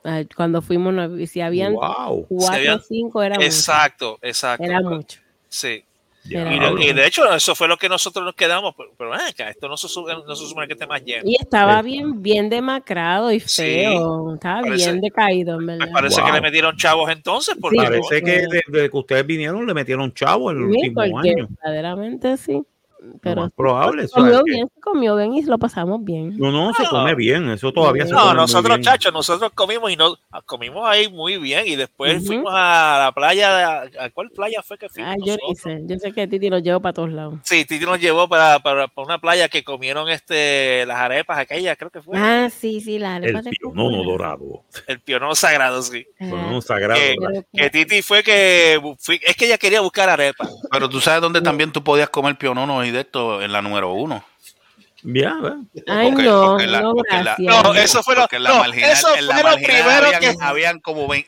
[0.06, 2.26] Ay, Cuando fuimos, no, si habían Wow.
[2.30, 3.46] cuatro o cinco, era mucho.
[3.46, 4.64] exacto, exacto.
[4.64, 5.20] Era mucho.
[5.48, 5.84] Sí.
[6.26, 8.74] Y de, y de hecho, eso fue lo que nosotros nos quedamos.
[8.78, 11.24] Pero, pero ven acá, esto no se, sube- no se supone que esté más lleno.
[11.26, 13.62] Y estaba bien, bien demacrado y Sí.
[13.64, 14.36] feo.
[14.36, 15.92] Estaba Parece- bien decaído, en Me verdad.
[15.94, 16.26] parece Wow.
[16.30, 17.56] que le metieron chavos entonces.
[17.60, 21.30] Porque, Sí, Parece que desde que ustedes vinieron le metieron chavo el Sí, último porque
[21.32, 21.48] año.
[21.62, 22.62] verdaderamente sí.
[23.22, 24.08] Pero más probable.
[24.08, 26.38] se comió bien, se comió bien y lo pasamos bien.
[26.38, 27.50] No, no, se come bien.
[27.50, 28.82] Eso todavía se No, come muy nosotros, bien.
[28.84, 30.16] chachos, nosotros comimos y no
[30.46, 31.68] comimos ahí muy bien.
[31.68, 33.82] Y después fuimos a la playa.
[33.84, 35.12] de- ¿A cuál playa fue que fuimos?
[35.14, 35.82] Ah, yo sé.
[35.86, 37.36] Yo sé que Titi lo llevo para todos lados.
[37.44, 41.78] Sí, Titi nos llevó para, para, para una playa que comieron este las arepas aquellas,
[41.78, 42.18] creo que fue.
[42.18, 44.64] Ah, sí, sí, las El arepas pionono dorado.
[44.88, 46.06] El pionono sagrado, sí.
[46.20, 47.00] Ah, Pionono sagrado.
[47.00, 47.16] Que,
[47.54, 48.76] que Titi fue que
[49.26, 50.50] es que ella quería buscar arepas.
[50.72, 53.92] Pero tú sabes dónde también tú podías comer pionono y de esto en la número
[53.92, 54.24] uno.
[55.06, 55.54] Ya, ¿ves?
[55.86, 56.94] Ay, Porque- no, porque la- no,
[57.24, 57.36] la-.
[57.40, 60.20] No, eso fue lo, Porque en la no, marginal, eso en la lo primero habían,
[60.22, 61.28] que habían como vein-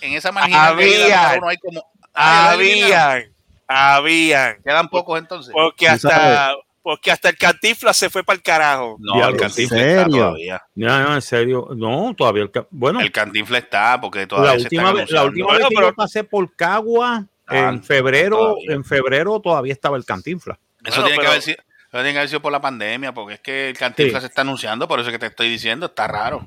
[0.00, 0.92] en esa marginal número
[1.38, 1.84] uno hay como
[2.14, 3.24] Ah, habían,
[3.66, 5.52] habían, quedan pocos entonces.
[5.52, 6.52] porque hasta,
[6.82, 8.96] porque hasta el cantifla se fue para el carajo.
[9.00, 10.16] No, Diablo, el ¿en cantinfle está serio?
[10.18, 10.62] todavía.
[10.76, 11.68] Ya, no, en serio.
[11.76, 12.44] No, todavía.
[12.44, 15.26] El, bueno, El cantinfle está porque todavía la se última, vez, la anunciando.
[15.28, 18.74] última Bueno, vez que pero- yo pasé por Cagua, Ah, en febrero, todavía.
[18.74, 20.58] en febrero todavía estaba el cantinfla.
[20.86, 23.12] Eso Bueno, tiene que pero- haber sido eso tiene que haber sido por la pandemia,
[23.14, 24.26] porque es que el cantinflas Sí.
[24.26, 26.42] se está anunciando, por eso que te estoy diciendo, está raro.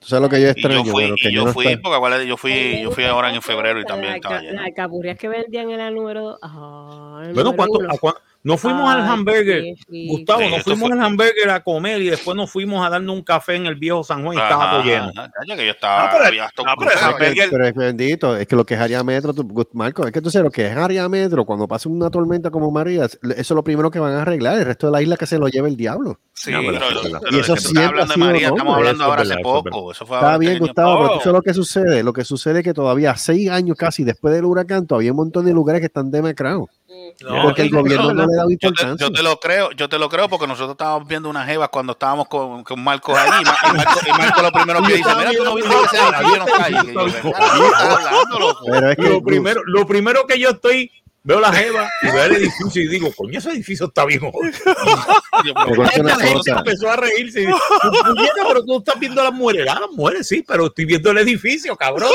[0.00, 1.52] Tú sabes lo que yo Y extraño, yo fui, pero que y yo yo no
[1.52, 4.44] fui, está- porque yo fui, yo fui ahora en febrero y las también estaba Las
[4.44, 4.62] lleno.
[4.62, 6.38] alcapurrias que vendían en el número.
[6.42, 7.88] ah, el Bueno, número ¿cuánto, uno.
[7.88, 7.98] a
[8.44, 10.08] no fuimos al hamburger, sí, sí.
[10.08, 13.14] Gustavo, Sí, nos fuimos fue- al hamburger a comer y después nos fuimos a darnos
[13.14, 15.10] un café en el viejo San Juan y estaba todo lleno.
[15.56, 19.02] que yo estaba, Ah, pero- ah, hamburger- es bendito, es que lo que es área
[19.04, 22.10] metro, tú- Marco, es que tú sabes lo que es área metro, cuando pasa una
[22.10, 25.02] tormenta como María, eso es lo primero que van a arreglar, el resto de la
[25.02, 26.18] isla que se lo lleve el diablo.
[26.32, 26.80] Sí, No, pero-
[27.22, 29.92] Pero, Y eso siempre hablando ha de sido María, estamos hablando eso ahora hace poco.
[29.92, 30.58] Eso fue Está bien.
[30.58, 32.02] Gustavo, pero tú sabes lo que sucede.
[32.02, 35.16] Lo que sucede es que todavía seis años casi después del huracán, todavía hay un
[35.16, 36.68] montón de lugares que están demacrados.
[37.20, 39.06] No, porque el gobierno no le da Yo te, importancia.
[39.06, 41.92] yo te lo creo, yo te lo creo porque nosotros estábamos viendo unas jevas cuando
[41.92, 45.10] estábamos con, con Marcos allí y Ma- y Marco, y Marco lo primero que dice,
[45.16, 46.74] mira, tú no viste que no ahí.
[46.88, 48.64] Y yo, ¿de qué estás hablando, loco?
[48.70, 50.90] Pero es que Lo primero, lo primero que yo estoy,
[51.24, 54.52] veo la jeva y veo el edificio y digo, coño, ese edificio está bien jodido.
[55.94, 57.58] Esta gente empezó a reírse y dice,
[58.04, 59.66] "Puñeta, pero tú estás viendo las mujeres.
[59.70, 62.10] Ah, las mujeres sí, pero estoy viendo el edificio, cabrón.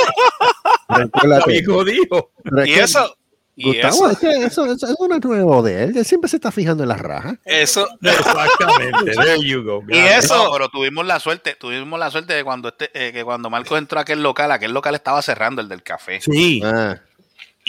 [0.90, 2.32] Está bien jodido.
[2.66, 3.16] Y eso,
[3.60, 5.98] y Gustavo, eso, es que eso, eso, eso no es nuevo de él.
[5.98, 7.36] Él siempre se está fijando en las rajas.
[7.44, 9.12] eso, Exactamente.
[9.16, 9.84] There you go.
[9.90, 13.24] Y eso- No, pero tuvimos la suerte, tuvimos la suerte de cuando este, eh, que
[13.24, 16.22] cuando Marcos entró a aquel local, aquel local estaba cerrando el del café.
[16.22, 16.62] Sí.
[16.64, 16.98] Ah,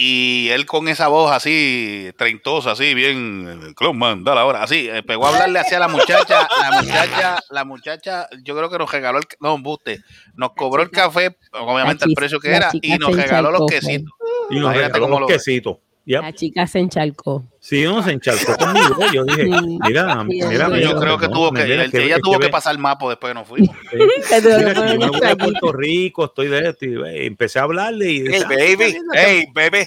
[0.00, 5.26] Y él con esa voz así, treintosa, así, bien, Clubman, dale ahora, así, eh, pegó
[5.26, 9.24] a hablarle hacia la muchacha, la muchacha, la muchacha, yo creo que nos regaló el,
[9.40, 10.00] no, embuste,
[10.36, 13.86] nos cobró el café, obviamente el precio que la era, y nos regaló los encharcó,
[13.88, 14.12] quesitos.
[14.50, 15.76] Y nos regaló lo- quesitos.
[16.06, 16.22] Yep.
[16.22, 17.44] La chica se encharcó.
[17.60, 18.96] Sí, uno se encharcó conmigo.
[19.12, 19.50] Yo dije, Sí.
[19.50, 20.72] mira, Sí, mira, sí.
[20.72, 22.50] mira, Yo creo que no, tuvo que, mira, él- que- ella que tuvo que ve-
[22.50, 23.76] pasar el mapo después que nos fuimos.
[23.90, 24.48] Que Mira, que
[24.94, 25.36] yo me voy a.
[25.36, 28.96] Puerto Rico, estoy de esto, y eh, empecé a hablarle y Hey, baby.
[29.12, 29.86] Hey, baby.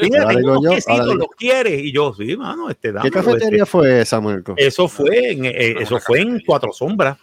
[0.00, 1.80] Mira, tengo unos yo, quesitos, ahora digo- ¿los quieres?
[1.84, 3.66] Y yo, sí, mano, este, ¿Qué dámelo, cafetería este.
[3.70, 4.54] fue esa, Marco?
[4.56, 7.16] Eso fue en, eh, eso fue en Cuatro Sombras.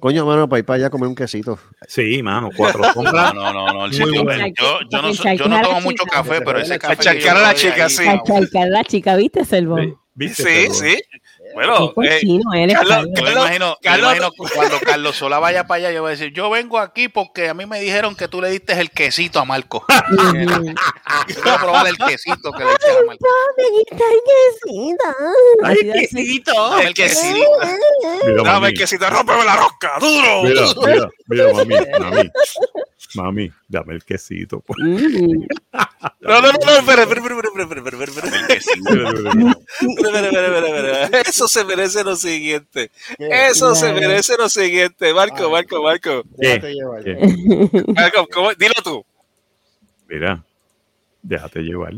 [0.00, 1.58] Coño, mano, para ir para allá a comer un quesito.
[1.86, 4.46] Sí, mano, Cuatro No, no, no, no, el sitio- bueno.
[4.56, 6.94] yo, yo no, yo no a tomo mucho café, pero ese café.
[6.94, 8.04] Encharcar a la chica, sí.
[8.04, 8.22] wow.
[8.24, 9.76] Cachalcar la chica, ¿viste, Selvo?
[10.14, 11.00] ¿Viste, Sí, sí.
[11.66, 12.20] Bueno, eh,
[12.72, 13.06] Carlos, Carlos.
[13.06, 16.02] Yo me Carlos- imagino, yo me Carlos- imagino cuando Carlos Sola vaya para allá, yo
[16.02, 18.72] voy a decir, yo vengo aquí porque a mí me dijeron que tú le diste
[18.80, 19.84] el quesito a Marco.
[21.28, 23.26] Yo quiero probar el quesito que le diste a Marco.
[25.64, 25.92] Ay, así.
[26.14, 26.78] quesito.
[26.78, 27.50] El el quesito.
[28.44, 30.42] Dame el quesito, rómpeme la rosca, duro.
[30.44, 32.30] mira, mira, mira, mami, mami,
[33.14, 34.60] mami, dame el quesito.
[34.60, 34.78] pues.
[34.80, 35.46] Mm.
[36.20, 38.94] No, no, no, no, espera, espera, espera, espera, espera, espera, espera, El quesito.
[38.94, 39.50] Mira, mira, mira.
[39.80, 41.20] espera, espera, espera, espera.
[41.22, 42.90] Eso se merece lo siguiente.
[43.18, 45.12] Eso se merece lo siguiente.
[45.14, 46.22] Marco, Marco, Marco.
[46.36, 47.02] Déjate llevar.
[47.04, 47.14] ¿Qué?
[47.94, 48.52] Marco, ¿cómo?
[48.54, 49.04] Dilo tú.
[50.08, 50.42] Mira,
[51.22, 51.94] déjate llevar.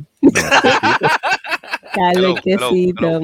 [1.92, 2.34] Hello, hello,
[2.70, 3.20] quesito.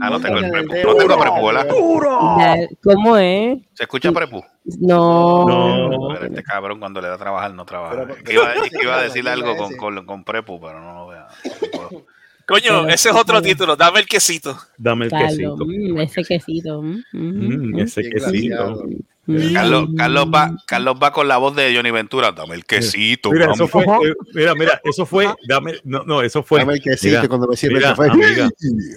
[0.00, 0.72] Ah, no tengo el prepu.
[0.88, 1.66] No tengo prepu, ¿verdad?
[1.66, 3.58] Da- ¿Cómo es?
[3.74, 4.42] ¿Se escucha prepu?
[4.80, 5.46] No.
[5.46, 6.08] No.
[6.14, 8.06] Pero este cabrón cuando le da a trabajar no trabaja.
[8.06, 11.26] Pero- iba, a Pero- decirle algo con, con, con prepu, pero no lo vea.
[12.46, 13.74] Coño, ese es otro título.
[13.74, 14.58] Dame el quesito.
[14.76, 15.56] Dame el Carlos, quesito.
[15.66, 16.82] mm, ese quesito.
[16.82, 18.30] mm, mm, Mm, ese quesito.
[18.30, 18.84] glaciado.
[19.26, 19.52] mm.
[19.54, 22.32] Carlos, Carlos, va, Carlos va con la voz de Johnny Ventura.
[22.32, 23.30] Dame el quesito.
[23.32, 26.58] Mira, eso fue, eh, mira, mira, eso fue, dame, no, no, eso fue.
[26.60, 28.10] Dame el quesito mira, cuando me sirve mira, el café.
[28.10, 28.48] amiga,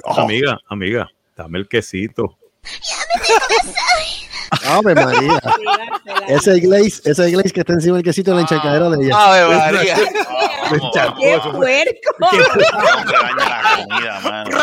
[0.04, 2.38] Oh, amiga, amiga, dame el quesito.
[4.66, 5.40] Ave María.
[6.28, 9.16] Ese glaze, ese glaze que está encima del quesito en la encharcadera de ella.
[9.16, 9.96] Ave María.
[9.96, 12.16] ¡Qué puerco!
[13.38, 14.58] La comida, mano.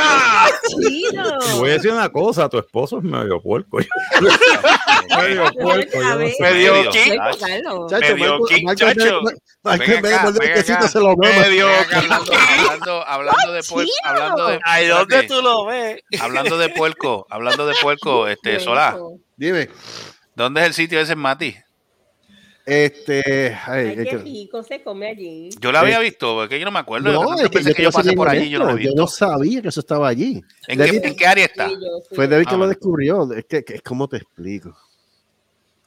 [0.68, 1.38] Chino.
[1.38, 3.78] Te voy a decir una cosa, tu esposo es medio puerco.
[5.18, 5.98] medio puerco.
[6.40, 6.90] Medio.
[6.90, 9.20] Chacho, medio Marco, chacho.
[9.64, 9.94] Medio
[13.06, 16.00] Hablando, de puerco, hablando de, ¿dónde tú lo ves?
[16.20, 18.96] hablando de puerco, hablando de puerco, este, Solá,
[19.36, 19.68] Dime,
[20.34, 21.54] ¿dónde es el sitio ese Mati?
[22.66, 25.50] este, ay, Ay, es qué que- rico se come allí.
[25.60, 27.10] Yo la había visto, porque yo no me acuerdo.
[27.10, 28.94] de no, tantas es que yo, que yo pasé por allí, yo no lo visto.
[28.96, 30.42] no sabía que eso estaba allí.
[30.66, 31.68] ¿En David- qué, en qué área está?
[31.68, 32.16] Sí, yo fui.
[32.16, 32.70] Fue David que Ah, lo bueno.
[32.70, 33.32] descubrió.
[33.34, 34.74] Es que, que es como te explico.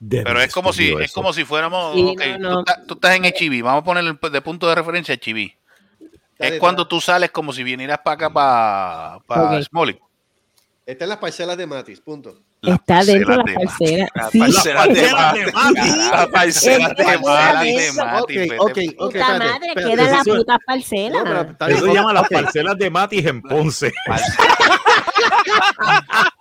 [0.07, 2.59] Pero es como si, es como si fuéramos, Sí, ok, no, Tú, no.
[2.59, 5.57] estás, tú estás en HIV, vamos a poner de punto de referencia HIV.
[6.37, 9.63] Es cuando tú sales como si vinieras para acá, para, para Ok.
[9.63, 9.97] Smoley.
[10.85, 12.39] Está en las parcelas de Matis, punto.
[12.61, 14.07] Está dentro de la parcelas parcera.
[14.15, 14.39] La Sí.
[14.39, 15.89] parcela de parcela de Mati.
[16.11, 16.89] La parcela
[17.23, 17.77] Mati,
[18.19, 19.15] Ok, ok, ok.
[19.15, 21.55] Madre, queda la puta parcela.
[21.67, 23.93] Eso se llama las parcelas de Matis en Ponce.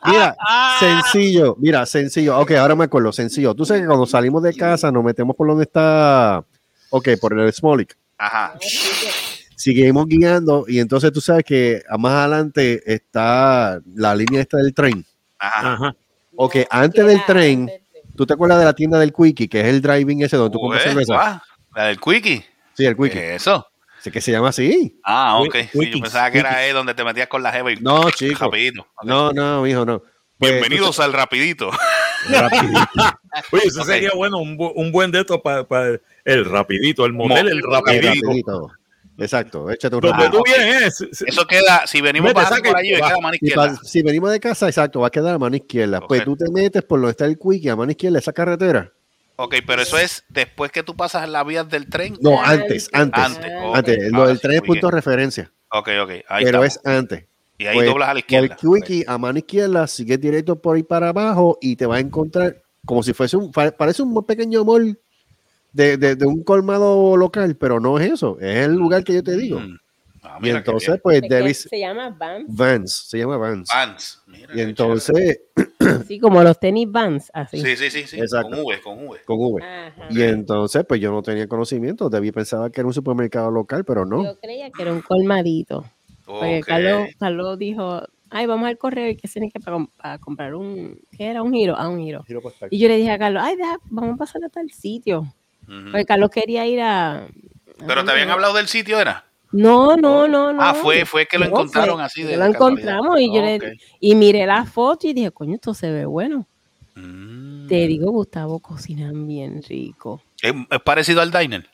[0.06, 0.36] Mira,
[0.78, 2.38] sencillo, mira, sencillo.
[2.38, 3.54] Ok, ahora me acuerdo, sencillo.
[3.54, 6.44] Tú sabes que cuando salimos de casa nos metemos por donde está,
[6.90, 7.96] ok, por el Smolik.
[8.18, 8.54] Ajá.
[9.56, 14.72] Seguimos guiando y entonces tú sabes que a más adelante está la línea esta del
[14.72, 15.04] tren.
[15.38, 15.72] Ajá.
[15.74, 15.96] Ajá.
[16.36, 17.70] Ok, antes del tren,
[18.16, 20.60] ¿tú te acuerdas de la tienda del Quickie, que es el driving ese donde tú
[20.60, 21.42] compras cerveza?
[21.74, 22.44] La del Quickie.
[22.74, 23.34] Sí, el Quickie.
[23.34, 23.66] Eso.
[24.00, 25.00] Sé que se llama así.
[25.02, 25.56] Ah, ok.
[25.72, 28.44] Sí, yo pensaba que era ahí donde te metías con la jeva y No, chico.
[28.44, 28.86] rapidito.
[29.02, 30.02] No, no, hijo, no.
[30.38, 31.70] Pues, Bienvenidos al rapidito.
[32.28, 32.78] Rapidito.
[33.52, 37.48] Oye, eso sería bueno, un, bu- un buen de estos para el rapidito, el motel,
[37.48, 38.26] el rapidito.
[38.26, 38.70] rapidito.
[39.18, 42.98] Exacto, échate un Donde tú vienes, eh, Eso queda, si venimos saca por allí, va.
[43.08, 43.74] queda a mano Si, izquierda.
[43.74, 46.00] pa- si venimos de casa, exacto, va a quedar a mano izquierda.
[46.02, 48.92] Pues tú te metes por donde está el Quickie, a mano izquierda, esa carretera.
[49.36, 52.16] Ok, pero eso es después que tú pasas las vías del tren.
[52.20, 53.22] No, antes, antes.
[53.24, 53.44] Antes,
[53.74, 54.12] Antes, ok.
[54.12, 54.92] lo del sí, tren es punto de bien.
[54.92, 55.52] referencia.
[55.70, 56.10] Ok, ok.
[56.28, 56.66] Ahí pero estamos.
[56.66, 57.24] es antes.
[57.58, 58.56] Y ahí Pues, doblas a la Por el izquierda.
[58.56, 62.62] Quickie, a mano izquierda, sigues directo por ahí para abajo y te vas a encontrar
[62.84, 64.98] como si fuese un, parece un pequeño mall
[65.76, 69.22] de, de- de un colmado local, pero no es eso, es el lugar que yo
[69.22, 69.60] te digo.
[69.60, 69.76] Mm.
[70.22, 72.46] Ah, Y entonces, pues, Se- Davis Se llama Vans.
[72.48, 73.68] Vans, se llama Vans.
[73.72, 74.22] Vans.
[74.26, 75.40] Mira Y entonces,
[76.08, 77.60] Sí, como los tenis Vans, así.
[77.60, 78.18] Sí, sí, sí, sí.
[78.18, 78.50] Exacto.
[78.56, 79.18] Con V, con V.
[79.24, 79.62] con V.
[79.62, 80.08] Ajá.
[80.10, 84.04] Y entonces, pues yo no tenía conocimiento, David pensaba que era un supermercado local, pero
[84.04, 84.24] no.
[84.24, 85.84] Yo creía que era un colmadito.
[86.24, 86.66] Porque Ok.
[86.66, 90.98] Carlos, Carlos dijo, ay, vamos al correo y que tiene que para, para comprar un,
[91.16, 91.42] ¿qué era?
[91.44, 92.24] Un giro, ah, un giro.
[92.70, 95.32] Y yo le dije a Carlos, ay, deja, vamos a pasar a tal sitio.
[95.66, 97.26] Porque Carlos quería ir a...
[97.86, 99.24] Pero te habían hablado del sitio, ¿era?
[99.52, 100.62] No, no, no, no.
[100.62, 102.94] Ah, fue, fue que lo No, encontraron fue- así de Lo casualidad.
[102.98, 106.46] encontramos y yo le- y miré la foto y dije, coño, esto se ve bueno.
[106.94, 107.66] Mm.
[107.68, 110.22] Te digo, Gustavo, cocinan bien rico.
[110.40, 111.68] ¿Es, es parecido al diner?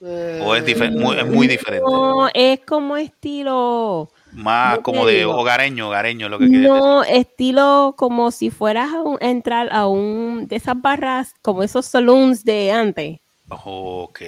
[0.00, 1.84] ¿O es, muy, es muy diferente?
[1.84, 5.36] No, es como estilo, Más ¿cómo como de digo?
[5.36, 6.60] hogareño, hogareño, lo que decir.
[6.68, 11.62] no, estilo como si fueras a, un- a entrar a un de esas barras, como
[11.62, 13.20] esos saloons de antes.
[13.50, 14.20] Ok.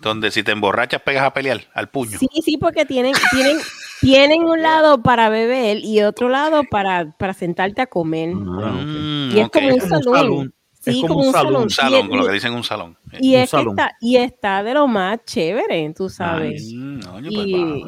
[0.00, 2.18] Donde si te emborrachas pegas a pelear al puño.
[2.18, 3.58] Sí, sí, porque tienen, tienen,
[4.00, 8.34] tienen un lado para beber y otro lado para, para sentarte a comer.
[8.34, 9.52] Mm, y es ok.
[9.52, 10.54] como un Es como un salón.
[10.84, 11.62] Sí, Es como como un salón.
[11.62, 12.96] Un salón, con lo que dicen un salón.
[13.20, 13.78] Y, Un es que salón.
[13.78, 16.62] está, y está de lo más chévere, tú sabes.
[16.62, 16.74] Y.
[17.00, 17.30] Yo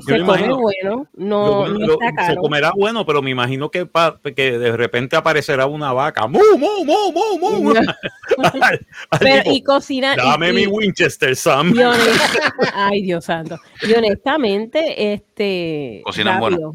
[0.03, 4.59] se me come bueno, no, bueno- se comerá bueno, pero me imagino que, pa- que
[4.59, 6.27] de repente aparecerá una vaca.
[6.27, 7.71] ¡Mu, mu, mu, mu, mu!
[8.53, 10.17] Al- al Pero, tipo, y cocina.
[10.17, 11.75] Dame y- mi Winchester, Sam.
[12.75, 13.59] Ay, Dios santo.
[13.83, 16.01] Y honestamente, este.
[16.05, 16.73] Cocinan rápido.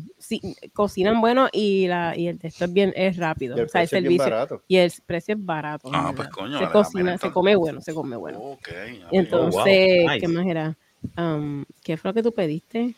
[0.73, 3.55] Cocinan bueno y, la, y el texto es bien es rápido.
[3.57, 4.31] Y el o sea, el precio es bien servicio.
[4.37, 4.63] barato.
[4.67, 5.89] Y el precio es barato.
[5.91, 6.15] Ah, verdad.
[6.15, 8.39] pues, coño, se cocina, se come bueno, se come bueno.
[8.39, 8.69] Ok.
[9.11, 10.27] Y entonces, wow, ¿qué nice.
[10.27, 10.77] más era?
[11.17, 12.93] Um, ¿Qué fue lo que tú pediste?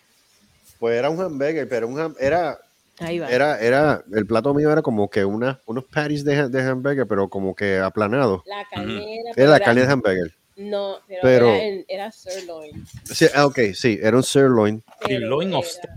[0.79, 2.59] Pues era un hamburger, pero un ham- era,
[2.99, 3.29] Ahí va.
[3.29, 7.29] era, era, el plato mío era como que una, unos patties de, de hamburger, pero
[7.29, 8.43] como que aplanado.
[8.45, 9.31] La carne era.
[9.35, 10.33] Era la carne de hamburger.
[10.55, 12.85] No, pero, Pero- era, en- era sirloin.
[13.05, 14.83] Sí, ah, ok, sí, era un sirloin.
[15.07, 15.93] Sirloin of era-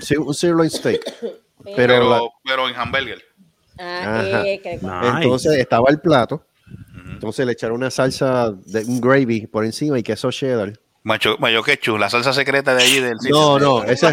[0.00, 1.00] Sí, un sirloin steak.
[1.20, 1.34] pero-
[1.64, 3.22] Pero Pero, la- pero en hamburger.
[3.78, 5.22] Ah, Nice.
[5.22, 6.44] Entonces estaba el plato.
[7.12, 10.72] Entonces le echaron una salsa de un gravy por encima y queso cheddar.
[11.02, 13.34] Macho, mayo quechua, la salsa secreta de allí del sitio.
[13.36, 14.12] No, no, ese es.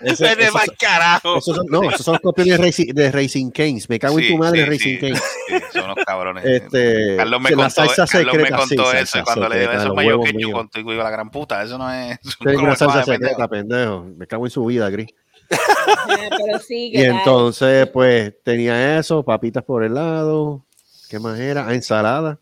[0.00, 1.38] Ese- Vete esos- pa'l carajo.
[1.38, 3.88] esos son- no, esos son los copios de Racing, de Racing Canes.
[3.88, 5.22] Me cago en tu madre, sí, Racing sí, Canes.
[5.48, 6.44] sí, son los cabrones.
[6.44, 9.48] Este, Carlos me que la contó, salsa Carlos me secreta, sí, contó salsa eso cuando
[9.48, 10.52] le digo secreta, eso huevos quechua míos.
[10.52, 13.22] contigo la gran puta, eso no es ¿cómo una salsa de pendejo?
[13.30, 14.04] secreta, pendejo.
[14.16, 15.08] Me cago en su vida, Gris.
[16.44, 20.64] Pero sí, Y que entonces, pues, tenía eso, papitas por el lado.
[21.08, 21.68] ¿Qué más era?
[21.68, 22.38] Ah, ensalada.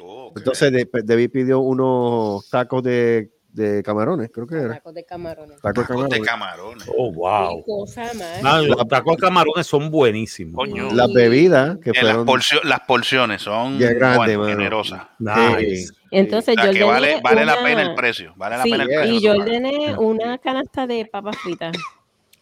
[0.00, 0.32] Oh.
[0.36, 4.74] Entonces, de- David pidió unos tacos de, de camarones, creo que era.
[4.74, 5.60] Tacos de camarones.
[5.60, 6.90] Tacos de Tacos de camarones.
[6.96, 7.56] Oh, wow.
[7.58, 8.40] Qué cosa más.
[8.44, 10.54] Ah, los tacos de camarones son buenísimos.
[10.54, 10.90] Coño.
[10.92, 15.02] Las bebidas, que las, fueron porcio- las porciones son bueno, generosas.
[15.18, 15.86] Nice.
[15.88, 15.94] Sí.
[16.10, 18.32] Entonces O sea, yo que vale, vale la una- pena el precio.
[18.36, 19.00] Vale la Sí, pena el Yeah.
[19.00, 19.16] precio.
[19.16, 21.76] y yo ordené una canasta de papas fritas.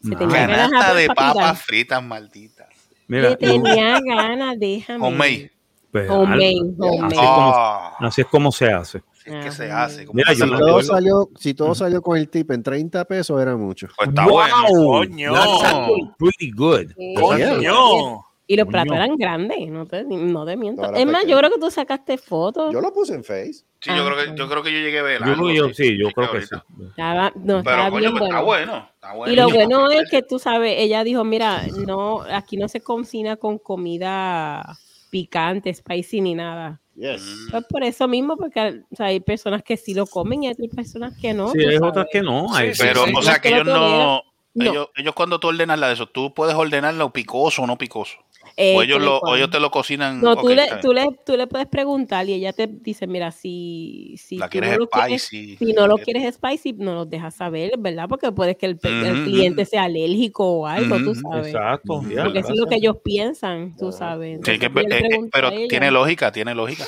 [0.03, 0.19] Se Nice.
[0.19, 2.67] tenía ganas Canasta de papas fritas malditas.
[3.09, 5.05] Mira, tenía ganas, déjame.
[5.07, 5.53] Homemade.
[5.93, 9.03] pues, Homemade, así, es como, Ah, así es como se hace.
[9.27, 9.85] Es que se Ajá.
[9.85, 10.07] hace.
[10.07, 13.05] ¿Cómo Mira, pasa yo Si todo, salió, si todo salió con el tip en 30
[13.05, 13.89] pesos, era mucho.
[13.97, 15.33] Pues está Wow, bueno.
[15.35, 16.15] Coño.
[16.19, 16.87] pretty good.
[16.97, 17.15] Sí.
[17.19, 18.23] Coño.
[18.49, 20.95] Y los platos eran grandes, no te, no te miento.
[20.95, 22.73] Es más, yo creo que tú sacaste fotos.
[22.73, 23.65] Yo lo puse en Face.
[23.81, 25.99] Sí, yo creo que yo creo que yo llegué a ver Yo, algo, yo- sí,
[25.99, 26.55] yo creo que sí.
[26.91, 28.27] Estaba, no, estaba Pero coño, bien pues, bueno.
[28.37, 28.89] está bueno.
[28.95, 29.33] Está bueno.
[29.33, 32.81] Y lo bueno pues, es que tú sabes, ella dijo, mira, no, aquí no se
[32.81, 34.79] cocina con comida
[35.11, 36.81] picante, spicy ni nada.
[36.97, 37.21] Yes.
[37.23, 37.51] Mm.
[37.51, 40.55] Pues por eso mismo, porque o sea, hay personas que sí lo comen y hay
[40.75, 41.51] personas que no.
[41.51, 42.55] Sí, hay otras que no.
[42.55, 44.23] hay- Sí, Pero, sí, o sea, que ellos no,
[44.55, 44.71] No.
[44.71, 48.17] Ellos, ellos cuando tú ordenas la de eso, tú puedes ordenarlo picoso o no picoso.
[48.59, 50.21] Eh, o ellos, tal lo, o ellos te lo cocinan.
[50.21, 50.81] No, tú, le, está bien.
[50.81, 54.53] tú, le, tú le puedes preguntar y ella te dice, mira, si, si la tú
[54.53, 55.57] quieres no lo quieres, spicy.
[55.59, 58.09] si no lo quieres spicy, no lo dejas saber, ¿verdad?
[58.09, 61.49] Porque puede que el, cliente sea alérgico o algo, tú sabes.
[61.49, 62.03] Exacto.
[62.11, 64.41] ya, Porque eso es lo que ellos piensan, tú sabes.
[64.43, 66.87] Sí, que- eh, eh, pero ella- tiene lógica, tiene lógica.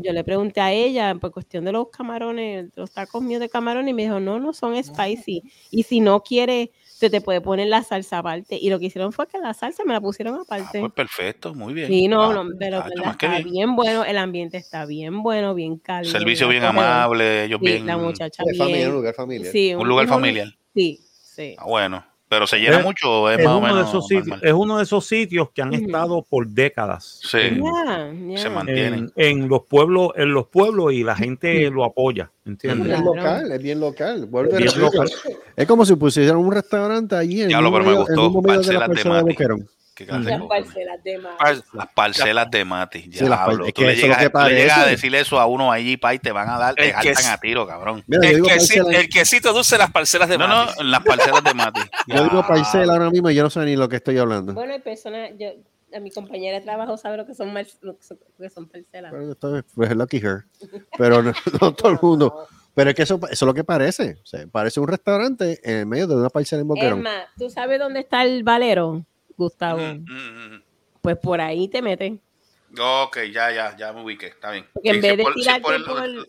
[0.00, 3.90] Yo le pregunté a ella por cuestión de los camarones, los tacos míos de camarones,
[3.90, 5.42] y me dijo, no, no son spicy.
[5.72, 8.58] Y si no quiere, se te puede poner la salsa aparte.
[8.60, 10.80] Y lo que hicieron fue que la salsa me la pusieron Ah, aparte.
[10.80, 11.86] pues perfecto, muy bien.
[11.86, 12.90] Sí, no, Ah, no, pero que
[13.26, 13.52] está bien.
[13.52, 13.76] bien.
[13.76, 16.10] bueno, el ambiente está bien bueno, bien cálido.
[16.10, 16.90] Servicio bien acogedor.
[16.90, 17.86] amable, ellos Sí, bien.
[17.86, 18.88] la muchacha familiar, bien.
[18.88, 19.52] un lugar familiar.
[19.52, 20.48] Sí, Un lugar es familiar.
[20.74, 21.54] Sí, sí.
[21.56, 23.88] Ah, bueno, pero se llena Es- mucho o es, Es más o uno, de menos
[23.88, 27.38] esos sitios, es uno de esos sitios que han estado por décadas Sí.
[27.40, 28.38] en, Ya, ya.
[28.38, 29.10] Se mantienen.
[29.16, 32.88] en- en los pueblos, en los pueblos y la gente lo apoya, ¿entiendes?
[32.88, 33.14] Es Claro.
[33.14, 34.28] local, es bien local.
[34.32, 35.10] A Bien local.
[35.56, 38.12] Es como si pusieran un restaurante allí en Diablo, el pero me gustó.
[38.26, 38.94] en un medio de la de
[39.24, 39.34] de
[40.06, 40.24] Mati.
[40.24, 41.18] Las parcelas de.
[41.38, 43.02] Par- Las parcelas de Mati.
[43.12, 45.20] Sí, las par- Diablo, es tú que le llegas, que tú le llegas a decirle
[45.20, 47.38] eso a uno allí, pa, y te van a dar, te El que jaltan a
[47.38, 48.04] tiro, cabrón.
[48.06, 49.08] Mira, El, quesito, parcela, el
[49.70, 50.72] de las parcelas de No, Mati.
[50.78, 51.80] no, las parcelas de Mati.
[52.06, 54.52] yo digo parcela ahora mismo y yo no sé ni lo que estoy hablando.
[54.54, 55.48] Bueno, hay personas, yo,
[55.94, 58.50] a mi compañera de trabajo sabe lo que son, mar- lo que son, lo que
[58.50, 59.12] son parcelas.
[59.40, 60.44] Pero pues, lucky her.
[60.98, 62.46] Pero no, no todo el mundo.
[62.74, 64.18] Pero es que eso, eso es lo que parece.
[64.22, 67.02] O sea, parece un restaurante en el medio de una parcela en Boquerón.
[67.02, 69.04] más, ¿tú sabes dónde está el valero,
[69.38, 69.78] Gustavo?
[69.80, 70.62] Mm, mm, mm.
[71.00, 72.12] Pues por ahí te metes.
[72.78, 74.66] Ok, ya, ya, ya me ubiqué, está bien.
[74.74, 76.28] Porque en Sí, vez de por- tirarte por el- por-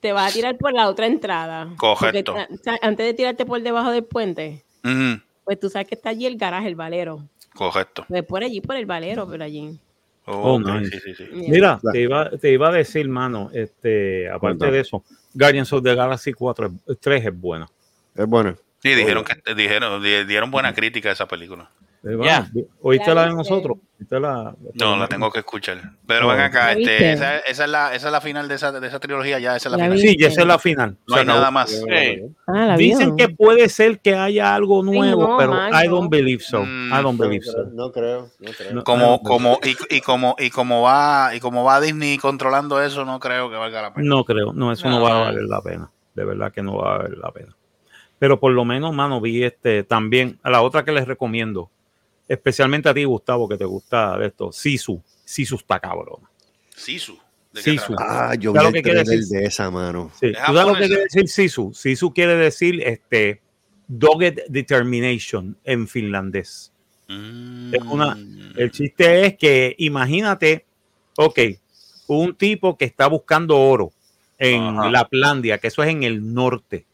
[0.00, 1.68] te vas a tirar por la otra entrada.
[1.76, 2.32] Correcto.
[2.34, 5.94] Porque, o sea, antes de tirarte por debajo del puente, Ujú, pues tú sabes que
[5.94, 7.28] está allí el garaje, el valero.
[7.54, 8.04] Correcto.
[8.08, 9.78] Pues por allí, por el valero, por allí.
[10.26, 10.58] Oh,
[10.90, 11.28] sí, sí, sí.
[11.32, 15.94] Mira, te iba, te iba a decir, mano, este, aparte de eso, Guardians of the
[15.94, 17.68] Galaxy 4, es- 3 es buena.
[18.14, 18.56] Es bueno.
[18.82, 21.70] Sí, dijeron que dijeron, di- dieron buena crítica a esa película.
[22.82, 23.78] ¿Oíste la de nosotros?
[23.98, 25.78] ¿Oíste la- No, la tengo que escuchar.
[26.06, 26.30] Pero Oh.
[26.32, 28.86] ven acá, ¿La este, esa, esa es la, esa es la final de esa, de
[28.86, 29.92] esa trilogía, ya, esa es la ¿La final.
[29.96, 30.08] viste?
[30.10, 30.98] Sí, ya esa es la final.
[31.08, 31.82] No hay nada más.
[32.46, 36.10] Ah, la Dicen que puede ser que haya algo nuevo, no, pero man, I don't
[36.10, 36.62] believe so.
[36.64, 36.88] Mm.
[36.92, 37.70] I don't No believe creo, so.
[37.72, 38.28] no creo.
[38.38, 38.84] No creo.
[38.84, 43.18] Como, como, y, y como, y como va, y como va Disney controlando eso, no
[43.20, 44.06] creo que valga la pena.
[44.08, 45.90] No creo, no, eso no, No, va a valer la pena.
[46.14, 47.56] De verdad que no va a valer la pena.
[48.18, 50.38] Pero por lo menos, mano, vi este también.
[50.42, 51.70] A la otra que les recomiendo,
[52.28, 55.02] especialmente a ti, Gustavo, que te gusta de esto, Sisu.
[55.24, 56.20] Sisu está cabrón.
[56.74, 57.18] Sisu.
[57.52, 57.94] ¿De qué Sisu.
[57.98, 60.10] Ah, yo vi Claro el que quiere trailer decir- de esa mano.
[60.18, 60.32] Sí.
[60.32, 61.72] ¿Tú sabes lo que quiere decir Sisu?
[61.72, 63.40] Sisu quiere decir este,
[63.86, 66.72] Dogged Determination en finlandés.
[67.08, 67.74] Mm.
[67.74, 68.18] Es una-
[68.56, 70.64] El chiste es que imagínate,
[71.16, 71.38] ok,
[72.08, 73.92] un tipo que está buscando oro
[74.38, 74.90] en Ajá.
[74.90, 76.86] Laplandia, que eso es en el norte,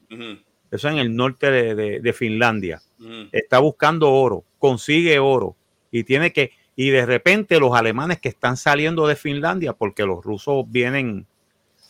[0.70, 3.28] eso es en el norte de, de- de Finlandia, ujú.
[3.32, 5.56] está buscando oro, consigue oro
[5.90, 10.24] y tiene que, y de repente los alemanes que están saliendo de Finlandia, porque los
[10.24, 11.26] rusos vienen,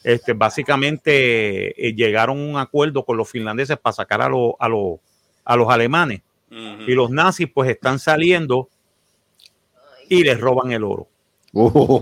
[0.04, 4.68] este, básicamente eh, llegaron a un acuerdo con los finlandeses para sacar a, los a,
[4.68, 4.98] los
[5.44, 6.82] a los alemanes Ujú.
[6.88, 8.68] y los nazis pues están saliendo
[10.08, 11.06] y les roban el oro
[11.52, 12.00] Uh,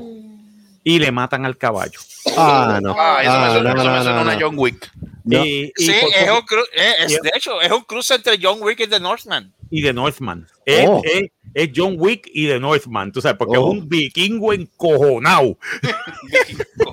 [0.84, 1.98] y le matan al caballo.
[2.36, 2.94] ah, no.
[2.98, 4.40] Ah, eso me Ah, suena, no, eso me no, suena no, una no.
[4.40, 4.92] John Wick.
[5.36, 5.44] No.
[5.44, 8.14] Y, y Sí, por- es un cru- eh, es- y- de hecho, es un cruce
[8.14, 9.52] entre John Wick y The Northman.
[9.70, 10.46] y de Northman.
[10.64, 11.02] Es, Oh.
[11.04, 13.66] es- es John Wick y de Northman, tú sabes, porque Oh.
[13.72, 15.58] es un vikingo encojonado.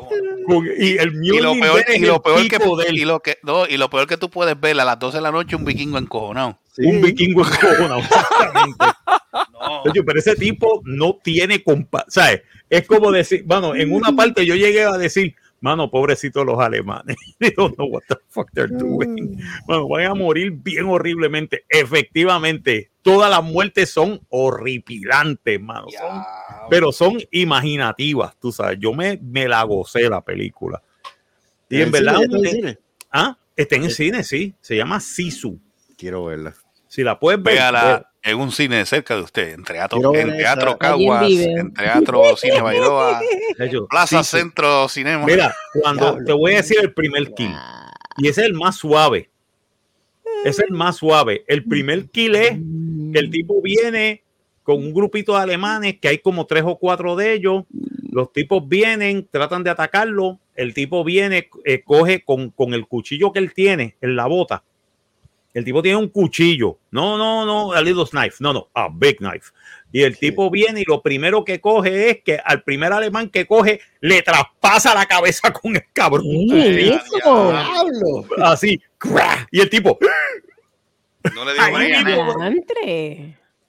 [0.78, 2.99] Y el y lo peor, es y lo peor que, tipo de él.
[2.99, 5.22] y lo que, no, y lo peor que tú puedes ver a las 12 de
[5.24, 6.60] la noche un vikingo encojonado.
[6.76, 6.84] Sí.
[6.86, 7.99] Un vikingo encojonado.
[8.53, 8.86] exactamente.
[9.53, 9.82] No.
[9.86, 12.44] Oye, pero ese tipo no tiene compa, ¿sabes?
[12.70, 17.17] Es como decir, bueno, en una parte yo llegué a decir, mano, pobrecitos los alemanes.
[17.39, 19.39] They don't know what the fuck they're doing.
[19.65, 21.65] Bueno, van a morir bien horriblemente.
[21.67, 25.87] Efectivamente, todas las muertes son horripilantes, mano.
[25.89, 26.23] Son-
[26.69, 28.77] pero son imaginativas, tú sabes.
[28.79, 30.81] Yo me, me la gocé la película.
[31.69, 32.25] Y en ¿En verdad, cine?
[32.25, 32.77] ¿Está en cine?
[33.11, 34.53] ah, está en el cine, sí.
[34.61, 35.59] Se llama Sisu.
[35.97, 36.53] Quiero verla.
[36.95, 40.77] Si la puedes ver, Véala en un cine cerca de usted, en Teatro, en teatro
[40.77, 43.19] Caguas, en Teatro Cine Bailoa,
[43.89, 44.23] Plaza.
[44.23, 45.26] Centro Cinema.
[45.26, 46.26] Mira, cuando Diablo.
[46.26, 47.53] te voy a decir el primer kill,
[48.15, 49.30] y ese es el más suave.
[50.45, 51.43] Es el más suave.
[51.47, 54.23] El primer kill es que el tipo viene
[54.63, 57.65] con un grupito de alemanes, que hay como tres o cuatro de ellos.
[58.09, 60.39] Los tipos vienen, tratan de atacarlo.
[60.55, 64.63] El tipo viene, eh, coge con, con el cuchillo que él tiene en la bota.
[65.56, 66.80] El tipo tiene un cuchillo.
[66.91, 68.36] No, no, no, a little knife.
[68.41, 69.53] No, no, a big knife.
[69.90, 73.48] Y el tipo viene y lo primero que coge es que al primer alemán que
[73.48, 76.26] coge le traspasa la cabeza con el cabrón.
[76.49, 77.52] ¿Qué es eso?
[77.52, 78.26] ¡Diablo!
[78.44, 78.82] Así.
[79.49, 79.98] Y el tipo,
[81.34, 82.36] No le digo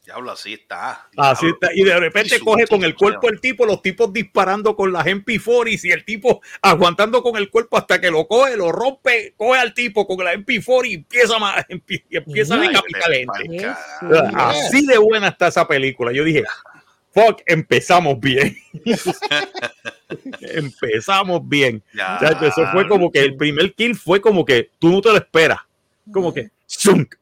[0.07, 1.09] Diablo, así está.
[1.17, 1.69] así está.
[1.75, 5.81] Y de repente coge con el cuerpo el tipo, los tipos disparando con las MP40
[5.83, 9.75] y el tipo aguantando con el cuerpo hasta que lo coge, lo rompe, coge al
[9.75, 13.67] tipo con la MP40 y empieza, a empieza a decapitar gente.
[14.37, 16.13] Así de buena está esa película.
[16.13, 16.45] Yo dije,
[17.13, 18.57] fuck, empezamos bien.
[20.41, 21.83] empezamos bien.
[21.93, 22.15] Ya.
[22.15, 25.09] O sea, eso fue como que el primer kill fue como que tú no te
[25.09, 25.59] lo esperas.
[26.13, 27.17] Como que, ¡zunk!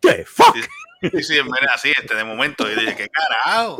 [0.00, 0.56] ¿Qué fuck?
[1.02, 3.78] Sí, sí, mira, así, este, de momento, y dije, ¿qué carajo?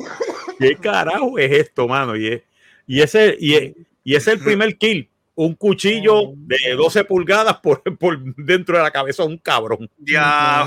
[0.59, 2.16] ¿Qué carajo es esto, mano?
[2.16, 2.43] Y, es-
[2.86, 3.73] y ese y, es-
[4.05, 5.09] y el primer kill.
[5.35, 9.89] Un cuchillo de 12 pulgadas por, por dentro de la cabeza de un cabrón.
[9.99, 10.66] Ya.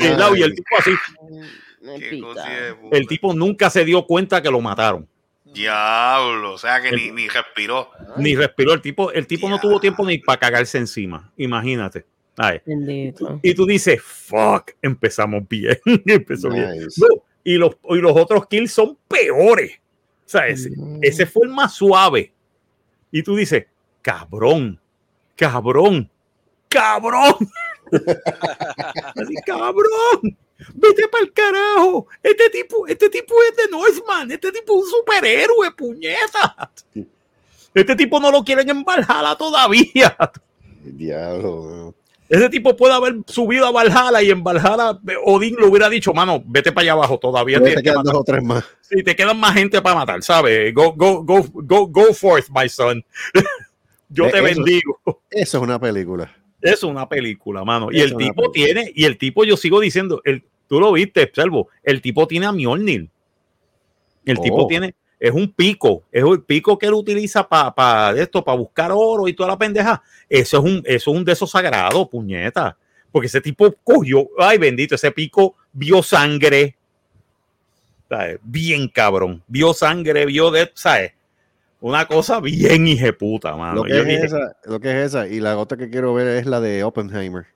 [0.00, 0.04] Y
[0.42, 0.92] el y tipo así,
[2.90, 5.06] el tipo nunca se dio cuenta que lo mataron.
[5.44, 7.90] Diablo, o sea que ni, ni respiró.
[8.16, 8.72] Ni respiró.
[8.72, 11.30] El tipo, el tipo no tuvo tiempo ni para cagarse encima.
[11.36, 12.06] Imagínate.
[12.36, 12.60] Ay.
[13.42, 15.78] Y tú dices, fuck, empezamos bien.
[16.06, 16.88] Empezó bien.
[16.96, 17.06] No,
[17.44, 19.72] y, los, y los otros kills son peores.
[20.24, 20.70] O sea, ese,
[21.02, 22.32] ese fue el más suave.
[23.10, 23.66] Y tú dices,
[24.00, 24.80] cabrón,
[25.36, 26.10] cabrón,
[26.68, 27.34] cabrón.
[29.14, 30.36] Así, cabrón.
[30.74, 32.06] Vete para el carajo.
[32.22, 34.30] Este tipo, este tipo es de Northman.
[34.30, 36.70] Este tipo es un superhéroe, puñeta.
[37.74, 40.16] Este tipo no lo quieren en Valhalla todavía.
[40.82, 41.94] Diablo.
[42.28, 46.14] Ese tipo puede haber subido a Valhalla y en Valhalla eh, Odín le hubiera dicho,
[46.14, 47.60] mano, vete para allá abajo todavía.
[47.62, 48.12] Te que quedan matar".
[48.14, 48.64] dos o tres más.
[48.80, 50.72] Sí, te quedan más gente para matar, ¿sabes?
[50.72, 53.04] Go, go, go, go, go forth, my son.
[54.08, 55.00] Yo te Eso- bendigo.
[55.30, 56.34] Eso es una película.
[56.60, 57.88] Es una película, mano.
[57.90, 61.68] Y el tipo tiene, y el tipo, yo sigo diciendo, el, tú lo viste, Selvo,
[61.82, 63.08] el tipo tiene a Mjolnir.
[64.24, 64.66] El tipo Oh.
[64.68, 69.28] tiene, es un pico, es el pico que él utiliza para esto, para buscar oro
[69.28, 70.02] y toda la pendeja.
[70.28, 72.76] Eso es un, eso es un de esos sagrados, puñeta.
[73.12, 76.74] Porque ese tipo cogió, ay bendito, ese pico vio sangre.
[78.08, 78.40] ¿sabes?
[78.42, 79.40] Bien cabrón.
[79.46, 81.12] Vio sangre, vio de, ¿sabes?
[81.80, 83.76] Una cosa bien hijeputa, mano.
[83.76, 85.28] Lo que, Yo es dije, esa, lo que es esa.
[85.28, 87.46] Y la otra que quiero ver es la de Oppenheimer.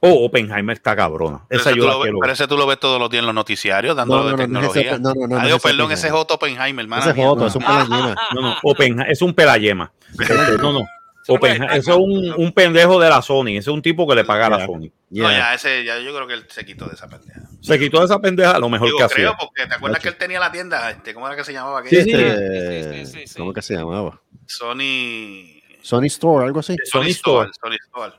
[0.00, 1.40] Oh, Oppenheimer está cabrona.
[1.48, 2.34] Pero Esa ese, yo tú la lo, ves- quiero pero ver.
[2.34, 4.60] ese tú lo ves todos los días en los noticiarios, dando No, de no, no,
[4.60, 4.98] no es ese- tecnología.
[4.98, 6.20] no, no, no, no Adiós, ese perdón, ese es Oppenheimer.
[6.22, 7.02] Otto Oppenheimer, hermano.
[7.02, 7.16] Esa es
[7.46, 8.16] es un pelallema.
[8.34, 9.92] No, no, Oppenheimer, es un pelayema.
[10.18, 10.80] Este, no, no.
[11.28, 13.48] Oppenheimer, eso es un, un pendejo de la Sony.
[13.50, 14.66] Ese es un tipo que le paga a la Yeah.
[14.66, 14.90] Sony.
[15.10, 17.40] No, ya, ese, ya yo creo que él se quitó de esa pendeja.
[17.60, 19.38] Se quitó de esa pendeja lo mejor Digo, que creo, hacía.
[19.38, 21.82] porque te acuerdas que él tenía la tienda, este, ¿cómo era que se llamaba?
[21.86, 21.96] Sí.
[21.96, 23.34] Este, sí, sí, sí.
[23.38, 24.20] ¿Cómo que se llamaba?
[24.46, 25.60] Sony.
[25.82, 26.76] Sony Store, algo así.
[26.84, 27.50] Sony Sony Store.
[27.50, 27.50] Store.
[27.60, 28.12] Sony Store.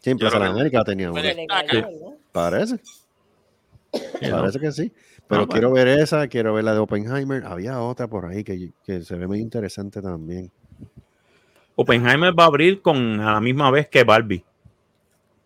[0.00, 1.22] Sí, en Yo Plaza de creo que- América tenía uno.
[1.22, 1.88] Me destaca.
[2.32, 2.80] Parece.
[4.30, 4.92] Parece que sí.
[5.28, 5.52] Pero bueno.
[5.52, 7.44] quiero ver esa, quiero ver la de Oppenheimer.
[7.44, 10.50] Había otra por ahí que, que se ve muy interesante también.
[11.76, 14.44] Oppenheimer va a abrir con a la misma vez que Barbie.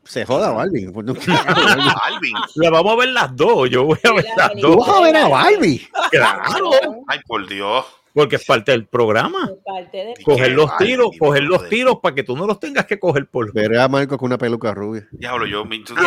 [0.05, 0.89] Se joda Barbie.
[0.93, 1.07] Pues.
[2.57, 3.69] Le vamos a ver las dos.
[3.71, 4.77] Yo voy a ver las ¿Tú dos.
[4.87, 5.89] vas a ver a Barbie?
[6.11, 6.73] Claro.
[7.09, 7.85] Ay, por Dios.
[8.15, 9.51] Porque es parte del programa.
[9.65, 10.15] Parte de...
[10.25, 13.53] Coger los tiros, coger los tiros para que tú no los tengas que coger por.
[13.53, 15.09] Veré a Marco con una peluca rubia.
[15.11, 16.03] Diablo, yo, me- tú- yo,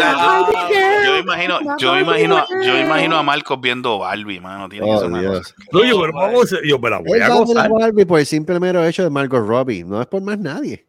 [1.05, 4.69] yo me imagino, yo me imagino, yo me imagino a Marcos viendo Barbie, mano.
[4.69, 5.39] Tiene que Oh, ser una Dios.
[5.53, 5.55] cosa.
[5.73, 7.69] No, yo, pero vamos a- yo me la voy a gozar.
[7.69, 9.83] Barbie por el simple mero hecho de Margot Robbie.
[9.83, 10.85] No es por más nadie.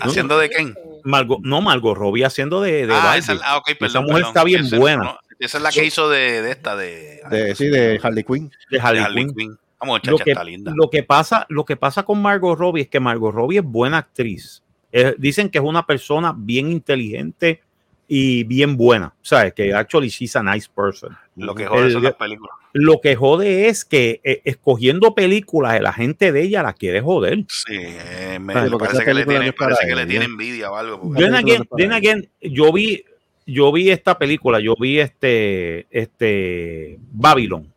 [0.00, 0.74] ¿Haciendo de quién?
[1.04, 3.18] Margot, no, Margot Robbie haciendo de, de Ah, Barbie.
[3.18, 4.04] esa, ah, ok, perdón.
[4.04, 4.28] mujer perdón.
[4.30, 5.02] está bien Esa- buena.
[5.04, 8.48] no, esa es la que hizo de, de esta, de, De, sí, de Harley Quinn.
[8.70, 9.58] de de Harley Harley Quinn.
[9.82, 9.88] Quinn.
[9.88, 10.72] La muchacha lo que, está linda.
[10.74, 13.98] lo que pasa, lo que pasa con Margot Robbie es que Margot Robbie es buena
[13.98, 14.62] actriz.
[14.92, 17.60] Eh, dicen que es una persona bien inteligente
[18.06, 19.14] y bien buena.
[19.22, 19.54] ¿Sabes?
[19.54, 21.16] Que actually she's a nice person.
[21.36, 22.54] Lo que jode El- son las películas.
[22.74, 27.44] Lo que jode es que eh, escogiendo películas, la gente de ella la quiere joder.
[27.48, 30.10] Sí, eh, me, parece que le tiene, es para parece que le ella.
[30.10, 31.12] tiene envidia o algo.
[31.14, 33.04] Then again, then again, yo vi,
[33.46, 37.71] yo vi esta película, yo vi este, este Babylon.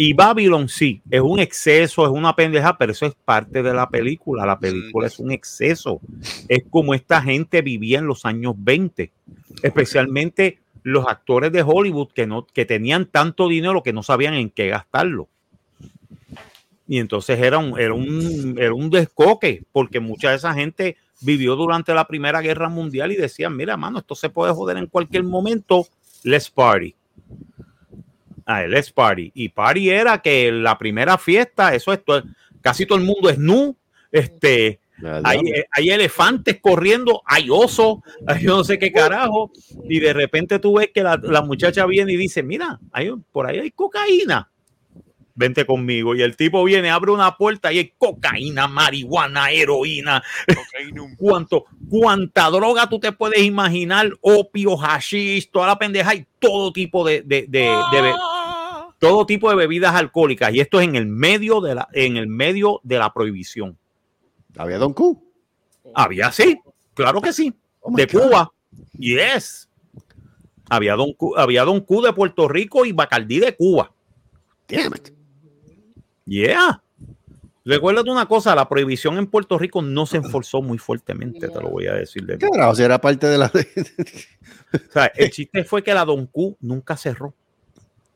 [0.00, 3.88] Y Babylon sí, es un exceso, es una pendeja, pero eso es parte de la
[3.88, 4.46] película.
[4.46, 6.00] La película es un exceso.
[6.46, 9.10] Es como esta gente vivía en los años 20,
[9.60, 14.50] especialmente los actores de Hollywood que, no, que tenían tanto dinero que no sabían en
[14.50, 15.26] qué gastarlo.
[16.86, 21.56] Y entonces era un, era un, era un descoque, porque mucha de esa gente vivió
[21.56, 25.24] durante la Primera Guerra Mundial y decían, mira, mano, esto se puede joder en cualquier
[25.24, 25.88] momento,
[26.22, 26.94] let's party.
[28.50, 29.30] Ah, let's party.
[29.34, 32.22] Y party era que la primera fiesta, eso es, todo-
[32.62, 33.76] casi todo el mundo es nu,
[34.10, 34.80] este,
[35.22, 35.38] hay,
[35.70, 39.52] hay elefantes corriendo, hay osos, hay yo no sé qué carajo,
[39.88, 43.22] y de repente tú ves que la, la muchacha viene y dice, mira, hay, un-
[43.22, 44.50] por ahí hay cocaína,
[45.34, 50.22] vente conmigo, y el tipo viene, abre una puerta y hay cocaína, marihuana, heroína,
[51.18, 57.06] cuánto, cuánta droga tú te puedes imaginar, opio, hashish, toda la pendeja y todo tipo
[57.06, 58.14] de, de, de- de be-
[58.98, 62.26] todo tipo de bebidas alcohólicas, y esto es en el medio de la, en el
[62.26, 63.76] medio de la prohibición.
[64.56, 65.22] Había Don Q.
[65.94, 66.60] Había sí,
[66.94, 67.54] claro que sí.
[67.80, 68.22] Oh de God.
[68.22, 68.52] Cuba.
[68.98, 69.68] Yes.
[70.68, 73.92] Había Don, Q, había Don Q de Puerto Rico y Bacardí de Cuba.
[74.68, 75.12] Damn it.
[76.26, 76.82] Yeah.
[77.64, 81.68] Recuérdate una cosa, la prohibición en Puerto Rico no se enforzó muy fuertemente, te lo
[81.68, 82.24] voy a decir.
[82.24, 82.74] De ¿Qué carajo?
[82.74, 83.46] Si era parte de la.
[84.72, 87.34] o sea, el chiste fue que la Don Q nunca cerró.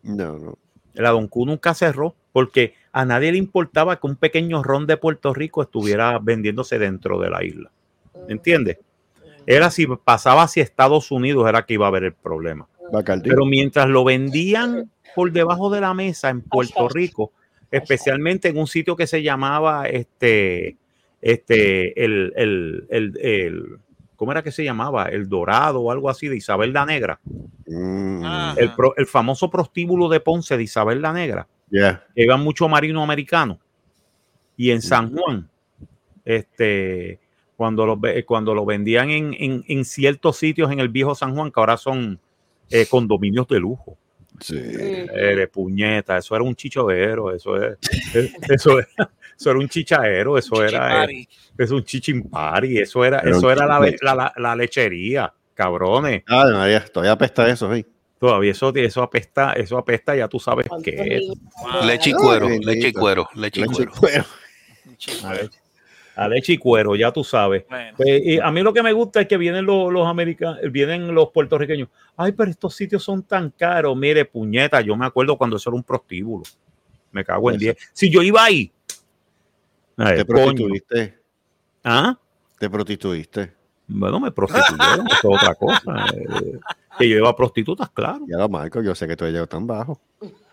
[0.02, 0.58] no, no.
[0.94, 4.96] La Don Q nunca cerró porque a nadie le importaba que un pequeño ron de
[4.96, 7.70] Puerto Rico estuviera vendiéndose dentro de la isla.
[8.28, 8.78] ¿Entiendes?
[9.46, 12.68] Era si pasaba hacia Estados Unidos, era que iba a haber el problema.
[12.92, 13.28] Bacardi.
[13.28, 17.32] Pero mientras lo vendían por debajo de la mesa en Puerto Rico,
[17.70, 20.76] especialmente en un sitio que se llamaba este,
[21.20, 23.78] este, el, el, el, el-
[24.22, 25.06] ¿cómo era que se llamaba?
[25.06, 27.18] El Dorado o algo así de Isabel la Negra.
[27.66, 28.54] Mm, Ah.
[28.56, 31.48] El, pro- el famoso prostíbulo de Ponce de Isabel la Negra.
[31.70, 32.04] yeah.
[32.14, 33.58] que iban mucho marino americano.
[34.56, 35.48] Y en San Juan,
[36.24, 37.18] este,
[37.56, 41.34] cuando lo, ve- cuando lo vendían en, en- en ciertos sitios en el viejo San
[41.34, 42.20] Juan, que ahora son
[42.70, 43.96] eh, condominios de lujo.
[44.38, 44.56] Sí.
[44.56, 47.76] Eh, de puñeta, eso era un chichodero, eso es,
[48.14, 49.10] eh, eso, era,
[49.42, 51.26] eso era un chichaero, eso era, eh,
[51.58, 55.32] es un chichimpari, eso era, Era eso un era la, chichi- la- la- la lechería,
[55.54, 56.22] cabrones.
[56.28, 57.84] Ah, María, todavía apesta eso, sí.
[58.20, 61.84] Todavía eso, eso apesta, eso apesta, ya tú sabes qué es.
[61.84, 63.92] Leche y cuero, leche y cuero, leche y Leche y cuero.
[63.98, 64.24] cuero.
[66.14, 67.64] A leche y cuero, ya tú sabes.
[67.68, 67.94] Bueno.
[67.96, 71.14] Pues, y a mí lo que me gusta es que vienen los, los americanos, vienen
[71.14, 71.88] los puertorriqueños.
[72.16, 73.96] Ay, pero estos sitios son tan caros.
[73.96, 76.44] Mire, puñeta, yo me acuerdo cuando eso era un prostíbulo.
[77.12, 77.60] Me cago en Eso.
[77.64, 77.76] 10.
[77.94, 78.70] Si yo iba ahí.
[79.96, 80.44] Ay, Te coño.
[80.44, 81.18] prostituiste.
[81.84, 82.18] ¿Ah?
[82.58, 83.52] Te prostituiste.
[83.88, 85.82] Bueno, me prostituyeron, eso es otra cosa.
[86.14, 86.58] Eh,
[86.98, 88.20] que yo iba a prostitutas, claro.
[88.28, 89.98] Ya lo marco, yo sé que tú has llegado tan bajo.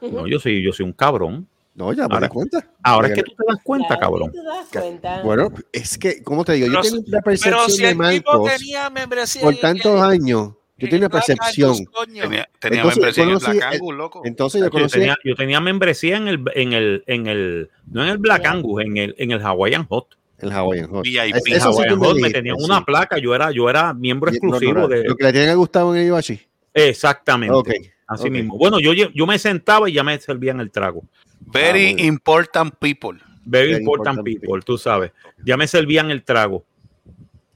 [0.02, 1.45] No, yo soy, yo soy un cabrón.
[1.76, 2.68] No, ya me Ahora- di cuenta.
[2.82, 4.32] Ahora es que tú te das cuenta, Claro, cabrón.
[4.32, 5.22] ¿te das cuenta?
[5.22, 6.68] Bueno, es que, ¿cómo te digo?
[6.68, 10.53] Yo Pero, tengo pero percepción si de Marcos tenía membresía por tantos años.
[10.80, 11.76] Yo en tenía percepción.
[12.06, 14.22] Tenía, tenía Entonces, membresía en el Black el- Angus, loco.
[14.26, 14.94] Entonces yo Yo conocí.
[15.00, 18.82] tenía, yo tenía membresía en el, en el, en el, no en el Black Angus,
[18.84, 20.08] en el, en el Hawaiian Hot.
[20.40, 21.04] el Hawaiian Hot.
[21.04, 21.36] VIP.
[21.36, 22.64] Es- sí Hawaiian me Hot me dijiste, tenían sí.
[22.66, 25.04] una placa, yo era, yo era miembro Y- exclusivo no, no, de.
[25.04, 26.40] Lo que le tiene que gustado en el Ibachi.
[26.74, 27.54] Exactamente.
[27.56, 27.70] Ok.
[28.08, 28.58] Así mismo.
[28.58, 31.04] Bueno, yo, yo me sentaba y ya me servían el trago.
[31.42, 33.20] Very Ah, important people.
[33.46, 35.12] Very, Very important, important people, tú sabes.
[35.44, 36.66] Ya me servían el trago.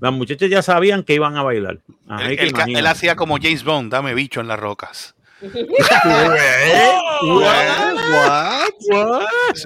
[0.03, 1.77] Las muchachas ya sabían que iban a bailar.
[2.09, 5.15] Ajá, Él, hacía como James Bond, dame bicho en las rocas.
[5.41, 5.53] Eso-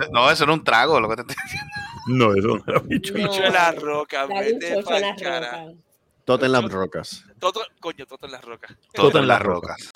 [0.11, 1.71] No, eso era un trago, lo que te estoy diciendo.
[2.07, 3.13] No, eso no era bicho.
[3.15, 5.51] Bicho en la roca, Dale un vete las cara.
[5.63, 5.75] rocas.
[6.23, 7.23] Todo en las rocas.
[7.39, 8.75] Toto, coño, Toto en las rocas.
[8.93, 9.91] Todo en las rocas.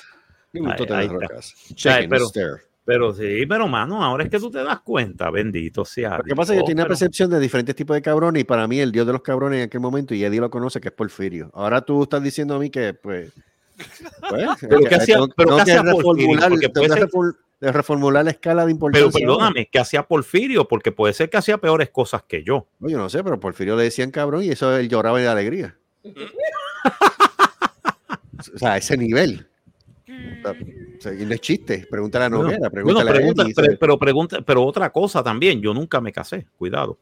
[0.77, 1.53] Toto en las rocas.
[1.69, 5.29] Ay, Check pero- pero, Pero sí, pero mano, ahora es que tú te das cuenta,
[5.29, 6.17] bendito sea.
[6.17, 8.43] Lo que pasa es que yo tenía pero- percepción de diferentes tipos de cabrones y
[8.43, 10.87] para mí el dios de los cabrones en aquel momento, y Eddie lo conoce, que
[10.89, 11.51] es Porfirio.
[11.53, 13.31] Ahora tú estás diciendo a mí que, pues...
[14.29, 16.35] pues, Pero que ¿qué hacía- tengo- pero tengo qué que hacía Porfirio?
[16.35, 16.95] reformular- puede que
[17.61, 19.11] ser- reformular la escala de importancia.
[19.13, 22.67] Pero perdóname, que hacía Porfirio, porque puede ser que hacía peores cosas que yo.
[22.79, 25.77] No, yo no sé, pero Porfirio le decían cabrón y eso él lloraba de alegría.
[26.03, 26.09] o
[28.57, 29.47] sea, a ese nivel.
[30.39, 31.85] O sea, o sea, y no es chiste.
[31.89, 35.73] Pregúntale a Noguera, Bueno, pregúntale pregunta, a pero, pero pregunta, pero otra cosa también, yo
[35.73, 36.97] nunca me casé, cuidado.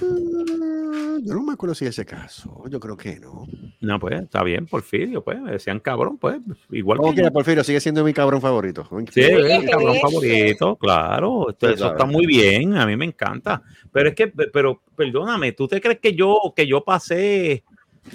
[0.00, 2.62] Mm, Yo no me acuerdo si es ese caso.
[2.70, 3.46] Yo creo que no.
[3.80, 6.38] No, pues está bien, Porfirio, pues, me decían cabrón, pues,
[6.70, 7.32] igual que yo.
[7.32, 8.88] Porfirio sigue siendo mi cabrón favorito.
[9.12, 11.50] Sí, es cabrón favorito, claro.
[11.50, 12.12] esto- Tú eso está sabes.
[12.12, 13.62] muy bien, a mí me encanta.
[13.92, 17.64] Pero es que, pero perdóname, ¿tú te crees que yo, que yo pasé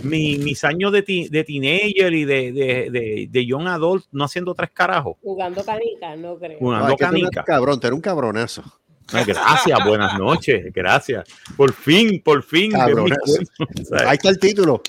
[0.03, 4.23] mi- mis años de, ti- de teenager y de, de, de, de young adult no
[4.23, 5.17] haciendo tres carajos?
[5.21, 6.53] Jugando canica, no creo.
[6.53, 7.43] No, Jugando es que tú no eres canica.
[7.43, 8.63] cabrón, tú eres un cabronazo.
[9.11, 11.25] Gracias, buenas noches, gracias.
[11.57, 12.73] Por fin, por fin.
[12.77, 14.81] Ahí está el título.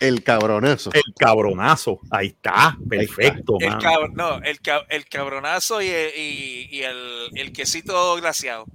[0.00, 0.90] El cabronazo.
[0.92, 3.80] el cabronazo, ahí está, perfecto, El, mano.
[3.80, 6.96] cab- no, el, cab- el cabronazo y, el- y, y el,
[7.36, 8.66] el quesito glaciado.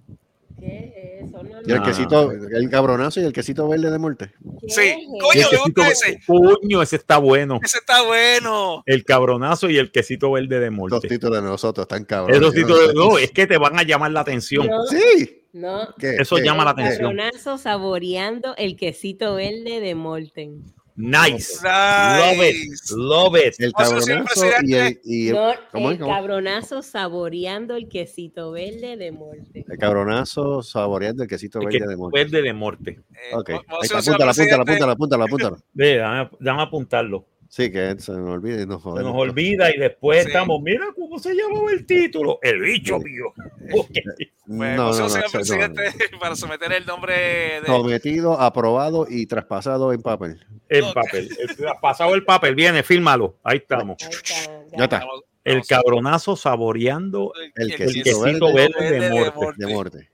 [0.59, 1.18] ¿Qué es?
[1.18, 1.18] No,
[1.65, 1.83] Y el no.
[1.85, 4.31] quesito, el cabronazo y el quesito verde de muerte.
[4.61, 5.07] ¿Qué Sí.
[5.19, 5.31] Coño?
[5.33, 6.19] El quesito- ese.
[6.25, 7.59] Coño, ese está bueno.
[7.63, 8.83] Ese está bueno.
[8.85, 11.07] El cabronazo y el quesito verde de Los muerte.
[11.07, 12.37] títulos de nosotros están cabrones.
[12.41, 14.67] Esos no títulos, no, es que te van a llamar la atención.
[14.67, 15.43] No, Sí.
[15.53, 15.93] no.
[15.97, 16.15] ¿Qué?
[16.19, 16.43] Eso ¿Qué?
[16.43, 17.15] llama la atención.
[17.15, 20.63] Cabronazo saboreando el quesito verde de Molten.
[21.01, 21.61] Nice.
[21.63, 22.55] Love it.
[22.69, 22.93] Nice.
[22.93, 23.53] Love it.
[23.59, 26.01] El cabronazo y el, y el, No, ¿cómo el es?
[26.01, 26.13] ¿Cómo?
[26.13, 29.65] cabronazo saboreando el quesito verde de Molten.
[29.69, 32.19] el cabronazo saboreando el quesito El verde de muerte.
[32.19, 32.99] verde de muerte.
[33.11, 33.49] Eh, Ok.
[33.51, 35.57] Ahí está, apúntala, apúntala, apúntala, apúntala, apúntala.
[35.73, 37.25] Ve, dame, dame apuntarlo.
[37.49, 40.27] Sí, que se me olvide y nos Se nos olvida y después Sí.
[40.27, 42.37] estamos, mira cómo se llamaba el título.
[42.43, 43.33] El bicho mío.
[43.73, 43.89] Ok.
[43.91, 45.81] Pues, No, no, moción, no, no, presidente,
[46.11, 46.19] no.
[46.19, 47.13] para someter el nombre
[47.61, 47.65] de.
[47.65, 50.39] Sometido, aprobado y traspasado en papel.
[50.69, 51.29] En papel.
[51.39, 53.37] El- pasado el papel, viene, fírmalo.
[53.43, 53.97] Ahí estamos.
[54.01, 55.03] Ahí está, Ya está.
[55.43, 59.45] El cabronazo saboreando, El el quesito quesito verde verde de muerte.
[59.57, 60.09] De muerte.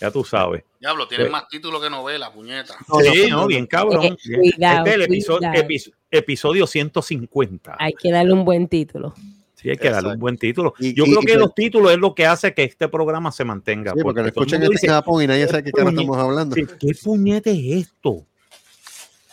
[0.00, 0.64] Ya tú sabes.
[0.80, 1.30] Diablo, tiene Sí.
[1.30, 2.74] más título que novela, puñeta.
[3.12, 4.04] Sí, no, bien cabrón.
[4.04, 4.40] Eh, Bien.
[4.52, 5.56] cuidado, Este es el episodio, cuidado.
[5.68, 7.76] episo- episodio 150.
[7.78, 9.14] Hay que darle un buen título.
[9.56, 10.72] Sí, hay que darle un buen título.
[10.78, 12.88] Y- Yo y- creo y que pues- los títulos es lo que hace que este
[12.88, 13.92] programa se mantenga.
[13.94, 16.16] Sí, porque lo todo el escuchan en dice, Japón y nadie sabe qué cara estamos
[16.16, 16.54] hablando.
[16.56, 18.24] "¿Qué- ¿Qué puñete es esto?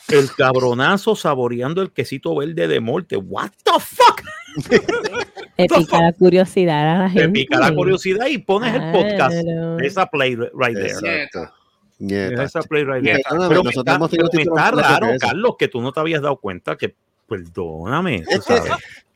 [0.10, 3.15] El cabronazo saboreando el quesito verde de muerte.
[3.15, 4.22] What the fuck?
[5.57, 7.29] Te pica la curiosidad a la Te gente.
[7.39, 9.35] pica la curiosidad y pones el podcast.
[9.81, 10.88] Esa play right there.
[10.89, 11.51] Exacto.
[11.99, 12.43] Nieta.
[12.43, 13.23] Esa play right there.
[13.23, 15.07] perdóname, Pero nosotros está, hemos tenido pero está raro.
[15.19, 16.95] Carlos, que tú no te habías dado cuenta que,
[17.27, 18.61] perdóname, Es que,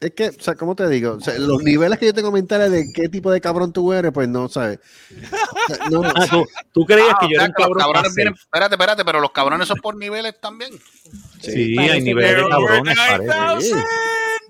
[0.01, 1.13] es que, o sea, ¿cómo te digo?
[1.13, 4.11] O sea, los niveles que yo te comentara de qué tipo de cabrón tú eres,
[4.11, 4.79] pues no, ¿sabes?
[5.69, 8.15] O sea, no, Ah, ¿tú, tú creías Ah, que yo era un los cabrón cabrones
[8.15, 8.33] vienen-.
[8.33, 10.71] Espérate, espérate, pero los cabrones son por niveles también.
[11.39, 12.49] Sí, Parece hay niveles de no.
[12.49, 13.75] cabrones, parece.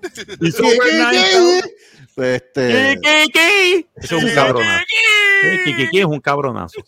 [0.02, 0.36] 9000.
[0.40, 1.74] Y ¿Qué, sobre qué, nine, qué?
[2.14, 3.88] Pues, ¿Qué, este?
[3.96, 4.84] Eso es un cabronazo.
[5.42, 6.80] ¿Qué, qué, qué, qué es un cabronazo?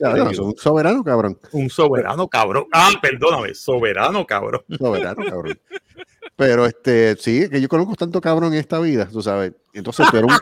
[0.43, 1.39] un soberano, cabrón.
[1.53, 2.66] Un soberano cabrón.
[2.73, 4.62] Ah, perdóname, soberano cabrón.
[4.78, 5.59] Soberano, cabrón.
[6.36, 9.53] Pero este, sí, que yo conozco tanto cabrón en esta vida, tú sabes.
[9.73, 10.31] Entonces eres un.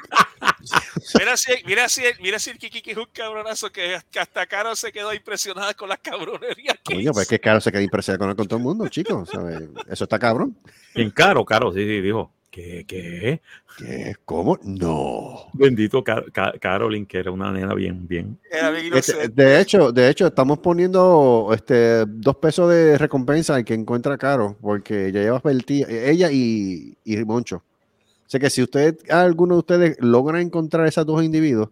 [1.18, 4.76] Mira si, mira si, mira si el Kiki es un cabronazo que, que hasta Caro
[4.76, 8.28] se quedó impresionada con las cabronerías que Coño, pues es que Caro se queda impresionado
[8.28, 9.28] con, con todo el mundo, chicos.
[9.28, 9.60] ¿sabes?
[9.88, 10.56] Eso está cabrón.
[10.94, 12.32] En caro, caro, sí, sí, dijo.
[12.52, 13.40] ¿Qué, qué?
[13.78, 14.14] ¿Qué?
[14.26, 14.58] ¿Cómo?
[14.62, 15.46] No.
[15.54, 18.38] Bendito Car- Ca- Carolyn, que era una nena bien, bien.
[18.50, 19.42] era bien Este, inocente.
[19.42, 24.58] de hecho, de hecho, estamos poniendo este dos pesos de recompensa al que encuentra caro,
[24.60, 27.56] porque ya lleva Beltí- ella y, y Moncho.
[27.56, 31.70] O sea que si usted, alguno de ustedes logra encontrar esos dos individuos,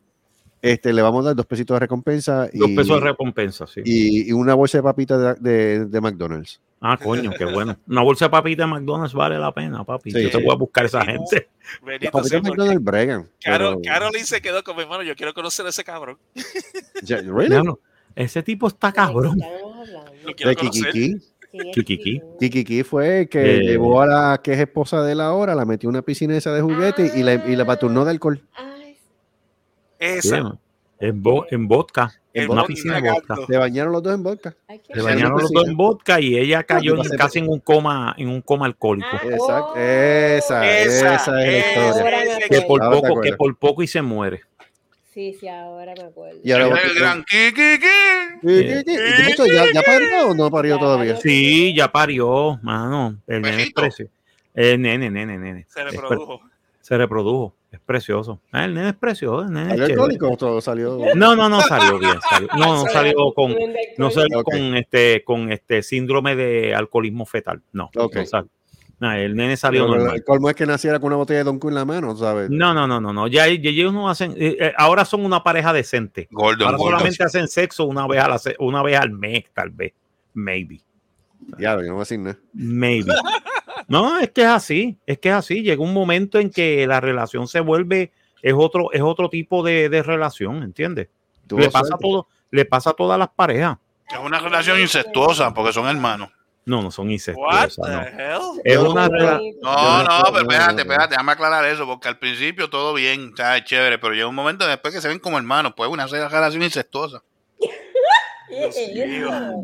[0.63, 3.83] este, le vamos a dar dos pesitos de recompensa y, Dos pesos de recompensa, sí.
[3.85, 6.59] y, y una bolsa de papitas de, de- de McDonald's.
[6.83, 7.77] Ah, coño, qué bueno.
[7.87, 10.13] Una bolsa de papitas de McDonald's vale la pena, papi.
[10.13, 10.23] Sí.
[10.23, 11.51] Yo te voy a buscar esa gente.
[12.11, 13.29] Porque McDonald's bregan.
[13.45, 15.03] Caro, pero- Carolyn se quedó como hermano.
[15.03, 16.19] Yo quiero conocer a ese cabrón.
[17.03, 17.57] Ya, really?
[18.15, 19.39] Ese tipo está cabrón.
[19.39, 20.55] De.
[20.55, 21.17] Kikiki.
[21.75, 22.23] Kikiki.
[22.39, 23.61] Kikiki fue el que Eh.
[23.61, 26.53] llevó a la que es esposa de él ahora, la metió en una piscina esa
[26.55, 28.43] de juguete y, la, y la paturnó de alcohol.
[29.99, 30.37] Esa.
[30.43, 30.59] Sí,
[31.01, 32.13] en, vo- en vodka.
[32.33, 33.37] En una piscina de vodka.
[33.47, 34.55] Se bañaron los dos en vodka.
[34.95, 38.15] Se bañaron los dos en vodka y ella cayó en- pasé- casi en un coma,
[38.17, 39.09] en un coma alcohólico.
[39.23, 39.75] Exacto.
[39.77, 42.49] Esa, Esa, esa, es la historia.
[42.49, 44.43] Que por Ahora poco, que por poco y se muere.
[45.13, 46.39] Sí, sí, ahora me acuerdo.
[46.45, 47.79] Y ahora El gran Kiki.
[48.41, 48.93] Kikiki.
[48.93, 51.17] ¿Y de hecho, ¿Ya, ¿Ya parió o no parió todavía?
[51.17, 53.17] Sí, ya parió, mano.
[53.27, 53.73] El nene.
[54.55, 55.67] El nene, nene, nene.
[55.69, 56.41] Se reprodujo.
[56.81, 57.55] Se reprodujo.
[57.73, 58.41] Es precioso.
[58.51, 59.43] Ah, el nene es precioso.
[59.43, 59.93] El nene ¿Salió chévere.
[59.93, 60.99] alcohólico o todo salió?
[61.15, 62.15] No, no, no salió bien.
[62.29, 63.55] salió- no, no salió con,
[63.97, 64.45] no salió Ok.
[64.51, 67.63] con este, con este síndrome de alcoholismo fetal.
[67.73, 68.17] No, Ok.
[68.17, 68.51] no salió.
[68.99, 70.17] No, el nene salió Pero normal.
[70.17, 72.51] el colmo es que naciera con una botella de Don Q en la mano, ¿sabes?
[72.51, 73.29] No, no, no, no, no.
[73.29, 74.33] Ya, ya ellos no hacen.
[74.33, 76.29] eh, eh, ahora son una pareja decente.
[76.31, 76.99] Gordon, Ahora Gordon.
[76.99, 79.95] solamente hacen sexo una vez, a la una vez al mes, tal vez.
[80.35, 80.81] Maybe.
[81.59, 82.37] Ya, yo no voy a decir nada.
[82.53, 83.11] Maybe.
[83.91, 84.97] No, es que es así.
[85.05, 85.63] Es que es así.
[85.63, 88.13] Llega un momento en que la relación se vuelve.
[88.41, 91.09] Es otro, es otro tipo de, de relación, ¿entiendes?
[91.51, 92.03] Le pasa, suerte.
[92.03, 93.77] todo, le pasa a todas las parejas.
[94.09, 96.31] Es una relación incestuosa porque son hermanos.
[96.65, 97.75] No, no son What incestuosas.
[97.77, 98.03] the no.
[98.03, 98.61] hell?
[98.65, 99.41] Es una no-
[100.05, 103.65] No, pero espérate, espérate, déjame aclarar eso, porque al principio todo bien, o sea, es
[103.65, 107.23] chévere, pero llega un momento después que se ven como hermanos, pues una relación incestuosa.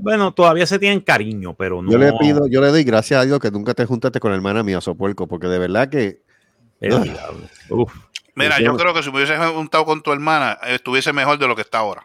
[0.01, 1.91] Bueno, todavía se tienen cariño, pero no.
[1.91, 4.37] Yo le pido, yo le doy gracias a Dios que nunca te juntaste con la
[4.37, 6.21] hermana mía, Sopuerco, porque de verdad que.
[7.71, 7.93] Uf.
[8.35, 11.57] Mira, Yo creo que si me hubiese juntado con tu hermana, estuviese mejor de lo
[11.57, 12.03] que está ahora.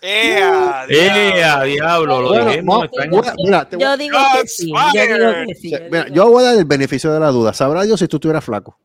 [0.00, 1.10] ¡Ea, ¡Eh,
[1.44, 1.64] a diablo!
[1.64, 2.20] diablo!
[2.22, 4.72] Lo Bueno, dijimos, no, mira, te voy- Yo digo que sí.
[4.94, 5.66] Yo digo que sí.
[5.68, 7.52] o sea, yo mira, digo- yo voy a dar el beneficio de la duda.
[7.52, 8.78] Sabrá Dios si tú estuvieras flaco.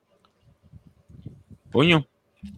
[1.72, 2.05] Coño.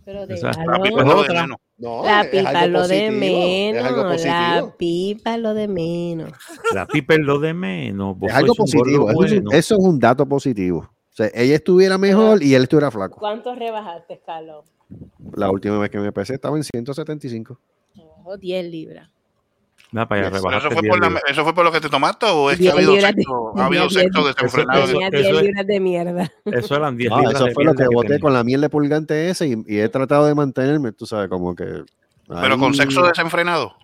[0.06, 1.48] Pero Esa- pues de otra.
[1.84, 3.84] No, La es pipa lo de positivo, menos.
[4.24, 6.32] La pipa es lo de menos.
[6.74, 8.16] La pipa es lo de menos.
[8.22, 9.10] Es algo positivo.
[9.10, 9.52] Eso es, un, bueno.
[9.52, 10.78] eso es un dato positivo.
[10.80, 13.20] O sea, ella estuviera mejor y él estuviera flaco.
[13.20, 14.64] ¿Cuánto rebajaste, Carlos?
[15.36, 17.60] La última vez que me pesé estaba en 175.
[18.24, 19.10] Oh, 10 libras.
[19.94, 21.32] Mira, para allá, Pero ¿Pero rebajaste eso, fue 10 por la-.
[21.32, 23.90] ¿Eso fue por lo que te tomaste o es que ha habido sexo, ha habido
[23.90, 24.84] sexo desenfrenado?
[24.84, 26.32] eso- Tenía eso 10 es- libras de mierda.
[26.46, 27.36] Eso eran 10 Ah, libras.
[27.36, 28.20] eso de fue lo que boté tenía.
[28.22, 31.56] con la miel de purgante ese y, y he tratado de mantenerme, tú sabes, como
[31.56, 31.84] que.
[32.28, 33.76] Pero con sexo desenfrenado.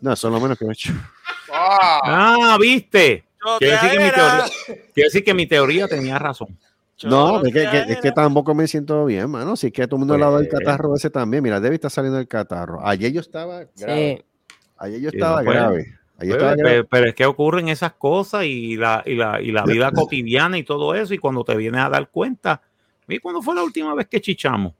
[0.00, 0.92] No, eso es lo menos que me he hecho.
[1.52, 3.24] Ah, ¿viste?
[3.58, 4.44] Quiere decir, que mi teoría,
[4.94, 6.58] quiere decir que mi teoría tenía razón.
[7.02, 8.14] No, es que, que- es que Choteadera.
[8.14, 9.56] tampoco me siento bien, mano.
[9.56, 11.42] Si es que todo el mundo le ha dado el Pues- catarro ese también.
[11.42, 12.86] Mira, Debbie está saliendo del catarro.
[12.86, 14.18] Ayer yo estaba grave.
[14.18, 14.24] Sí.
[14.80, 15.54] Ayer yo estaba no fue.
[15.54, 15.78] grave.
[15.78, 16.70] Ayer Pero, estaba grave.
[16.70, 20.58] pero- pero es que ocurren esas cosas y la, y la, y la vida cotidiana
[20.58, 21.14] y todo eso.
[21.14, 22.60] Y cuando te vienes a dar cuenta,
[23.08, 24.74] ¿y cuándo fue la última vez que chichamos?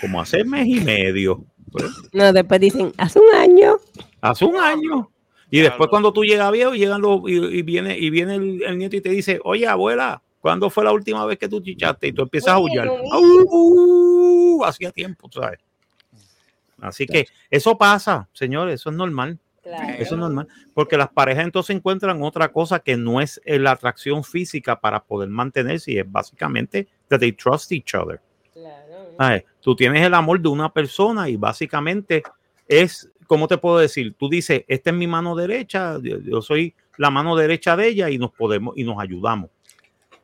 [0.00, 1.44] Como hace mes y medio.
[1.72, 3.76] Pues, No, después dicen, hace un año.
[4.20, 5.10] hace un año.
[5.50, 5.70] Y Claro.
[5.70, 8.96] después cuando tú llegas viejo, llegan los, y, y viene, y viene el, el nieto
[8.96, 12.08] y te dice, oye, abuela, ¿cuándo fue la última vez que tú chichaste?
[12.08, 12.86] Y tú empiezas a aullar.
[12.86, 15.58] lo "Au, hacía tiempo, ¿sabes?
[16.80, 19.38] Así que eso pasa, señores, eso es normal.
[19.62, 19.94] Claro.
[19.98, 20.46] Eso es normal.
[20.74, 25.02] Porque las parejas entonces encuentran otra cosa que no es eh, la atracción física para
[25.02, 28.20] poder mantenerse y es básicamente that they trust each other.
[28.52, 29.14] Claro.
[29.18, 29.44] ¿Sabes?
[29.60, 32.22] Tú tienes el amor de una persona y básicamente
[32.68, 34.14] es, ¿cómo te puedo decir?
[34.18, 38.10] Tú dices, esta es mi mano derecha, yo, yo soy la mano derecha de ella
[38.10, 39.48] y nos podemos y nos ayudamos.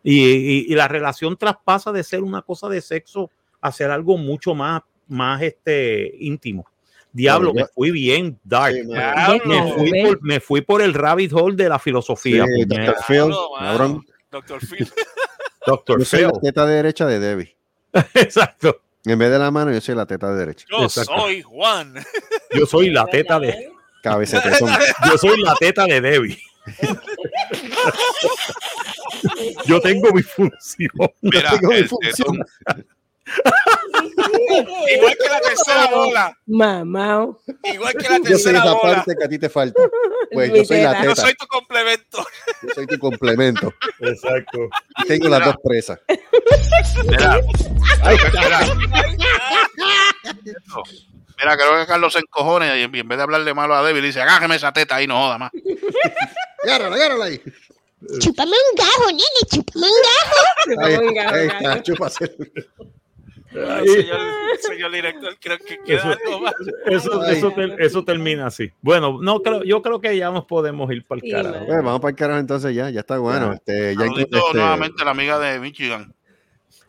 [0.02, 4.16] Y, y- y la relación traspasa de ser una cosa de sexo a ser algo
[4.16, 6.66] mucho más, más este, íntimo.
[7.12, 8.74] Diablo, yo- me fui bien dark.
[8.74, 9.44] Sí, me, Diablo.
[9.46, 12.46] me fui por, me fui por el rabbit hole de la filosofía.
[12.46, 12.64] Sí.
[12.64, 12.96] Dr.
[13.06, 13.34] Phil.
[14.30, 14.92] Doctor Phil.
[15.66, 16.28] Doctor Yo soy Phil.
[16.32, 17.56] la teta derecha de Debbie.
[18.14, 18.82] Exacto.
[19.04, 20.66] En vez de la mano, yo soy la teta derecha.
[20.70, 21.16] Yo Exacto.
[21.16, 21.94] soy Juan.
[22.52, 23.70] Yo soy la teta de,
[24.02, 24.50] Cabeza de
[25.10, 26.38] yo soy la teta de Debbie.
[29.66, 30.90] Yo tengo mi función.
[31.20, 32.38] Mira, tengo mi el función.
[32.38, 32.86] tetón,
[34.94, 36.38] Igual que la tercera bola.
[36.46, 37.28] Mamá.
[37.64, 38.94] Igual que la Yo soy tercera esa bola.
[38.94, 39.82] parte que a ti te falta.
[40.32, 41.02] Pues yo soy la.
[41.04, 42.26] Yo teta, soy tu complemento.
[42.62, 43.74] yo soy tu complemento.
[44.00, 44.58] Exacto.
[44.98, 45.98] Y tengo las dos presas.
[47.06, 47.40] Mira,
[48.32, 48.60] mira,
[51.38, 54.20] mira, creo que Carlos se encojone y en vez de hablarle malo a David, dice,
[54.20, 55.50] agájeme esa teta ahí, no joda más.
[56.64, 57.40] Agárrala, agárrala ahí.
[58.20, 60.84] Chúpame un gajo, nene, chúpame un gajo.
[60.84, 62.36] Ahí, ahí está, chúpase.
[63.52, 64.18] Ay, señor,
[64.60, 66.54] señor director, creo que queda Eso, algo más.
[66.86, 68.70] eso, eso, eso termina así.
[68.80, 71.64] Bueno, no creo, yo creo que ya nos podemos ir para el carajo.
[71.66, 73.48] Bueno, vamos para el carajo entonces ya, ya está bueno.
[73.48, 73.54] Ya.
[73.54, 76.14] Este, ya Saludito este, nuevamente la amiga de Michigan.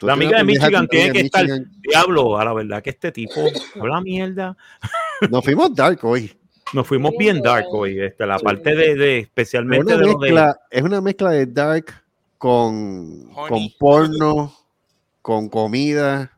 [0.02, 1.46] La amiga de Michigan tiene que de estar.
[1.82, 3.42] Diablo, a la verdad que este tipo
[3.80, 4.56] habla mierda.
[5.30, 6.32] Nos fuimos dark hoy.
[6.74, 8.00] Nos fuimos bien dark hoy.
[8.00, 10.18] Este, la parte de, de Es especialmente una, de lo de.
[10.20, 12.04] mezcla, es una mezcla de dark
[12.38, 14.54] con, con porno,
[15.22, 16.32] con comida,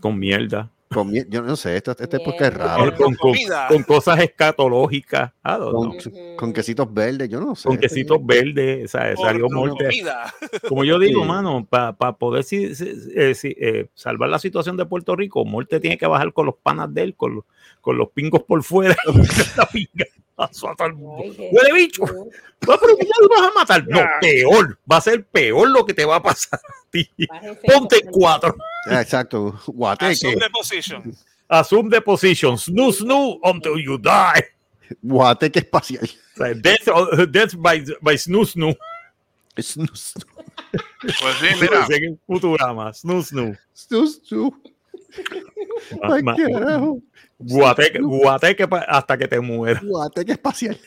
[0.00, 0.70] Con mierda.
[0.90, 2.94] con yo no sé, esto, este podcast es raro.
[2.96, 3.66] Con, con- comida.
[3.68, 5.32] con cosas escatológicas.
[5.44, 6.02] Don't
[6.36, 7.68] Con, quesitos verdes, yo no sé.
[7.68, 8.86] Con quesitos verdes.
[8.86, 9.88] o sea, Salió muerte.
[10.68, 11.28] Como yo digo, Sí.
[11.28, 15.78] mano, para poder si- si- eh, si- eh, salvar la situación de Puerto Rico, Morte
[15.80, 17.44] tiene que bajar con los panas de él, con, los-
[17.88, 18.94] con los pingos por fuera.
[19.56, 20.04] La pinga.
[20.36, 21.34] A a todo el mundo.
[21.50, 22.04] Huele bicho.
[22.68, 23.88] Va, lo vas a matar.
[23.88, 24.78] No, peor.
[24.90, 27.08] Va a ser peor lo que te va a pasar a ti.
[27.66, 28.54] Ponte cuatro.
[28.90, 31.16] Exacto, guateque, Assume the position.
[31.48, 32.58] Assume the position.
[32.58, 34.44] Snoo, snoo until you die.
[35.02, 36.06] guateque espacial.
[36.36, 36.86] Death,
[37.30, 38.76] death by, by snoo, snoo.
[39.56, 40.26] Snoo, snoo,
[41.00, 41.86] Pues sí, mira,
[42.26, 42.92] Futurama.
[42.92, 43.56] Snoo, snoo.
[43.72, 44.52] snoo, snoo.
[46.02, 46.22] Ay,
[46.52, 47.00] carajo.
[47.38, 49.82] Guateque, guateque hasta que te mueras.
[49.82, 50.78] Guateque espacial.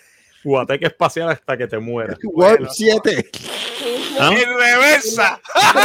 [0.43, 2.17] Guateque espacial hasta que te mueras.
[2.33, 3.29] Warp 7.
[4.19, 4.31] ¿Ah?
[4.33, 5.39] En reversa.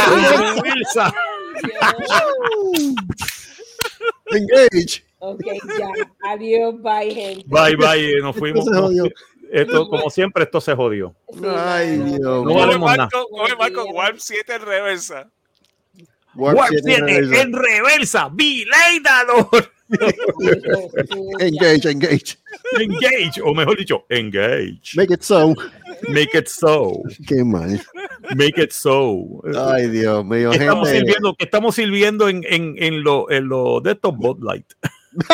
[0.09, 1.13] Reversa.
[4.31, 5.03] Engage.
[5.19, 5.41] Ok,
[5.79, 5.89] ya.
[6.29, 7.45] Adiós, bye, gente.
[7.47, 8.21] Bye, bye.
[8.21, 8.65] Nos fuimos.
[8.67, 9.05] Esto se jodió.
[9.49, 11.15] Esto, como siempre, esto se jodió.
[11.33, 11.97] Sí, Ay.
[11.97, 12.43] Dios.
[12.45, 13.09] No valemos nada.
[13.57, 15.31] Marco Warp 7 en reversa.
[16.37, 17.41] Warp Warp 7 7 reversa.
[17.41, 18.29] en reversa.
[18.29, 19.69] Suya.
[21.39, 22.37] Engage, engage.
[22.79, 23.41] Engage.
[23.43, 24.95] O mejor dicho, engage.
[24.95, 25.53] Make it so.
[26.09, 27.01] Make it so.
[27.27, 27.79] Qué mal.
[28.35, 29.41] Make it so.
[29.71, 31.05] Ay, Dios mío, ¿Qué estamos gente.
[31.05, 34.65] sirviendo, estamos sirviendo en, en, en lo, en lo de estos Bud Light?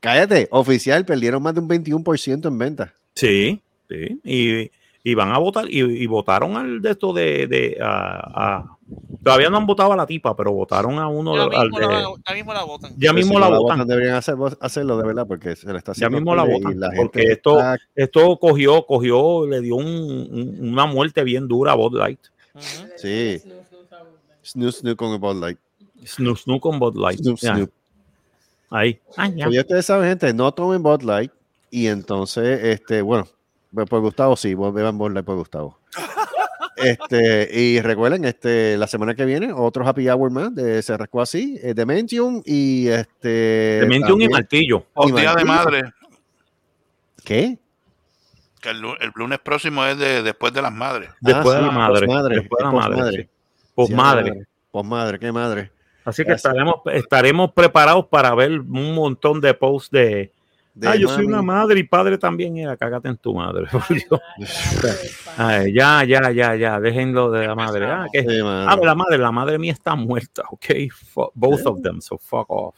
[0.00, 2.94] Cállate, oficial, perdieron más de un 21% en venta.
[3.14, 4.20] Sí, sí.
[4.24, 4.70] Y,
[5.08, 8.76] y van a votar, y, y votaron al de esto de, de a- a-
[9.22, 11.86] todavía no han votado a la tipa, pero votaron a uno Ya al mismo, de-
[11.86, 12.92] la, ya mismo la votan.
[12.96, 13.86] ya mismo si la no votan.
[13.86, 16.90] Deberían hacer- hacerlo de verdad porque se le está Ya haciendo mismo la votan, la
[16.96, 21.74] porque esto- está- Esto cogió, cogió, le dio un- un- una muerte bien dura a
[21.76, 22.18] Bud Light.
[22.54, 22.64] Ujú.
[22.96, 23.40] Sí.
[24.44, 25.58] Snoo, snoo con el Bud Light.
[26.04, 27.20] Snoop Snoop con Bud Light.
[27.20, 27.70] Snoop, Ya, snoop.
[28.70, 28.98] Ahí.
[29.16, 29.44] Ah, ya.
[29.44, 31.30] Pues ya ustedes saben, gente, no tomen Bud Light.
[31.70, 33.26] Y entonces, este, bueno,
[33.72, 35.78] por Gustavo sí, vos beban por Gustavo.
[36.76, 41.22] Este, y recuerden, este, la semana que viene, otro happy hour más de Se Rascó
[41.22, 43.78] Así, eh, Dementium y este.
[43.80, 44.84] Dementium y martillo.
[44.92, 45.82] por Y día de madre,
[47.24, 47.58] ¿Qué?
[48.60, 51.10] que el, lu- el lunes próximo es de después de las madres.
[51.20, 52.06] Después Ah, de la madre.
[52.06, 52.94] posmadre, Después de la madre.
[52.94, 53.22] posmadre.
[53.22, 53.28] sí.
[53.74, 54.32] Posmadre.
[54.32, 54.38] Sí,
[54.70, 55.70] Posmadre, qué madre.
[56.04, 60.32] Así que estaremos, estaremos preparados para ver un montón de posts de, De
[60.84, 63.66] ah, yo soy una madre y padre también era, cágate en tu madre.
[63.72, 64.20] por Dios.
[65.36, 67.86] Ay, ya, ya, ya, ya, déjenlo de la madre.
[67.86, 70.66] Ah, que, Sí, ah, la madre, la madre mía está muerta, ok,
[71.34, 72.74] both of them, so fuck off.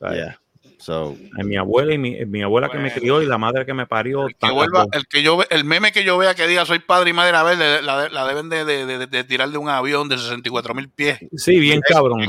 [0.00, 0.38] Yeah.
[0.78, 3.86] So, mi abuela y mi, mi abuela que me crió y la madre que me
[3.86, 4.26] parió.
[4.28, 6.78] El que vuelva, el que yo ve- el meme que yo vea que diga soy
[6.78, 9.68] padre y madre, a ver, la, la deben de, de- de- de tirar de un
[9.68, 12.20] avión de 64 mil pies Sí, bien cabrón.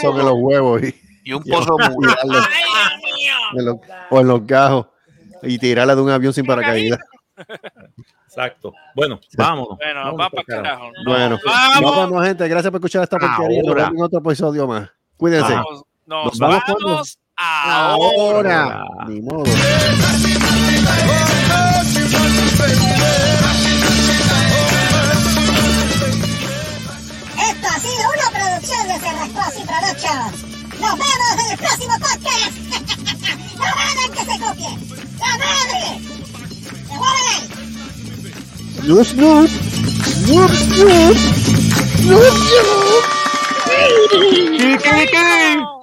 [0.00, 0.94] Sobre los huevos y,
[1.24, 2.08] y un pozo muy
[4.10, 4.86] o en los gajos
[5.42, 7.00] y tirarla de un avión sin paracaídas.
[8.26, 8.72] Exacto.
[8.94, 9.76] Bueno, vámonos.
[9.78, 10.80] Bueno, Vámonos va pa'l para carajo.
[10.80, 11.04] carajo.
[11.06, 12.48] Bueno, vamos, vamos, gente.
[12.48, 13.62] Gracias por escuchar esta porquería.
[13.62, 14.88] Nos vemos en otro episodio más.
[15.16, 15.52] Cuídense.
[15.52, 15.64] Ajá.
[16.06, 18.80] nos, nos vamos vamos, ahora.
[18.80, 19.06] Ahora.
[19.08, 19.44] Ni modo.
[27.38, 30.41] Esto ha sido una producción de Cerrascosi Productions.
[30.82, 32.54] Nos vemos en el próximo podcast.
[33.58, 34.72] ¡La madre que se copie!
[35.18, 35.80] ¡La madre!
[36.88, 37.36] ¡Devuélvele!
[38.82, 39.50] Snoop, snoop.
[40.04, 41.16] Snoop, snoop.
[41.98, 43.04] Snoop, snoop.
[44.58, 45.81] ¿Qué, qué, qué?